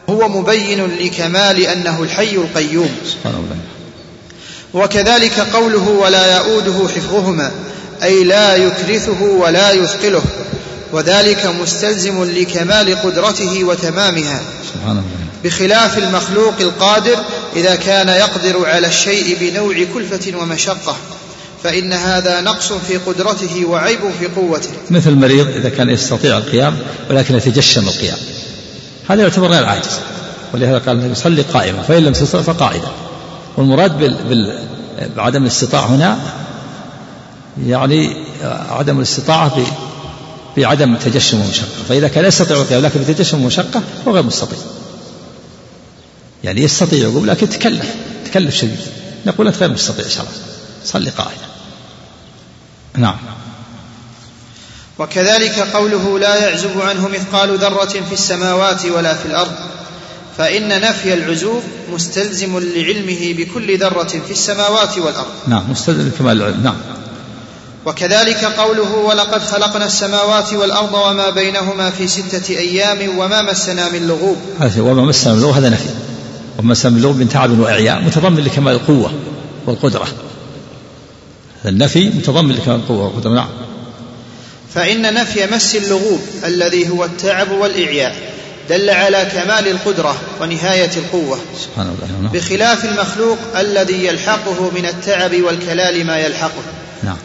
هو 0.09 0.29
مبين 0.29 0.85
لكمال 0.85 1.61
أنه 1.61 2.03
الحي 2.03 2.35
القيوم. 2.35 2.89
سبحان 3.05 3.33
الله. 3.33 3.57
وكذلك 4.73 5.39
قوله 5.39 5.89
ولا 5.89 6.37
يؤوده 6.37 6.87
حفظهما 6.95 7.51
أي 8.03 8.23
لا 8.23 8.55
يكرثه 8.55 9.21
ولا 9.23 9.71
يثقله. 9.71 10.21
وذلك 10.91 11.45
مستلزم 11.45 12.23
لكمال 12.23 13.01
قدرته 13.03 13.63
وتمامها. 13.63 14.41
سبحان 14.73 14.91
الله. 14.91 15.03
بخلاف 15.43 15.97
المخلوق 15.97 16.53
القادر 16.59 17.17
إذا 17.55 17.75
كان 17.75 18.07
يقدر 18.07 18.65
على 18.65 18.87
الشيء 18.87 19.37
بنوع 19.39 19.75
كلفة 19.93 20.37
ومشقة. 20.37 20.97
فإن 21.63 21.93
هذا 21.93 22.41
نقص 22.41 22.73
في 22.73 22.97
قدرته 22.97 23.65
وعيب 23.65 23.99
في 24.19 24.27
قوته. 24.27 24.69
مثل 24.89 25.09
المريض 25.09 25.47
إذا 25.47 25.69
كان 25.69 25.89
يستطيع 25.89 26.37
القيام 26.37 26.77
ولكن 27.09 27.35
يتجشم 27.35 27.87
القيام. 27.87 28.17
هذا 29.09 29.21
يعتبر 29.21 29.47
غير 29.47 29.65
عاجز. 29.65 29.99
ولهذا 30.53 30.77
قال 30.77 30.97
النبي 30.97 31.15
صلي 31.15 31.41
قائما 31.41 31.81
فإن 31.81 32.03
لم 32.03 32.13
تستطع 32.13 32.41
فقاعدا 32.41 32.87
والمراد 33.57 33.99
بال... 33.99 34.13
بال... 34.29 34.59
بعدم 35.15 35.43
الاستطاعة 35.43 35.85
هنا 35.85 36.19
يعني 37.67 38.25
عدم 38.69 38.97
الاستطاعة 38.97 39.59
ب... 39.59 39.63
بعدم 40.57 40.95
تجشم 40.95 41.41
ومشقة. 41.41 41.67
فإذا 41.89 42.07
كان 42.07 42.25
يستطيع 42.25 42.57
القيام 42.57 42.81
لكن 42.81 42.99
بتجشم 42.99 43.43
ومشقة 43.43 43.81
هو 44.07 44.13
غير 44.13 44.23
مستطيع. 44.23 44.57
يعني 46.43 46.61
يستطيع 46.61 46.99
يقول 46.99 47.27
لكن 47.27 47.49
تكلف 47.49 47.95
تكلف 48.25 48.55
شديد. 48.55 48.79
نقول 49.25 49.47
أنت 49.47 49.57
غير 49.57 49.69
مستطيع 49.69 50.05
إن 50.05 50.09
شاء 50.09 50.21
الله. 50.21 50.33
صلي 50.85 51.09
قائلا 51.09 51.52
نعم. 52.97 53.15
وكذلك 54.99 55.59
قوله 55.59 56.19
لا 56.19 56.35
يعزب 56.35 56.81
عنه 56.81 57.07
مثقال 57.07 57.57
ذرة 57.57 57.85
في 57.85 58.13
السماوات 58.13 58.85
ولا 58.85 59.13
في 59.13 59.25
الأرض 59.25 59.51
فإن 60.37 60.81
نفي 60.81 61.13
العزوب 61.13 61.63
مستلزم 61.93 62.59
لعلمه 62.59 63.33
بكل 63.37 63.77
ذرة 63.77 64.03
في 64.27 64.31
السماوات 64.31 64.97
والأرض. 64.97 65.27
نعم 65.47 65.71
مستلزم 65.71 66.11
كمال 66.19 66.37
العلم 66.37 66.63
نعم. 66.63 66.75
وكذلك 67.85 68.45
قوله 68.45 68.95
ولقد 68.95 69.41
خلقنا 69.41 69.85
السماوات 69.85 70.53
والأرض 70.53 70.93
وما 70.93 71.29
بينهما 71.29 71.89
في 71.89 72.07
ستة 72.07 72.57
أيام 72.57 73.17
وما 73.17 73.41
مسنا 73.41 73.89
من 73.89 74.07
لغوب. 74.07 74.37
هذا 74.59 74.81
وما 74.81 75.01
مسنا 75.01 75.33
من 75.33 75.41
لغوب 75.41 75.55
هذا 75.55 75.69
نفي. 75.69 75.89
وما 76.59 76.71
مسنا 76.71 76.91
من 76.91 77.01
لغوب 77.01 77.17
من 77.17 77.29
تعب 77.29 77.59
وإعياء 77.59 78.01
متضمن 78.01 78.39
لكمال 78.39 78.73
القوة 78.73 79.13
والقدرة. 79.65 80.07
النفي 81.65 82.09
متضمن 82.09 82.51
لكمال 82.51 82.75
القوة 82.75 83.05
والقدرة 83.05 83.31
نعم. 83.31 83.49
فإن 84.73 85.13
نفي 85.13 85.47
مس 85.55 85.75
اللغوب 85.75 86.21
الذي 86.45 86.89
هو 86.89 87.05
التعب 87.05 87.51
والإعياء 87.51 88.15
دل 88.69 88.89
على 88.89 89.27
كمال 89.33 89.67
القدرة 89.67 90.15
ونهاية 90.41 90.91
القوة. 90.97 91.37
سبحان 91.59 91.87
الله 91.87 92.21
نعم. 92.21 92.31
بخلاف 92.31 92.85
المخلوق 92.85 93.37
الذي 93.57 94.05
يلحقه 94.05 94.71
من 94.75 94.85
التعب 94.85 95.41
والكلال 95.41 96.05
ما 96.05 96.17
يلحقه. 96.17 96.63
نعم. 97.03 97.17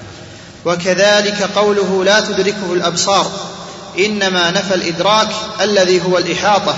وكذلك 0.64 1.42
قوله 1.56 2.04
لا 2.04 2.20
تدركه 2.20 2.72
الأبصار 2.72 3.30
إنما 3.98 4.50
نفى 4.50 4.74
الإدراك 4.74 5.28
الذي 5.60 6.02
هو 6.02 6.18
الإحاطة 6.18 6.76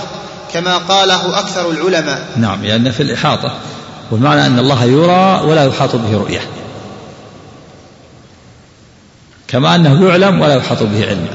كما 0.53 0.77
قاله 0.77 1.39
أكثر 1.39 1.71
العلماء. 1.71 2.27
نعم 2.37 2.65
يعني 2.65 2.91
في 2.91 3.03
الإحاطة 3.03 3.57
والمعنى 4.11 4.45
أن 4.45 4.59
الله 4.59 4.83
يرى 4.83 5.41
ولا 5.49 5.65
يحاط 5.65 5.95
به 5.95 6.17
رؤية. 6.17 6.41
كما 9.51 9.75
أنه 9.75 10.09
يعلم 10.09 10.41
ولا 10.41 10.55
يحاط 10.55 10.83
به 10.83 11.07
علما 11.07 11.29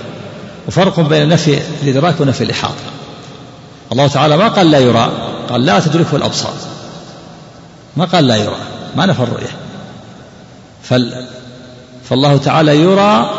وفرق 0.68 1.00
بين 1.00 1.28
نفي 1.28 1.58
الإدراك 1.82 2.20
ونفي 2.20 2.44
الإحاطة. 2.44 2.74
الله 3.92 4.08
تعالى 4.08 4.36
ما 4.36 4.48
قال 4.48 4.70
لا 4.70 4.78
يرى 4.78 5.12
قال 5.48 5.66
لا 5.66 5.80
تدركه 5.80 6.16
الأبصار. 6.16 6.54
ما 7.96 8.04
قال 8.04 8.26
لا 8.26 8.36
يرى 8.36 8.58
ما 8.96 9.06
نفى 9.06 9.22
الرؤية. 9.22 9.56
فال 10.82 11.26
فالله 12.08 12.36
تعالى 12.36 12.76
يرى 12.76 13.30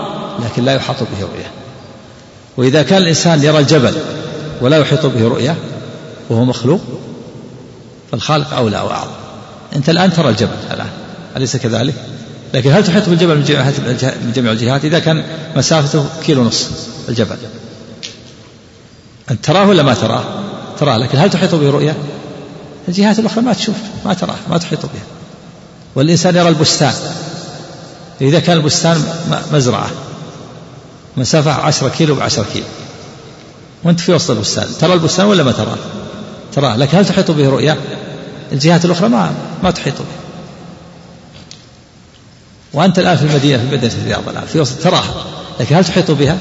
لكن 0.46 0.66
لا 0.66 0.74
يحاط 0.76 1.00
به 1.00 1.22
رؤية 1.22 1.52
وإذا 2.58 2.84
كان 2.84 3.02
الإنسان 3.02 3.44
يرى 3.44 3.60
الجبل 3.60 3.94
ولا 4.62 4.78
يحيط 4.78 5.06
به 5.06 5.28
رؤية 5.28 5.56
وهو 6.30 6.46
مخلوق 6.46 6.82
فالخالق 8.12 8.54
أولى 8.54 8.82
وأعظم. 8.82 9.12
أنت 9.76 9.90
الآن 9.90 10.14
ترى 10.14 10.30
الجبل 10.30 10.58
الآن 10.72 10.90
أليس 11.38 11.58
كذلك؟ 11.58 11.96
لكن 12.54 12.72
هل 12.72 12.84
تحيط 12.84 13.10
بالجبل 13.10 13.36
من 13.36 14.32
جميع 14.36 14.52
الجهات 14.52 14.86
إذا 14.86 15.00
كان 15.00 15.24
مسافته 15.56 16.06
كيلو 16.26 16.42
ونصف 16.42 16.70
الجبل 17.10 17.38
أنت 19.32 19.46
تراه 19.46 19.68
ولا 19.68 19.84
ما 19.84 19.94
تراه؟ 19.94 20.24
تراه 20.80 20.98
لكن 20.98 21.18
هل 21.18 21.30
تحيط 21.30 21.56
به 21.56 21.70
رؤية؟ 21.70 21.96
الجهات 22.88 23.20
الأخرى 23.20 23.44
ما 23.44 23.54
تشوف 23.54 23.76
ما 24.06 24.14
تراه 24.14 24.36
ما 24.50 24.58
تحيط 24.58 24.86
به 24.86 25.02
والإنسان 25.96 26.36
يرى 26.36 26.50
البستان 26.50 26.94
إذا 28.22 28.40
كان 28.40 28.58
البستان 28.58 29.04
مزرعة 29.54 29.90
مسافة 31.18 31.52
عشرة 31.52 31.90
كيلو 31.90 32.16
بعشرة 32.16 32.46
كيلو 32.54 32.66
وأنت 33.84 34.00
في 34.00 34.14
وسط 34.14 34.32
البستان 34.32 34.68
ترى 34.80 34.94
البستان 34.94 35.26
ولا 35.26 35.44
ما 35.44 35.52
تراه؟ 35.52 35.78
تراه 36.54 36.78
لكن 36.78 36.98
هل 36.98 37.06
تحيط 37.06 37.32
به 37.32 37.50
رؤية؟ 37.50 37.78
الجهات 38.52 38.86
الأخرى 38.86 39.10
ما 39.10 39.34
ما 39.64 39.72
تحيط 39.72 39.98
به 39.98 40.27
وأنت 42.74 43.00
الآن 43.00 43.18
في 43.18 43.24
المدينة 43.24 43.58
في 43.58 43.76
مدينة 43.76 43.94
الرياض 43.94 44.30
الآن 44.30 44.46
في 44.46 44.60
وسط 44.60 44.84
تراها. 44.84 45.26
لكن 45.60 45.76
هل 45.76 45.86
تحيط 45.86 46.12
بها؟ 46.12 46.38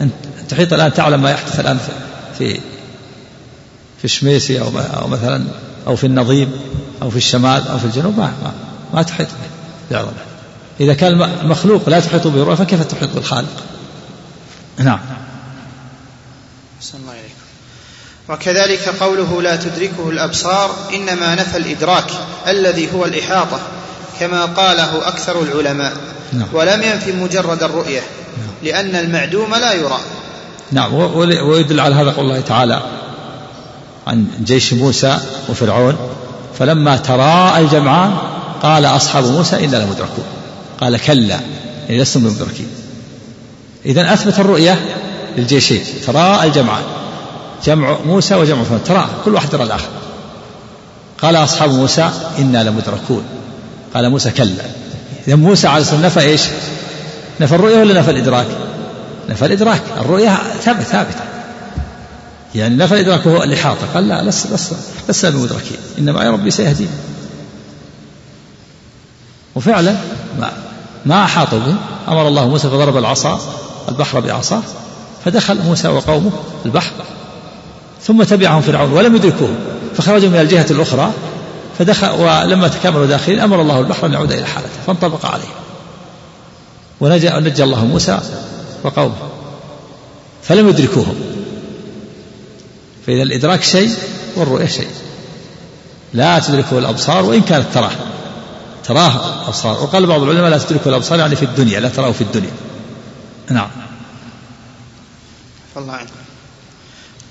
أنت 0.00 0.12
تحيط 0.48 0.72
الآن 0.72 0.92
تعلم 0.92 1.22
ما 1.22 1.30
يحدث 1.30 1.60
الآن 1.60 1.78
في 2.38 2.60
في 3.98 4.04
الشميسي 4.04 4.60
أو 4.60 4.68
أو 4.78 5.08
مثلا 5.08 5.44
أو 5.86 5.96
في 5.96 6.06
النظيم 6.06 6.52
أو 7.02 7.10
في 7.10 7.16
الشمال 7.16 7.68
أو 7.68 7.78
في 7.78 7.84
الجنوب؟ 7.84 8.18
ما 8.18 8.32
ما, 8.42 8.52
ما 8.94 9.02
تحيط 9.02 9.28
به 9.90 10.00
إذا 10.80 10.94
كان 10.94 11.22
المخلوق 11.22 11.88
لا 11.88 12.00
تحيط 12.00 12.26
به 12.26 12.42
الرؤية 12.42 12.56
فكيف 12.56 12.82
تحيط 12.82 13.14
بالخالق؟ 13.14 13.64
نعم. 14.78 15.00
الله 16.94 17.12
إليكم 17.12 17.34
وكذلك 18.28 18.88
قوله 18.88 19.42
لا 19.42 19.56
تدركه 19.56 20.08
الأبصار 20.08 20.70
إنما 20.94 21.34
نفى 21.34 21.56
الإدراك 21.56 22.10
الذي 22.46 22.92
هو 22.94 23.04
الإحاطة. 23.04 23.60
كما 24.20 24.44
قاله 24.44 25.08
أكثر 25.08 25.42
العلماء 25.42 25.92
نعم. 26.32 26.48
ولم 26.52 26.82
ينفي 26.82 27.12
مجرد 27.12 27.62
الرؤية 27.62 28.00
نعم. 28.38 28.48
لأن 28.62 28.96
المعدوم 28.96 29.54
لا 29.54 29.72
يرى. 29.72 29.98
نعم 30.72 30.94
ويدل 31.48 31.80
على 31.80 31.94
هذا 31.94 32.10
قول 32.10 32.24
الله 32.24 32.40
تعالى 32.40 32.82
عن 34.06 34.26
جيش 34.44 34.72
موسى 34.72 35.18
وفرعون 35.48 35.96
فلما 36.58 36.96
تراءى 36.96 37.60
الجمعان 37.60 38.16
قال 38.62 38.84
أصحاب 38.84 39.24
موسى 39.24 39.64
إنا 39.64 39.76
لمدركون. 39.76 40.24
قال 40.80 41.00
كلا 41.00 41.40
يعني 41.88 42.02
لستم 42.02 42.20
بمدركين. 42.20 42.68
إذا 43.86 44.12
أثبت 44.12 44.38
الرؤية 44.38 44.78
للجيشين 45.36 45.84
تراءى 46.06 46.46
الجمعان 46.46 46.82
جمع 47.64 47.96
موسى 48.06 48.34
وجمع 48.34 48.62
فرعون 48.62 48.84
ترى 48.84 49.08
كل 49.24 49.34
واحد 49.34 49.54
يرى 49.54 49.62
الآخر. 49.62 49.88
قال 51.22 51.36
أصحاب 51.36 51.70
موسى 51.70 52.10
إنا 52.38 52.64
لمدركون. 52.64 53.24
قال 53.94 54.10
موسى 54.10 54.30
كلا. 54.30 54.64
إذا 55.28 55.36
موسى 55.36 55.68
عليه 55.68 55.82
السلام 55.82 56.02
نفى 56.02 56.20
إيش؟ 56.20 56.42
نفى 57.40 57.54
الرؤية 57.54 57.78
ولا 57.78 58.00
نفى 58.00 58.10
الإدراك؟ 58.10 58.46
نفى 59.28 59.46
الإدراك. 59.46 59.82
الرؤية 60.00 60.38
ثابت 60.64 60.82
ثابتة. 60.82 61.20
يعني 62.54 62.76
نفى 62.76 62.94
الإدراك 62.94 63.26
هو 63.26 63.42
الإحاطة 63.42 63.86
قال 63.94 64.08
لا 64.08 64.22
لسنا 64.22 64.54
لسنا 64.54 64.78
لسنا 65.08 65.30
بمدركين. 65.30 65.76
إنما 65.98 66.24
يا 66.24 66.30
ربي 66.30 66.50
سيهدين 66.50 66.90
وفعلا 69.54 69.96
ما 70.40 70.52
ما 71.06 71.24
أحاطوا 71.24 71.58
به. 71.58 71.74
أمر 72.08 72.28
الله 72.28 72.48
موسى 72.48 72.68
فضرب 72.68 72.96
العصا 72.96 73.40
البحر 73.88 74.20
بعصاه 74.20 74.62
فدخل 75.24 75.62
موسى 75.62 75.88
وقومه 75.88 76.32
البحر. 76.66 76.92
ثم 78.02 78.22
تبعهم 78.22 78.62
فرعون 78.62 78.92
ولم 78.92 79.16
يدركوه. 79.16 79.54
فخرجوا 79.96 80.28
من 80.28 80.40
الجهة 80.40 80.66
الأخرى. 80.70 81.12
فدخل 81.80 82.10
ولما 82.10 82.68
تكاملوا 82.68 83.06
داخلين 83.06 83.40
أمر 83.40 83.60
الله 83.60 83.80
البحر 83.80 84.06
أن 84.06 84.12
يعود 84.12 84.32
إلى 84.32 84.46
حالته 84.46 84.80
فانطبق 84.86 85.26
عليه. 85.26 85.54
ونجى, 87.00 87.28
ونجى 87.28 87.64
الله 87.64 87.84
موسى 87.84 88.20
وقومه 88.84 89.14
فلم 90.42 90.68
يدركوهم. 90.68 91.14
فإذا 93.06 93.22
الإدراك 93.22 93.62
شيء 93.62 93.94
والرؤية 94.36 94.66
شيء. 94.66 94.90
لا 96.14 96.38
تدركه 96.38 96.78
الأبصار 96.78 97.24
وإن 97.24 97.40
كانت 97.40 97.66
تراه. 97.74 97.92
تراه 98.84 99.42
الأبصار. 99.42 99.82
وقال 99.82 100.06
بعض 100.06 100.22
العلماء 100.22 100.50
لا 100.50 100.58
تدركه 100.58 100.88
الأبصار 100.88 101.18
يعني 101.18 101.36
في 101.36 101.44
الدنيا 101.44 101.80
لا 101.80 101.88
تراه 101.88 102.12
في 102.12 102.20
الدنيا. 102.20 102.52
نعم. 103.50 103.70
الله 105.76 106.00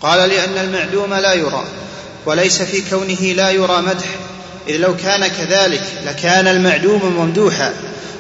قال 0.01 0.30
لأن 0.30 0.57
المعدوم 0.57 1.13
لا 1.13 1.34
يرى 1.34 1.63
وليس 2.26 2.61
في 2.61 2.89
كونه 2.89 3.34
لا 3.34 3.49
يرى 3.51 3.81
مدح 3.81 4.28
إذ 4.69 4.77
لو 4.77 4.95
كان 4.95 5.27
كذلك 5.27 5.83
لكان 6.05 6.47
المعدوم 6.47 7.05
ممدوحا 7.05 7.73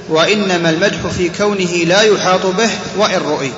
وإنما 0.09 0.69
المدح 0.69 1.07
في 1.07 1.29
كونه 1.29 1.71
لا 1.85 2.01
يحاط 2.01 2.45
به 2.45 2.69
وإن 2.97 3.21
رؤي. 3.21 3.51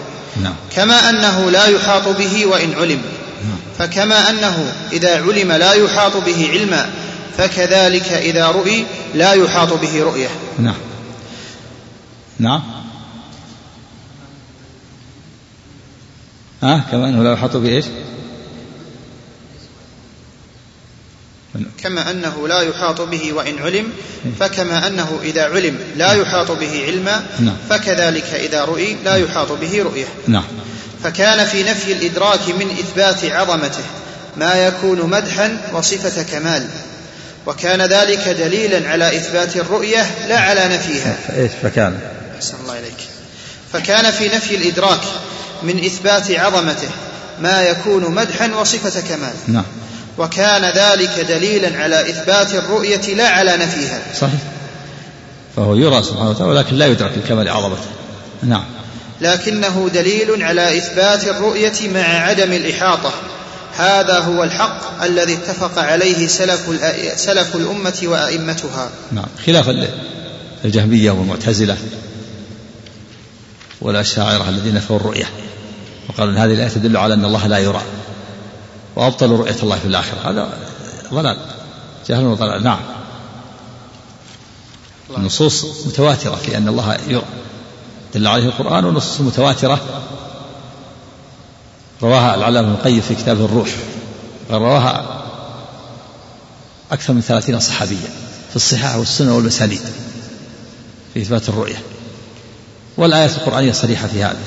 نعم. 0.44 0.56
كما 0.76 1.10
أنه 1.10 1.52
لا 1.52 1.66
يحاط 1.66 2.08
به 2.08 2.46
وإن 2.46 2.74
علم. 2.74 3.02
نعم. 3.44 3.58
فكما 3.80 4.30
أنه 4.30 4.74
إذا 4.92 5.24
علم 5.24 5.52
لا 5.52 5.74
يحاط 5.74 6.18
به 6.18 6.50
علما 6.52 6.90
فكذلك 7.38 8.12
إذا 8.14 8.48
رؤي 8.48 8.86
لا 9.16 9.34
يحاط 9.34 9.74
به 9.74 10.04
رؤية. 10.04 10.30
نعم. 10.60 10.76
نعم. 12.40 12.62
ها؟ 16.64 16.86
كما 16.92 17.10
أنه 17.10 17.24
لا 17.24 17.34
يحاط 17.34 17.58
به 17.58 17.70
إيش 17.70 17.86
كما 21.84 22.12
أنه 22.12 22.48
لا 22.48 22.62
يحاط 22.62 23.02
به 23.02 23.34
وإن 23.34 23.60
علم 23.60 23.88
فكما 24.40 24.88
أنه 24.88 25.20
إذا 25.24 25.44
علم 25.44 25.80
لا 25.96 26.14
يحاط 26.14 26.52
به 26.52 26.86
علما 26.86 27.24
نعم. 27.40 27.56
فكذلك 27.70 28.34
إذا 28.34 28.66
رؤي 28.66 28.98
لا 29.06 29.16
يحاط 29.16 29.52
به 29.52 29.84
رؤية. 29.84 30.06
نعم. 30.28 30.44
فكان 31.04 31.46
في 31.46 31.64
نفي 31.64 31.92
الإدراك 31.92 32.48
من 32.48 32.76
إثبات 32.80 33.26
عظمته 33.26 33.84
ما 34.38 34.68
يكون 34.68 35.10
مدحا 35.10 35.58
وصفة 35.74 36.24
كمال. 36.24 36.68
وكان 37.46 37.82
ذلك 37.82 38.30
دليلا 38.30 38.90
على 38.90 39.18
إثبات 39.18 39.58
الرؤية 39.58 40.12
لا 40.28 40.40
على 40.40 40.68
نفيها. 40.68 41.18
إيش 41.38 41.52
فكان؟ 41.64 42.00
أحسن 42.36 42.54
الله 42.62 42.80
إليك. 42.80 42.98
فكان 43.74 44.12
في 44.12 44.26
نفي 44.26 44.56
الإدراك 44.56 45.02
من 45.64 45.86
إثبات 45.86 46.32
عظمته 46.32 46.90
ما 47.40 47.62
يكون 47.62 48.16
مدحا 48.16 48.56
وصفة 48.56 49.02
كمال. 49.02 49.34
نعم. 49.48 49.66
وكان 50.18 50.66
ذلك 50.66 51.26
دليلا 51.30 51.84
على 51.84 52.10
إثبات 52.10 52.54
الرؤية 52.54 53.14
لا 53.16 53.28
على 53.28 53.58
نفيها 53.58 54.02
صحيح. 54.20 54.40
فهو 55.56 55.76
يرى 55.76 56.04
سبحانه 56.04 56.30
وتعالى 56.30 56.52
ولكن 56.52 56.76
لا 56.76 56.88
يدرك 56.88 57.12
الكمال 57.18 57.50
عظمته. 57.50 57.88
نعم. 58.44 58.66
لكنه 59.22 59.90
دليل 59.94 60.44
على 60.44 60.78
إثبات 60.78 61.24
الرؤية 61.28 61.90
مع 61.94 62.00
عدم 62.00 62.54
الإحاطة. 62.54 63.14
هذا 63.78 64.20
هو 64.20 64.44
الحق 64.44 65.04
الذي 65.04 65.34
اتفق 65.34 65.80
عليه 65.80 66.28
سلف 66.28 66.62
سلف 67.16 67.56
الأمة 67.56 68.00
وأئمتها. 68.04 68.90
نعم. 69.12 69.26
خلاف 69.46 69.70
الجهمية 70.66 71.12
والمعتزلة 71.12 71.78
والأشاعرة 73.82 74.50
الذين 74.50 74.76
نفوا 74.76 74.96
الرؤية. 74.96 75.30
وقالوا 76.10 76.34
أن 76.34 76.38
هذه 76.38 76.54
الآية 76.54 76.70
تدل 76.70 76.98
على 76.98 77.14
أن 77.14 77.26
الله 77.26 77.48
لا 77.48 77.58
يرى. 77.58 77.82
وأبطلوا 78.96 79.38
رؤية 79.38 79.58
الله 79.64 79.80
في 79.80 79.86
الآخرة. 79.86 80.30
هذا 80.30 80.50
ضلال. 81.14 81.38
جهل 82.10 82.26
وضلال. 82.26 82.64
نعم. 82.64 82.80
النصوص 85.18 85.66
متواترة 85.88 86.36
في 86.36 86.58
أن 86.58 86.68
الله 86.68 86.98
يرى 87.08 87.24
دل 88.14 88.28
عليه 88.28 88.46
القرآن 88.46 88.86
والنصوص 88.86 89.22
متواترة. 89.22 89.80
رواها 92.04 92.36
العلامة 92.36 92.68
ابن 92.68 92.78
القيم 92.78 93.02
في 93.02 93.16
كتابه 93.16 93.46
الروح. 93.46 93.70
رواها 94.52 95.22
أكثر 96.92 97.14
من 97.14 97.22
ثلاثين 97.22 97.60
صحابيا 97.60 98.10
في 98.50 98.56
الصحاح 98.56 98.96
والسنة 98.96 99.36
والمسانيد 99.36 99.82
في 101.14 101.22
إثبات 101.22 101.50
الرؤية. 101.50 101.82
والآيات 102.98 103.32
القرآنية 103.32 103.72
صريحة 103.72 104.08
في 104.08 104.24
هذا. 104.24 104.40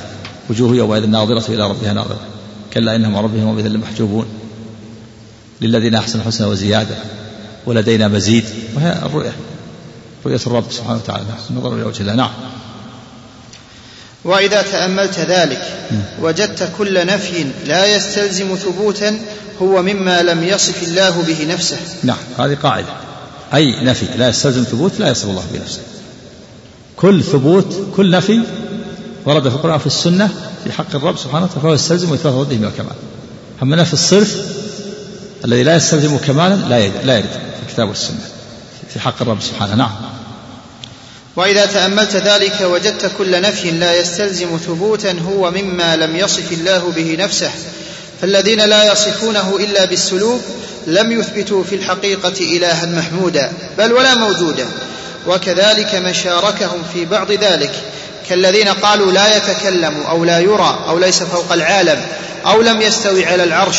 وجوه 0.50 0.76
يومئذ 0.76 1.06
ناظرة 1.06 1.44
إلى 1.48 1.70
ربها 1.70 1.92
ناظرة. 1.92 2.34
كلا 2.74 2.96
إنهم 2.96 3.16
ربهم 3.16 3.46
وبذل 3.48 3.72
لمحجوبون 3.72 4.26
للذين 5.60 5.94
أحسنوا 5.94 6.22
الحسنى 6.22 6.46
وزيادة 6.46 6.96
ولدينا 7.66 8.09
مزيد 8.09 8.44
وهي 8.76 8.92
الرؤية 8.92 9.32
رؤية 10.26 10.40
الرب 10.46 10.64
سبحانه 10.70 10.96
وتعالى 10.96 11.24
النظر 11.51 11.74
إلى 11.74 11.82
وجه 11.82 12.01
الله 12.01 12.14
نعم. 12.14 12.30
وإذا 14.24 14.62
تأملت 14.62 15.18
ذلك 15.18 15.62
وجدت 16.20 16.72
كل 16.78 17.06
نفي 17.06 17.46
لا 17.66 17.96
يستلزم 17.96 18.56
ثبوتا 18.56 19.18
هو 19.62 19.82
مما 19.82 20.22
لم 20.22 20.44
يصف 20.44 20.82
الله 20.82 21.22
به 21.22 21.46
نفسه. 21.55 21.76
نعم 22.02 22.18
هذه 22.38 22.55
قاعدة. 22.55 22.86
أي 23.55 23.84
نفي 23.84 24.06
لا 24.18 24.28
يستلزم 24.28 24.62
ثبوت 24.62 25.01
لا 25.01 25.10
يصف 25.10 25.24
الله 25.24 25.44
بنفسه 25.52 25.80
كل 26.96 27.22
ثبوت 27.22 27.86
كل 27.96 28.10
نفي 28.10 28.40
ورد 29.26 29.48
في 29.48 29.55
القرآن 29.55 29.78
في 29.78 29.86
السنة 29.86 30.30
في 30.65 30.73
حق 30.73 30.95
الرب 30.95 31.19
سبحانه 31.19 31.45
وتعالى 31.45 31.62
فهو 31.62 31.74
يستلزم 31.74 32.12
إثبات 32.12 32.35
رده 32.35 32.57
من 32.57 32.65
الكمال 32.65 32.97
أما 33.62 33.77
نفي 33.77 33.93
الصرف 33.93 34.36
الذي 35.45 35.62
لا 35.62 35.77
يستلزم 35.77 36.16
كمالا 36.16 36.55
لا 36.55 36.78
يرد 36.78 37.05
لا 37.05 37.16
يرد 37.16 37.31
في 37.31 37.69
الكتاب 37.69 37.89
والسنة 37.89 38.20
في 38.93 39.01
حق 39.01 39.23
الرب 39.23 39.43
سبحانه. 39.43 39.74
نعم. 39.74 39.91
وإذا 41.36 41.66
تأملت 41.66 42.16
ذلك 42.16 42.61
وجدت 42.61 43.11
كل 43.19 43.41
نفي 43.41 43.70
لا 43.70 44.01
يستلزم 44.01 44.59
ثبوتا 44.66 45.19
هو 45.28 45.51
مما 45.51 45.97
لم 45.97 46.16
يصف 46.16 46.53
الله 46.53 46.93
به 46.97 47.16
نفسه. 47.20 47.51
فالذين 48.20 48.61
لا 48.61 48.93
يصفونه 48.93 49.57
إلا 49.57 49.85
بالسلوك 49.85 50.41
لم 50.86 51.20
يثبتوا 51.20 51.65
في 51.65 51.74
الحقيقة 51.74 52.57
إلها 52.57 52.86
محمودا 52.86 53.53
بل 53.78 53.93
ولا 53.93 54.15
موجودا. 54.15 54.66
وكذلك 55.27 55.95
من 55.95 56.15
شاركهم 56.15 56.82
في 56.95 57.05
بعض 57.05 57.32
ذلك 57.32 57.73
كالذين 58.28 58.68
قالوا 58.68 59.12
لا 59.12 59.36
يتكلم 59.36 60.02
أو 60.02 60.24
لا 60.24 60.38
يرى 60.38 60.84
أو 60.88 60.98
ليس 60.98 61.22
فوق 61.22 61.52
العالم 61.52 62.06
أو 62.46 62.62
لم 62.62 62.82
يستوي 62.82 63.26
على 63.26 63.44
العرش 63.44 63.78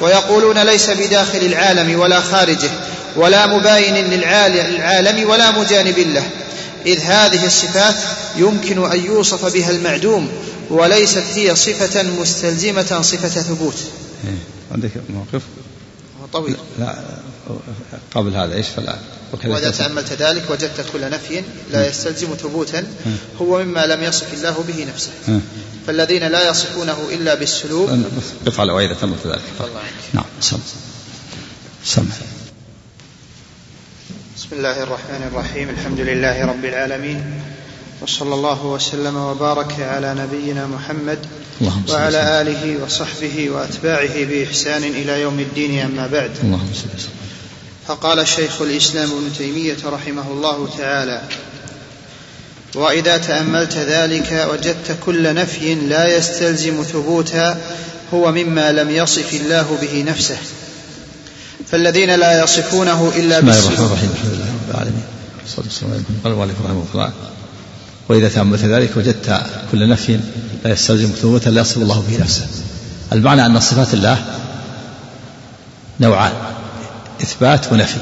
ويقولون 0.00 0.58
ليس 0.58 0.90
بداخل 0.90 1.38
العالم 1.38 2.00
ولا 2.00 2.20
خارجه 2.20 2.70
ولا 3.16 3.46
مباين 3.46 3.94
للعالم 3.94 5.28
ولا 5.30 5.50
مجانب 5.50 5.98
له. 5.98 6.22
إذ 6.86 7.00
هذه 7.00 7.46
الصفات 7.46 7.94
يمكن 8.36 8.92
أن 8.92 9.04
يوصف 9.04 9.52
بها 9.54 9.70
المعدوم 9.70 10.28
وليست 10.70 11.24
هي 11.34 11.56
صفة 11.56 12.02
مستلزمة 12.02 13.02
صفة 13.02 13.28
ثبوت. 13.28 13.76
إيه، 14.24 14.38
عندك 14.72 14.90
موقف؟ 15.14 15.42
طويل. 16.32 16.56
لا 16.78 16.94
قبل 18.14 18.36
هذا 18.36 18.54
إيش 18.54 18.66
فلا 18.68 18.96
وإذا 19.44 19.70
تأملت 19.70 20.12
ذلك 20.12 20.50
وجدت 20.50 20.84
كل 20.92 21.10
نفي 21.10 21.42
لا 21.72 21.88
يستلزم 21.88 22.34
ثبوتا 22.34 22.86
هو 23.40 23.64
مما 23.64 23.86
لم 23.86 24.02
يصف 24.02 24.34
الله 24.34 24.64
به 24.68 24.86
نفسه. 24.94 25.40
فالذين 25.86 26.28
لا 26.28 26.50
يصفونه 26.50 26.96
إلا 27.12 27.34
بالسلوك. 27.34 27.90
قف 28.46 28.60
على 28.60 28.72
وإذا 28.72 28.94
تأملت 28.94 29.26
ذلك. 29.26 29.42
نعم 30.12 30.24
سم. 30.40 30.58
سم. 31.84 32.08
بسم 34.36 34.48
الله 34.52 34.82
الرحمن 34.82 35.22
الرحيم. 35.32 35.68
الحمد 35.68 36.00
لله 36.00 36.46
رب 36.46 36.64
العالمين. 36.64 37.40
وصلى 38.02 38.34
الله 38.34 38.66
وسلم 38.66 39.16
وبارك 39.16 39.80
على 39.80 40.14
نبينا 40.14 40.66
محمد 40.66 41.18
وعلى 41.88 42.40
آله 42.40 42.84
وصحبه 42.84 43.50
وأتباعه 43.50 44.24
بإحسان 44.24 44.82
إلى 44.82 45.20
يوم 45.20 45.40
الدين 45.40 45.80
أما 45.80 46.06
بعد. 46.06 46.30
اللهم 46.42 46.72
فقال 47.88 48.28
شيخ 48.28 48.62
الإسلام 48.62 49.10
ابن 49.10 49.32
تيمية 49.38 49.76
رحمه 49.84 50.30
الله 50.30 50.68
تعالى 50.78 51.20
وإذا 52.74 53.16
تأملت 53.16 53.76
ذلك 53.76 54.48
وجدت 54.52 54.96
كل 55.06 55.34
نفي 55.34 55.74
لا 55.74 56.16
يستلزم 56.16 56.82
ثبوتا 56.82 57.60
هو 58.14 58.32
مما 58.32 58.72
لم 58.72 58.90
يصف 58.90 59.34
الله 59.34 59.78
به 59.82 60.04
نفسه. 60.08 60.36
فالذين 61.70 62.14
لا 62.14 62.42
يصفونه 62.42 63.12
إلا 63.16 63.40
بسم 63.40 63.48
الله 63.48 63.68
الرحمن 63.68 63.86
الرحيم 63.86 64.10
الحمد 64.14 64.32
لله 64.32 64.44
رب 64.44 64.70
العالمين. 64.70 65.02
والصلاة 65.42 65.66
والسلام 65.66 65.92
على 65.92 66.00
رسول 66.32 66.32
الله 66.32 66.54
رحمه 66.64 66.84
الله 66.94 67.12
وإذا 68.08 68.28
تأملت 68.28 68.64
ذلك 68.64 68.96
وجدت 68.96 69.42
كل 69.72 69.88
نفي 69.88 70.20
لا 70.64 70.70
يستلزم 70.70 71.08
ثبوتا 71.08 71.50
لا 71.50 71.60
يصف 71.60 71.76
الله 71.76 72.04
به 72.08 72.22
نفسه. 72.22 72.46
المعنى 73.12 73.46
أن 73.46 73.60
صفات 73.60 73.94
الله 73.94 74.24
نوعان. 76.00 76.32
إثبات 77.22 77.72
ونفي. 77.72 78.00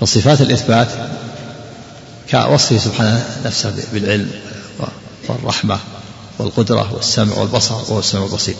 فصفات 0.00 0.40
الإثبات 0.40 0.88
كوصفه 2.30 2.78
سبحانه 2.78 3.24
نفسه 3.44 3.74
بالعلم 3.92 4.30
والرحمة 5.28 5.78
والقدرة 6.38 6.94
والسمع 6.94 7.36
والبصر 7.36 7.74
وهو 7.74 7.98
السمع 7.98 8.24
البصير. 8.24 8.54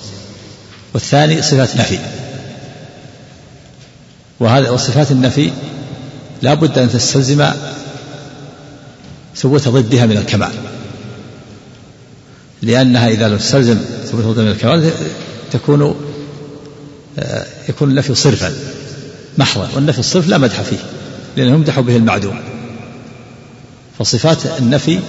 والثاني 0.94 1.42
صفات 1.42 1.76
نفي 1.76 1.98
وهذا 4.40 4.70
وصفات 4.70 5.10
النفي 5.10 5.50
لا 6.42 6.54
بد 6.54 6.78
أن 6.78 6.90
تستلزم 6.90 7.50
ثبوت 9.36 9.68
ضدها 9.68 10.06
من 10.06 10.16
الكمال. 10.16 10.52
لأنها 12.62 13.08
إذا 13.08 13.28
لم 13.28 13.36
تستلزم 13.36 13.78
ثبوت 14.06 14.24
ضدها 14.24 14.44
من 14.44 14.50
الكمال 14.50 14.92
تكون 15.52 15.94
آه، 17.18 17.46
يكون 17.68 17.90
النفي 17.90 18.14
صرفا. 18.14 18.52
محضا 19.38 19.68
والنفي 19.74 19.98
الصرف 19.98 20.28
لا 20.28 20.38
مدح 20.38 20.60
فيه 20.60 20.78
لأنه 21.36 21.50
يمدح 21.50 21.80
به 21.80 21.96
المعدوم. 21.96 22.40
فصفات 23.98 24.38
النفي 24.58 25.00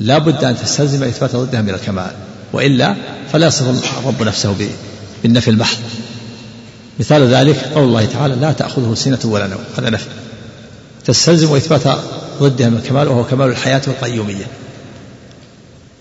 لا 0.00 0.18
بد 0.18 0.44
أن 0.44 0.56
تستلزم 0.56 1.04
إثبات 1.04 1.36
ضدها 1.36 1.62
من 1.62 1.70
الكمال 1.70 2.10
وإلا 2.52 2.96
فلا 3.32 3.46
يصف 3.46 3.98
الرب 3.98 4.22
نفسه 4.22 4.68
بالنفي 5.22 5.50
المحض. 5.50 5.78
مثال 7.00 7.34
ذلك 7.34 7.56
قول 7.74 7.84
الله 7.84 8.04
تعالى 8.04 8.34
لا 8.34 8.52
تأخذه 8.52 8.94
سنة 8.94 9.18
ولا 9.24 9.46
نوم. 9.46 9.60
هذا 9.78 9.90
نفي. 9.90 10.06
تستلزم 11.04 11.54
إثبات 11.54 11.98
ضدها 12.40 12.68
من 12.68 12.76
الكمال 12.76 13.08
وهو 13.08 13.24
كمال 13.24 13.48
الحياة 13.48 13.82
والقيومية 13.86 14.46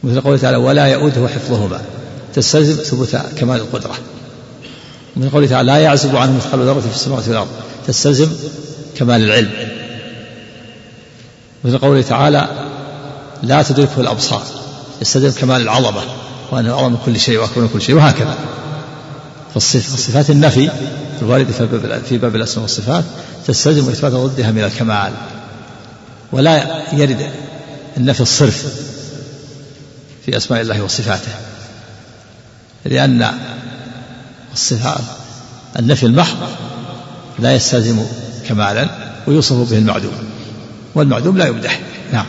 مثل 0.04 0.22
قوله 0.22 0.38
تعالى 0.38 0.58
ولا 0.58 0.86
يؤوده 0.86 1.28
حفظهما. 1.28 1.82
تستلزم 2.34 2.84
ثبوت 2.84 3.16
كمال 3.16 3.58
القدرة. 3.58 3.96
مثل 5.18 5.30
قوله 5.30 5.48
تعالى 5.48 5.72
لا 5.72 5.78
يعزب 5.78 6.16
عنه 6.16 6.36
مثقال 6.38 6.60
ذرة 6.66 6.80
في 6.80 6.96
السماوات 6.96 7.28
والأرض. 7.28 7.48
تستلزم 7.88 8.30
كمال 8.96 9.24
العلم. 9.24 9.52
مثل 11.64 11.78
قوله 11.78 12.02
تعالى 12.02 12.48
لا 13.44 13.64
تدركه 13.64 14.02
الأبصار. 14.02 14.44
يستلزم 15.02 15.40
كمال 15.42 15.62
العظمة 15.62 16.02
وأنه 16.52 16.74
أعظم 16.74 16.92
من 16.92 16.98
كل 17.06 17.20
شيء 17.20 17.40
وأكبر 17.40 17.62
من 17.62 17.70
كل 17.74 17.82
شيء 17.82 17.96
وهكذا. 17.96 18.38
فصفات 19.56 20.30
النفي 20.30 20.70
الواردة 21.22 21.54
في 22.10 22.18
باب 22.18 22.36
الأسماء 22.36 22.62
والصفات 22.62 23.04
تستلزم 23.48 23.90
إثبات 23.90 24.12
ضدها 24.12 24.52
من 24.52 24.64
الكمال. 24.64 25.14
ولا 26.32 26.84
يرد 26.94 27.30
النفي 27.98 28.22
الصرف 28.22 28.66
في 30.26 30.38
أسماء 30.38 30.62
الله 30.62 30.82
وصفاته. 30.82 31.32
لأن 32.86 33.32
الصفات 34.54 35.04
النفي 35.80 36.06
المحض 36.06 36.38
لا 37.40 37.56
يستلزم 37.56 38.06
كمالا 38.48 38.90
ويوصف 39.28 39.72
به 39.72 39.78
المعدوم 39.78 40.14
والمعدوم 40.96 41.38
لا 41.38 41.48
يمدح. 41.48 41.80
نعم. 42.14 42.26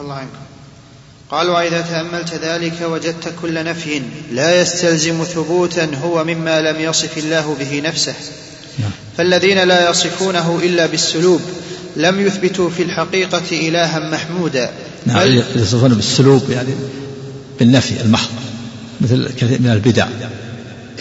الله 0.00 0.14
عنك 0.14 0.28
قال 1.30 1.50
وإذا 1.50 1.80
تأملت 1.80 2.34
ذلك 2.34 2.82
وجدت 2.82 3.34
كل 3.42 3.64
نفي 3.64 4.02
لا 4.32 4.60
يستلزم 4.60 5.24
ثبوتا 5.24 5.90
هو 6.02 6.24
مما 6.24 6.60
لم 6.60 6.80
يصف 6.80 7.18
الله 7.18 7.56
به 7.58 7.80
نفسه. 7.80 8.14
نعم. 8.78 8.90
فالذين 9.16 9.58
لا 9.58 9.90
يصفونه 9.90 10.60
إلا 10.62 10.86
بالسلوب 10.86 11.40
لم 11.96 12.26
يثبتوا 12.26 12.70
في 12.70 12.82
الحقيقة 12.82 13.68
إلها 13.68 13.98
محمودا. 13.98 14.70
نعم 15.06 15.42
يصفونه 15.56 15.94
بالسلوب 15.94 16.50
يعني 16.50 16.74
بالنفي 17.58 18.00
المحض. 18.00 18.30
مثل 19.00 19.28
كثير 19.28 19.62
من 19.62 19.70
البدع. 19.70 20.06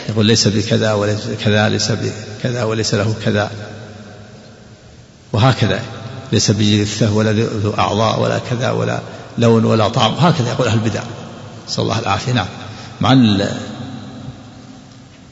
يقول 0.09 0.25
ليس 0.25 0.47
بكذا 0.47 0.93
وليس 0.93 1.19
كذا 1.43 1.69
ليس 1.69 1.91
بكذا 1.91 2.63
وليس 2.63 2.93
له 2.93 3.15
كذا. 3.25 3.51
وهكذا. 5.33 5.81
ليس 6.31 6.51
بجثة 6.51 7.13
ولا 7.13 7.31
ذو 7.31 7.73
أعضاء 7.77 8.19
ولا 8.19 8.39
كذا 8.49 8.71
ولا 8.71 8.99
لون 9.37 9.65
ولا 9.65 9.87
طعم. 9.87 10.13
هكذا 10.13 10.49
يقول 10.49 10.67
أهل 10.67 10.77
البدع. 10.77 11.03
نسأل 11.67 11.83
الله 11.83 11.99
العافية. 11.99 12.31
نعم. 12.31 12.47
مع 13.01 13.13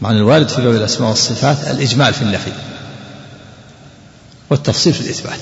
مع 0.01 0.11
الوارد 0.11 0.49
في 0.49 0.61
باب 0.61 0.75
الأسماء 0.75 1.09
والصفات 1.09 1.67
الإجمال 1.67 2.13
في 2.13 2.21
النفي. 2.21 2.51
والتفصيل 4.49 4.93
في 4.93 5.01
الإثبات. 5.01 5.39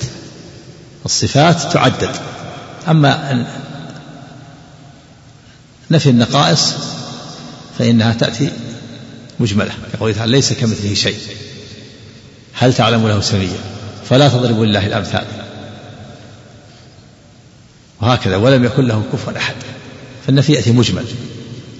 الصفات 1.04 1.72
تعدد. 1.72 2.10
أما 2.88 3.46
نفي 5.90 6.10
النقائص 6.10 6.74
فإنها 7.82 8.12
تأتي 8.12 8.50
مجملة 9.40 9.72
يقول 9.94 10.14
تعالى 10.14 10.32
ليس 10.32 10.52
كمثله 10.52 10.94
شيء. 10.94 11.18
هل 12.54 12.74
تعلم 12.74 13.08
له 13.08 13.20
سميا؟ 13.20 13.58
فلا 14.08 14.28
تضربوا 14.28 14.66
لله 14.66 14.86
الأمثال. 14.86 15.24
وهكذا 18.00 18.36
ولم 18.36 18.64
يكن 18.64 18.86
له 18.86 19.02
كفوا 19.12 19.36
أحد. 19.36 19.54
فالنفي 20.26 20.52
يأتي 20.52 20.72
مجمل. 20.72 21.04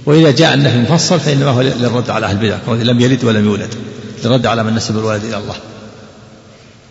وإذا 0.07 0.31
جاء 0.31 0.55
النفي 0.55 0.79
مفصل 0.79 1.21
فإنما 1.21 1.51
هو 1.51 1.61
للرد 1.61 2.11
على 2.11 2.27
أهل 2.27 2.45
البدع 2.45 2.73
لم 2.93 3.01
يلد 3.01 3.25
ولم 3.25 3.45
يولد. 3.45 3.75
للرد 4.25 4.47
على 4.47 4.63
من 4.63 4.75
نسب 4.75 4.99
الولد 4.99 5.25
إلى 5.25 5.37
الله. 5.37 5.57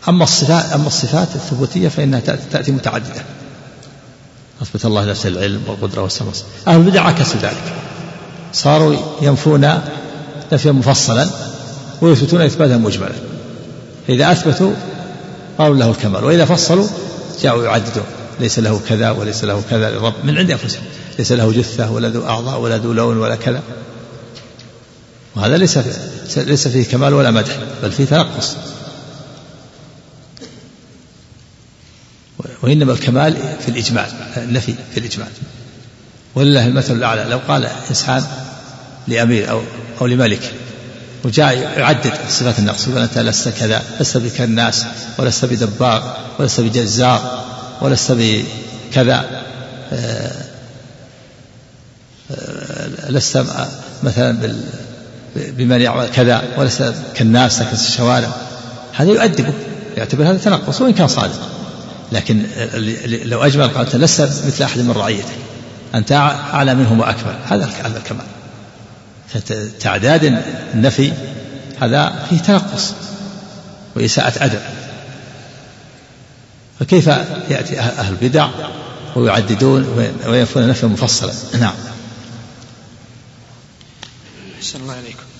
أما 0.09 0.23
الصفات 0.23 0.71
أما 0.71 0.87
الصفات 0.87 1.35
الثبوتية 1.35 1.87
فإنها 1.87 2.19
تأتي 2.51 2.71
متعددة. 2.71 3.23
أثبت 4.61 4.85
الله 4.85 5.05
نفس 5.05 5.25
العلم 5.25 5.63
والقدرة 5.67 6.01
والسمع 6.01 6.31
أهل 6.67 6.79
البدع 6.79 7.01
عكسوا 7.01 7.39
ذلك. 7.41 7.90
صاروا 8.53 8.95
ينفون 9.21 9.81
نفيا 10.51 10.71
مفصلا 10.71 11.27
ويثبتون 12.01 12.41
إثباتا 12.41 12.77
مجملا. 12.77 13.11
فإذا 14.07 14.31
أثبتوا 14.31 14.73
قالوا 15.57 15.77
له 15.77 15.89
الكمال 15.91 16.23
وإذا 16.23 16.45
فصلوا 16.45 16.87
جاءوا 17.41 17.63
يعددون 17.63 18.03
ليس 18.39 18.59
له 18.59 18.81
كذا 18.89 19.09
وليس 19.09 19.43
له 19.43 19.63
كذا 19.69 19.89
للرب 19.89 20.13
من 20.23 20.37
عند 20.37 20.51
أنفسهم 20.51 20.83
ليس 21.19 21.31
له 21.31 21.51
جثة 21.51 21.91
ولا 21.91 22.09
ذو 22.09 22.25
أعضاء 22.25 22.59
ولا 22.59 22.77
ذو 22.77 22.93
لون 22.93 23.17
ولا 23.17 23.35
كذا. 23.35 23.61
وهذا 25.35 25.57
ليس 25.57 25.79
ليس 26.37 26.67
فيه 26.67 26.83
كمال 26.83 27.13
ولا 27.13 27.31
مدح 27.31 27.57
بل 27.83 27.91
فيه 27.91 28.05
تنقص. 28.05 28.55
وإنما 32.63 32.93
الكمال 32.93 33.35
في 33.61 33.69
الإجمال 33.69 34.05
النفي 34.37 34.75
في 34.93 34.99
الإجمال. 34.99 35.27
ولله 36.35 36.67
المثل 36.67 36.93
الأعلى. 36.93 37.23
لو 37.23 37.39
قال 37.47 37.67
إنسان 37.89 38.23
لأمير 39.07 39.51
أو 39.51 39.61
أو 40.01 40.07
لملك 40.07 40.53
وجاء 41.23 41.57
يعدد 41.57 42.13
صفات 42.29 42.59
النقص 42.59 42.87
يقول 42.87 43.01
أنت 43.01 43.17
لست 43.17 43.49
كذا 43.49 43.81
لست 43.99 44.17
بكالناس 44.17 44.85
ولست 45.17 45.45
بدباغ 45.45 46.03
ولست 46.39 46.61
بجزار 46.61 47.45
ولست 47.81 48.11
بكذا. 48.11 49.25
آه، 49.93 50.31
آه، 52.31 53.11
لست 53.11 53.45
مثلا 54.03 54.55
بمن 55.35 55.81
يعمل 55.81 56.09
كذا 56.09 56.43
ولست 56.57 56.93
كالناس 57.15 57.59
تكنس 57.59 57.87
الشوارع. 57.87 58.29
هذا 58.93 59.09
يؤدبه 59.09 59.53
يعتبر 59.97 60.23
هذا 60.23 60.37
تنقص 60.37 60.81
وإن 60.81 60.93
كان 60.93 61.07
صادق. 61.07 61.49
لكن 62.11 62.43
لو 63.05 63.43
أجمل 63.43 63.67
قال 63.67 64.01
لست 64.01 64.21
مثل 64.21 64.63
أحد 64.63 64.79
من 64.79 64.91
رعيته 64.91 65.33
أنت 65.95 66.11
أعلى 66.11 66.75
منهم 66.75 66.99
وأكبر. 66.99 67.35
هذا 67.45 67.65
هذا 67.83 67.97
الكمال. 67.97 68.25
تعداد 69.79 70.43
النفي 70.73 71.13
هذا 71.81 72.25
فيه 72.29 72.37
تنقص 72.37 72.93
وإساءة 73.95 74.45
أدب. 74.45 74.61
فكيف 76.79 77.07
يأتي 77.49 77.79
أهل 77.79 78.13
البدع 78.13 78.49
ويعددون 79.15 80.11
وينفون 80.27 80.67
نفيا 80.67 80.87
مفصلا؟ 80.87 81.33
نعم. 81.59 81.73
أحسن 84.59 84.81
الله 84.81 84.93
عليكم 84.93 85.30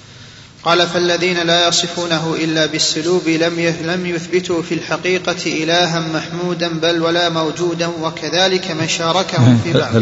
قال 0.64 0.88
فالذين 0.88 1.38
لا 1.48 1.68
يصفونه 1.68 2.36
إلا 2.36 2.66
بالسلوب 2.66 3.28
لم 3.28 3.60
لم 3.84 4.06
يثبتوا 4.06 4.62
في 4.62 4.74
الحقيقة 4.74 5.64
إلها 5.64 6.00
محمودا 6.00 6.80
بل 6.80 7.02
ولا 7.02 7.30
موجودا 7.30 7.88
وكذلك 7.88 8.72
من 8.72 8.88
شاركهم 8.88 9.60
في 9.64 9.74
بعض. 9.80 9.96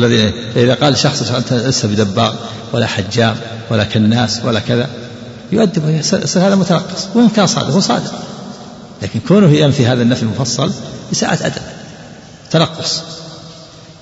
إذا 0.55 0.73
قال 0.73 0.97
شخص 0.97 1.31
أنت 1.31 1.53
لست 1.53 1.85
بدباغ 1.85 2.35
ولا 2.73 2.87
حجام 2.87 3.37
ولا 3.69 3.83
كناس 3.83 4.41
ولا 4.43 4.59
كذا 4.59 4.89
يؤدب 5.51 6.01
هذا 6.35 6.55
متنقص 6.55 7.07
وإن 7.15 7.29
كان 7.29 7.47
صادق 7.47 7.69
هو 7.69 7.79
صادق. 7.79 8.13
لكن 9.01 9.19
كونه 9.27 9.51
ينفي 9.51 9.85
هذا 9.85 10.01
النفي 10.01 10.23
المفصل 10.23 10.71
إساءة 11.11 11.45
أدب 11.45 11.61
تنقص 12.51 13.01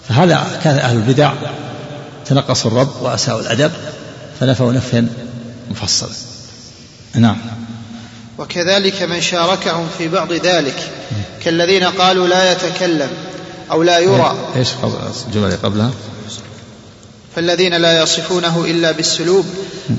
فهذا 0.10 0.48
كان 0.64 0.78
أهل 0.78 0.96
البدع 0.96 1.34
تنقصوا 2.26 2.72
الرب 2.72 3.02
وأساءوا 3.02 3.42
الأدب 3.42 3.72
فنفوا 4.40 4.74
نفيا 4.74 5.08
مفصلا. 5.72 6.27
نعم. 7.18 7.38
وكذلك 8.38 9.04
من 9.04 9.22
شاركهم 9.22 9.88
في 9.98 10.08
بعض 10.08 10.34
ذلك 10.34 10.76
كالذين 11.44 11.84
قالوا 11.84 12.28
لا 12.28 12.52
يتكلم 12.52 13.10
أو 13.72 13.84
لا 13.84 14.00
يرى. 14.00 14.38
إيش 14.56 14.68
الجملة 15.28 15.58
قبلها؟ 15.64 15.92
فالذين 17.36 17.74
لا 17.74 18.02
يصفونه 18.02 18.66
إلا 18.68 18.92
بالسلوب 18.92 19.46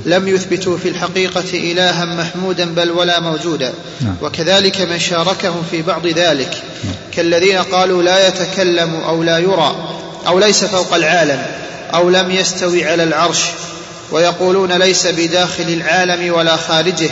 لم 0.07 0.29
يثبتوا 0.29 0.79
في 0.79 0.89
الحقيقة 0.89 1.51
إلها 1.55 2.05
محمودا 2.05 2.65
بل 2.65 2.91
ولا 2.91 3.21
موجودا. 3.21 3.73
نعم. 4.01 4.17
وكذلك 4.23 4.81
من 4.81 4.99
شاركهم 4.99 5.63
في 5.71 5.83
بعض 5.83 6.07
ذلك 6.07 6.63
نعم. 6.85 6.95
كالذين 7.13 7.59
قالوا 7.59 8.03
لا 8.03 8.29
يتكلم 8.29 8.95
أو 8.95 9.23
لا 9.23 9.39
يرى 9.39 9.89
أو 10.27 10.39
ليس 10.39 10.65
فوق 10.65 10.95
العالم 10.95 11.43
أو 11.95 12.11
لم 12.11 12.31
يستوي 12.31 12.85
على 12.85 13.03
العرش 13.03 13.45
ويقولون 14.13 14.73
ليس 14.73 15.07
بداخل 15.07 15.69
العالم 15.69 16.33
ولا 16.35 16.57
خارجه 16.57 17.11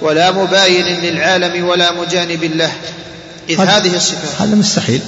ولا 0.00 0.32
مباين 0.32 0.86
للعالم 0.86 1.64
ولا 1.64 1.92
مجانب 1.92 2.44
له. 2.44 2.72
إذ 3.48 3.60
هذه 3.60 3.96
الصفات. 3.96 4.40
هذا 4.40 4.54
مستحيل. 4.54 5.00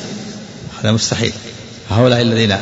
هذا 0.80 0.92
مستحيل. 0.92 1.32
هؤلاء 1.90 2.20
الذين 2.20 2.56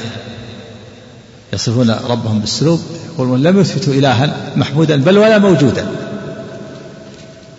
يصفون 1.52 1.90
ربهم 1.90 2.38
بالسلوب 2.38 2.82
يقولون 3.14 3.42
لم 3.42 3.60
يثبتوا 3.60 3.94
إلها 3.94 4.36
محمودا 4.56 4.96
بل 4.96 5.18
ولا 5.18 5.38
موجودا. 5.38 5.88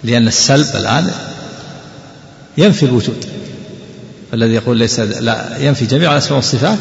لأن 0.04 0.28
السلب 0.28 0.76
الآن 0.76 1.12
ينفي 2.58 2.86
الوجود. 2.86 3.26
الذي 4.34 4.54
يقول 4.54 4.78
ليس 4.78 5.00
لا 5.00 5.58
ينفي 5.60 5.86
جميع 5.86 6.12
الأسماء 6.12 6.36
والصفات 6.36 6.80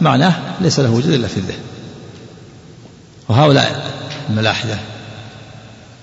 معناه 0.00 0.34
ليس 0.60 0.80
له 0.80 0.90
وجود 0.90 1.12
إلا 1.12 1.28
في 1.28 1.36
الذهن. 1.36 1.69
وهؤلاء 3.30 3.92
الملاحدة 4.30 4.78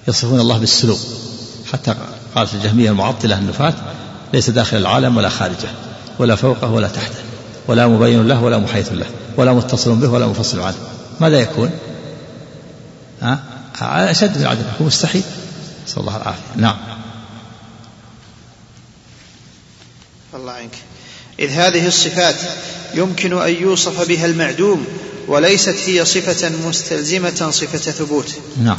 يصفون 0.07 0.39
الله 0.39 0.57
بالسلوك. 0.57 0.99
حتى 1.73 1.95
قالت 2.35 2.53
الجهمية 2.53 2.89
المعطلة 2.89 3.37
النفاة 3.37 3.73
ليس 4.33 4.49
داخل 4.49 4.77
العالم 4.77 5.17
ولا 5.17 5.29
خارجه 5.29 5.69
ولا 6.19 6.35
فوقه 6.35 6.71
ولا 6.71 6.87
تحته 6.87 7.23
ولا 7.67 7.87
مبين 7.87 8.27
له 8.27 8.43
ولا 8.43 8.57
محيط 8.57 8.91
له 8.91 9.05
ولا 9.37 9.53
متصل 9.53 9.95
به 9.95 10.09
ولا 10.09 10.27
منفصل 10.27 10.59
عنه. 10.59 10.75
ماذا 11.19 11.39
يكون؟ 11.39 11.71
ها؟ 13.21 13.39
أشد 13.81 14.37
من 14.37 14.45
عدم 14.45 14.63
يكون 14.75 14.87
مستحيل. 14.87 15.23
نسأل 15.87 15.99
الله 15.99 16.17
العافية. 16.17 16.55
نعم. 16.55 16.77
الله 20.33 20.51
عنك. 20.51 20.75
إذ 21.39 21.49
هذه 21.49 21.87
الصفات 21.87 22.35
يمكن 22.93 23.41
أن 23.41 23.53
يوصف 23.53 24.07
بها 24.07 24.25
المعدوم 24.25 24.87
وليست 25.27 25.75
هي 25.85 26.05
صفة 26.05 26.49
مستلزمة 26.49 27.49
صفة 27.51 27.91
ثبوت. 27.91 28.35
نعم. 28.63 28.77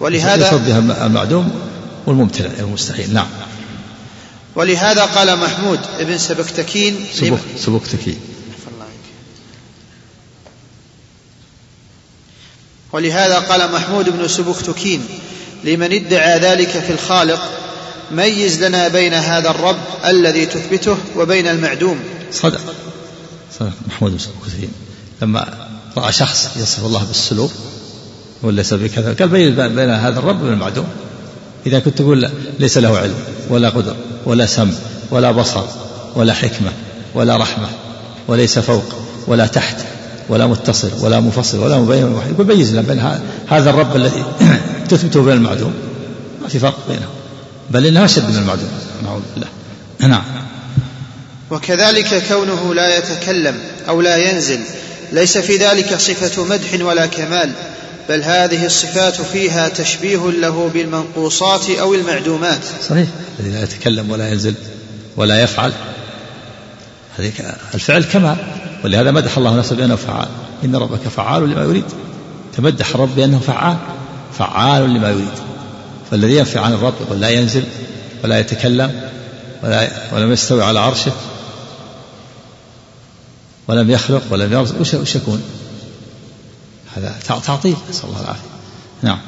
ولهذا 0.00 0.46
يوصف 0.46 0.66
بها 0.66 1.06
المعدوم 1.06 1.60
والممتنع 2.06 2.50
المستحيل. 2.58 3.14
نعم. 3.14 3.28
ولهذا 4.54 5.04
قال 5.04 5.38
محمود 5.38 5.80
ابن 5.98 6.18
سبكتكين 6.18 7.06
سبك 7.14 7.38
سبكتكين. 7.58 8.20
ولهذا 12.92 13.38
قال 13.38 13.72
محمود 13.72 14.08
بن 14.08 14.28
سبكتكين 14.28 15.04
لمن 15.64 15.92
ادعى 15.92 16.38
ذلك 16.38 16.68
في 16.68 16.92
الخالق 16.92 17.50
ميز 18.12 18.64
لنا 18.64 18.88
بين 18.88 19.14
هذا 19.14 19.50
الرب 19.50 19.78
الذي 20.04 20.46
تثبته 20.46 20.96
وبين 21.16 21.46
المعدوم. 21.46 22.00
صدق. 22.32 22.74
صدق 23.58 23.72
محمود 23.88 24.12
بن 24.12 24.18
سبكتكين. 24.18 24.72
لما 25.22 25.46
رأى 25.96 26.12
شخص 26.12 26.56
يصف 26.56 26.84
الله 26.84 27.04
بالسلوك 27.04 27.50
يقول 28.42 28.54
ليس 28.54 28.74
بكذا 28.74 29.14
قال 29.14 29.28
بين 29.28 29.54
بين 29.54 29.90
هذا 29.90 30.18
الرب 30.18 30.40
وبين 30.40 30.52
المعدوم. 30.52 30.86
إذا 31.66 31.78
كنت 31.78 31.98
تقول 31.98 32.30
ليس 32.58 32.78
له 32.78 32.98
علم 32.98 33.14
ولا 33.48 33.68
قدر 33.68 33.96
ولا 34.26 34.46
سمع 34.46 34.72
ولا 35.10 35.30
بصر 35.30 35.64
ولا 36.14 36.34
حكمة 36.34 36.72
ولا 37.14 37.36
رحمة 37.36 37.68
وليس 38.28 38.58
فوق 38.58 38.94
ولا 39.26 39.46
تحت 39.46 39.76
ولا 40.28 40.46
متصل 40.46 40.90
ولا 41.00 41.20
منفصل 41.20 41.58
ولا 41.58 41.78
مبين 41.78 42.20
يقول 42.30 42.46
بيز 42.46 42.72
لنا 42.72 42.82
بين 42.82 43.20
هذا 43.48 43.70
الرب 43.70 43.96
الذي 43.96 44.24
تثبته 44.90 45.22
بين 45.22 45.34
المعدوم. 45.34 45.74
ما 46.42 46.48
في 46.48 46.58
فرق 46.58 46.78
بينهم. 46.88 47.10
بل 47.70 47.86
إنه 47.86 48.04
أشد 48.04 48.30
من 48.30 48.36
المعدوم. 48.36 48.68
نعوذ 49.04 49.22
بالله. 49.34 49.48
نعم. 50.00 50.22
وكذلك 51.50 52.22
كونه 52.28 52.74
لا 52.74 52.98
يتكلم 52.98 53.54
أو 53.88 54.00
لا 54.00 54.16
ينزل 54.16 54.60
ليس 55.12 55.38
في 55.38 55.56
ذلك 55.56 55.94
صفة 55.98 56.44
مدح 56.44 56.86
ولا 56.86 57.06
كمال 57.06 57.52
بل 58.08 58.22
هذه 58.22 58.66
الصفات 58.66 59.20
فيها 59.20 59.68
تشبيه 59.68 60.30
له 60.30 60.70
بالمنقوصات 60.74 61.70
أو 61.70 61.94
المعدومات. 61.94 62.60
صحيح. 62.88 63.08
الذي 63.40 63.50
لا 63.50 63.62
يتكلم 63.62 64.10
ولا 64.10 64.28
ينزل 64.28 64.54
ولا 65.16 65.42
يفعل. 65.42 65.72
الفعل 67.74 68.04
كمال 68.04 68.36
ولهذا 68.84 69.10
مدح 69.10 69.38
الله 69.38 69.56
نفسه 69.56 69.76
بأنه 69.76 69.96
فعال. 69.96 70.28
إن 70.64 70.76
ربك 70.76 71.08
فعال 71.16 71.50
لما 71.50 71.62
يريد. 71.62 71.84
تمدح 72.56 72.90
الرب 72.94 73.16
بأنه 73.16 73.38
فعال 73.38 73.76
فعال 74.38 74.94
لما 74.94 75.10
يريد. 75.10 75.38
فالذي 76.10 76.36
ينفي 76.36 76.58
عن 76.58 76.72
الرب 76.72 76.94
يقول 77.00 77.20
لا 77.20 77.28
ينزل 77.28 77.62
ولا 78.24 78.40
يتكلم 78.40 79.00
ولا 79.62 79.88
ولم 80.12 80.32
يستوي 80.32 80.64
على 80.64 80.80
عرشه. 80.80 81.12
ولم 83.70 83.90
يخلق 83.90 84.22
ولم 84.30 84.52
يرزق 84.52 84.80
وش, 84.80 84.94
وش 84.94 85.14
يكون؟ 85.16 85.42
هذا 86.96 87.14
تعطيل 87.46 87.76
نسأل 87.90 88.04
الله 88.04 88.20
العافية. 88.20 88.50
نعم. 89.02 89.18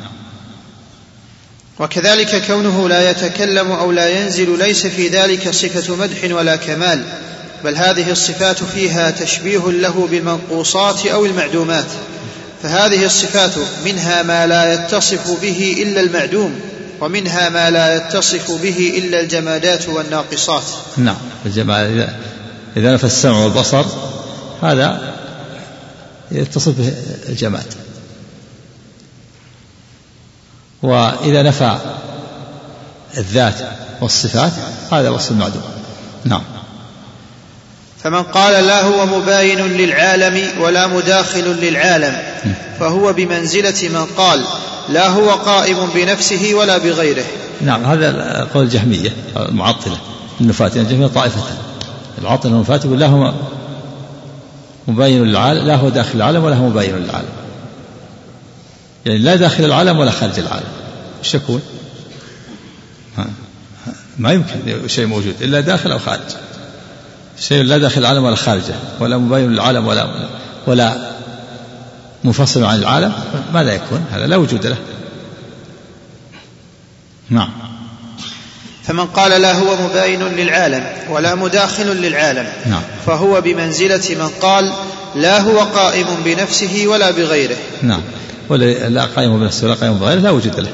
وكذلك 1.81 2.47
كونه 2.47 2.89
لا 2.89 3.11
يتكلم 3.11 3.71
أو 3.71 3.93
لا 3.93 4.09
ينزل 4.09 4.59
ليس 4.59 4.87
في 4.87 5.09
ذلك 5.09 5.51
صفة 5.51 5.97
مدح 5.97 6.37
ولا 6.37 6.57
كمال 6.57 7.05
بل 7.65 7.77
هذه 7.77 8.11
الصفات 8.11 8.65
فيها 8.65 9.11
تشبيه 9.11 9.71
له 9.71 10.09
بالمنقوصات 10.11 11.07
أو 11.07 11.27
المعدومات. 11.27 11.87
فهذه 12.63 13.05
الصفات 13.05 13.53
منها 13.85 14.23
ما 14.23 14.47
لا 14.47 14.75
يتصف 14.75 15.41
به 15.43 15.77
إلا 15.83 16.01
المعدوم 16.01 16.61
ومنها 17.01 17.49
ما 17.49 17.71
لا 17.71 17.97
يتصف 17.97 18.51
به 18.51 18.93
إلا 18.99 19.21
الجمادات 19.21 19.89
والناقصات. 19.89 20.65
نعم. 20.97 21.17
الجمال 21.47 22.09
إذا 22.77 22.95
نفى 22.95 23.05
السمع 23.05 23.39
والبصر 23.39 23.85
هذا 24.63 25.15
يتصف 26.31 26.79
به 26.79 26.93
الجماد 27.29 27.67
وإذا 30.83 31.43
نفى 31.43 31.77
الذات 33.17 33.55
والصفات 34.01 34.53
هذا 34.93 35.11
وصف 35.11 35.31
المعدوم 35.31 35.63
نعم. 36.25 36.43
فمن 38.03 38.23
قال 38.23 38.67
لا 38.67 38.83
هو 38.83 39.07
مباين 39.07 39.59
للعالم 39.59 40.61
ولا 40.61 40.87
مداخل 40.87 41.45
للعالم 41.45 42.17
فهو 42.81 43.13
بمنزلة 43.13 43.89
من 43.89 44.07
قال 44.17 44.45
لا 44.89 45.09
هو 45.09 45.31
قائم 45.31 45.77
بنفسه 45.95 46.55
ولا 46.55 46.79
بغيره. 46.79 47.25
نعم 47.61 47.85
هذا 47.85 48.49
قول 48.55 48.65
الجهمية 48.65 49.13
المعطلة. 49.37 49.97
النفاة 50.41 50.69
يعني 50.69 50.81
الجهمية 50.81 51.07
طائفة. 51.07 51.43
العطلة 52.19 52.53
والنفاة 52.53 52.81
يقول 52.85 53.01
لا 53.01 53.07
هو 53.07 53.33
مباين 54.89 55.25
للعالم 55.25 55.67
لا 55.67 55.77
هو 55.77 55.89
داخل 55.89 56.17
العالم 56.17 56.45
ولا 56.45 56.57
هو 56.57 56.69
مباين 56.69 56.97
للعالم. 56.97 57.29
يعني 59.07 59.19
لا 59.19 59.37
داخل 59.37 59.65
العالم 59.65 59.99
ولا 59.99 60.11
خارج 60.11 60.39
العالم. 60.39 60.67
إيش 61.25 61.35
يكون؟ 61.35 61.63
ما 64.19 64.33
يمكن 64.33 64.89
شيء 64.89 65.07
موجود 65.07 65.35
إلا 65.43 65.61
داخل 65.61 65.93
أو 65.93 65.99
خارج. 65.99 66.21
شيء 67.41 67.63
لا 67.63 67.79
داخل 67.79 68.01
العالم 68.01 68.25
ولا 68.25 68.37
خارجه 68.37 68.75
ولا 69.01 69.19
مباين 69.19 69.53
للعالم 69.53 69.87
ولا 69.87 70.29
ولا 70.67 71.13
منفصل 72.25 72.65
عن 72.65 72.79
العالم 72.79 73.13
ماذا 73.55 73.73
يكون؟ 73.73 74.05
هذا 74.11 74.27
لا 74.27 74.37
وجود 74.37 74.67
له. 74.67 74.77
نعم. 77.31 77.51
فمن 78.87 79.07
قال 79.07 79.43
لا 79.43 79.53
هو 79.53 79.77
مباين 79.89 80.23
للعالم 80.23 80.85
ولا 81.11 81.35
مداخل 81.35 81.87
للعالم 81.87 82.47
نعم. 82.67 82.83
فهو 83.07 83.41
بمنزلة 83.41 84.17
من 84.21 84.29
قال 84.29 84.73
لا 85.15 85.41
هو 85.41 85.59
قائم 85.59 86.07
بنفسه 86.25 86.87
ولا 86.87 87.11
بغيره. 87.11 87.57
نعم. 87.83 88.01
ولا 88.49 88.89
لا 88.89 89.05
قائم 89.05 89.41
بنفسه 89.41 89.67
ولا 89.67 89.75
قائم 89.75 89.95
بغيره 89.99 90.21
لا 90.21 90.31
وجود 90.31 90.61
له. 90.61 90.71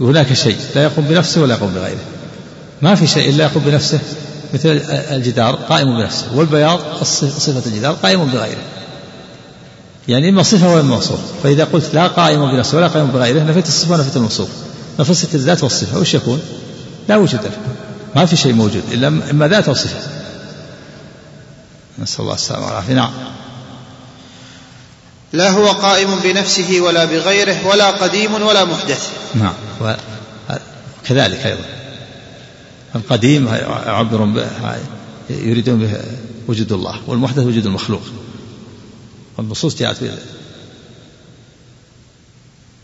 هناك 0.00 0.32
شيء 0.32 0.56
لا 0.74 0.82
يقوم 0.82 1.04
بنفسه 1.04 1.40
ولا 1.40 1.54
يقوم 1.54 1.70
بغيره. 1.74 2.04
ما 2.82 2.94
في 2.94 3.06
شيء 3.06 3.30
إلا 3.30 3.44
يقوم 3.44 3.62
بنفسه 3.66 3.98
مثل 4.54 4.80
الجدار 4.90 5.54
قائم 5.54 5.98
بنفسه 5.98 6.26
والبياض 6.34 6.80
صفة 7.02 7.62
الجدار 7.66 7.92
قائم 7.92 8.24
بغيره. 8.24 8.62
يعني 10.08 10.28
إما 10.28 10.42
صفة 10.42 10.74
وإما 10.74 10.88
موصوف 10.94 11.18
فإذا 11.42 11.64
قلت 11.64 11.94
لا 11.94 12.06
قائم 12.06 12.50
بنفسه 12.50 12.76
ولا 12.76 12.86
قائم 12.88 13.06
بغيره 13.06 13.42
نفيت 13.42 13.68
الصفة 13.68 13.94
ونفيت 13.94 14.16
الموصوف 14.16 14.48
نفست 15.00 15.34
الذات 15.34 15.62
والصفة 15.62 15.98
وش 15.98 16.14
يكون؟ 16.14 16.40
لا 17.08 17.16
وجود 17.16 17.44
له. 17.44 17.58
ما 18.16 18.26
في 18.26 18.36
شيء 18.36 18.52
موجود 18.52 18.82
إلا 18.92 19.08
إما 19.08 19.48
ذات 19.48 19.68
أو 19.68 19.74
صفة. 19.74 20.00
نسأل 21.98 22.20
الله 22.20 22.34
السلامة 22.34 22.66
والعافية. 22.66 22.94
نعم. 22.94 23.12
لا 25.32 25.50
هو 25.50 25.66
قائم 25.70 26.20
بنفسه 26.20 26.80
ولا 26.80 27.04
بغيره 27.04 27.66
ولا 27.66 27.90
قديم 27.90 28.34
ولا 28.34 28.64
محدث. 28.64 29.10
نعم. 29.34 29.54
كذلك 31.04 31.46
أيضا. 31.46 31.64
القديم 32.94 33.48
يعبرون 33.86 34.32
به 34.34 34.46
يريدون 35.30 35.78
به 35.78 36.00
وجود 36.48 36.72
الله 36.72 37.00
والمحدث 37.06 37.38
وجود 37.38 37.66
المخلوق. 37.66 38.02
والنصوص 39.38 39.76
جاءت 39.76 40.04
به 40.04 40.10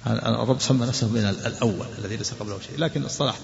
الرب 0.06 0.60
سمى 0.60 0.86
نفسه 0.86 1.08
من 1.08 1.34
الأول 1.46 1.86
الذي 1.98 2.16
ليس 2.16 2.32
قبله 2.40 2.58
شيء 2.68 2.78
لكن 2.78 3.04
الصلاح 3.04 3.36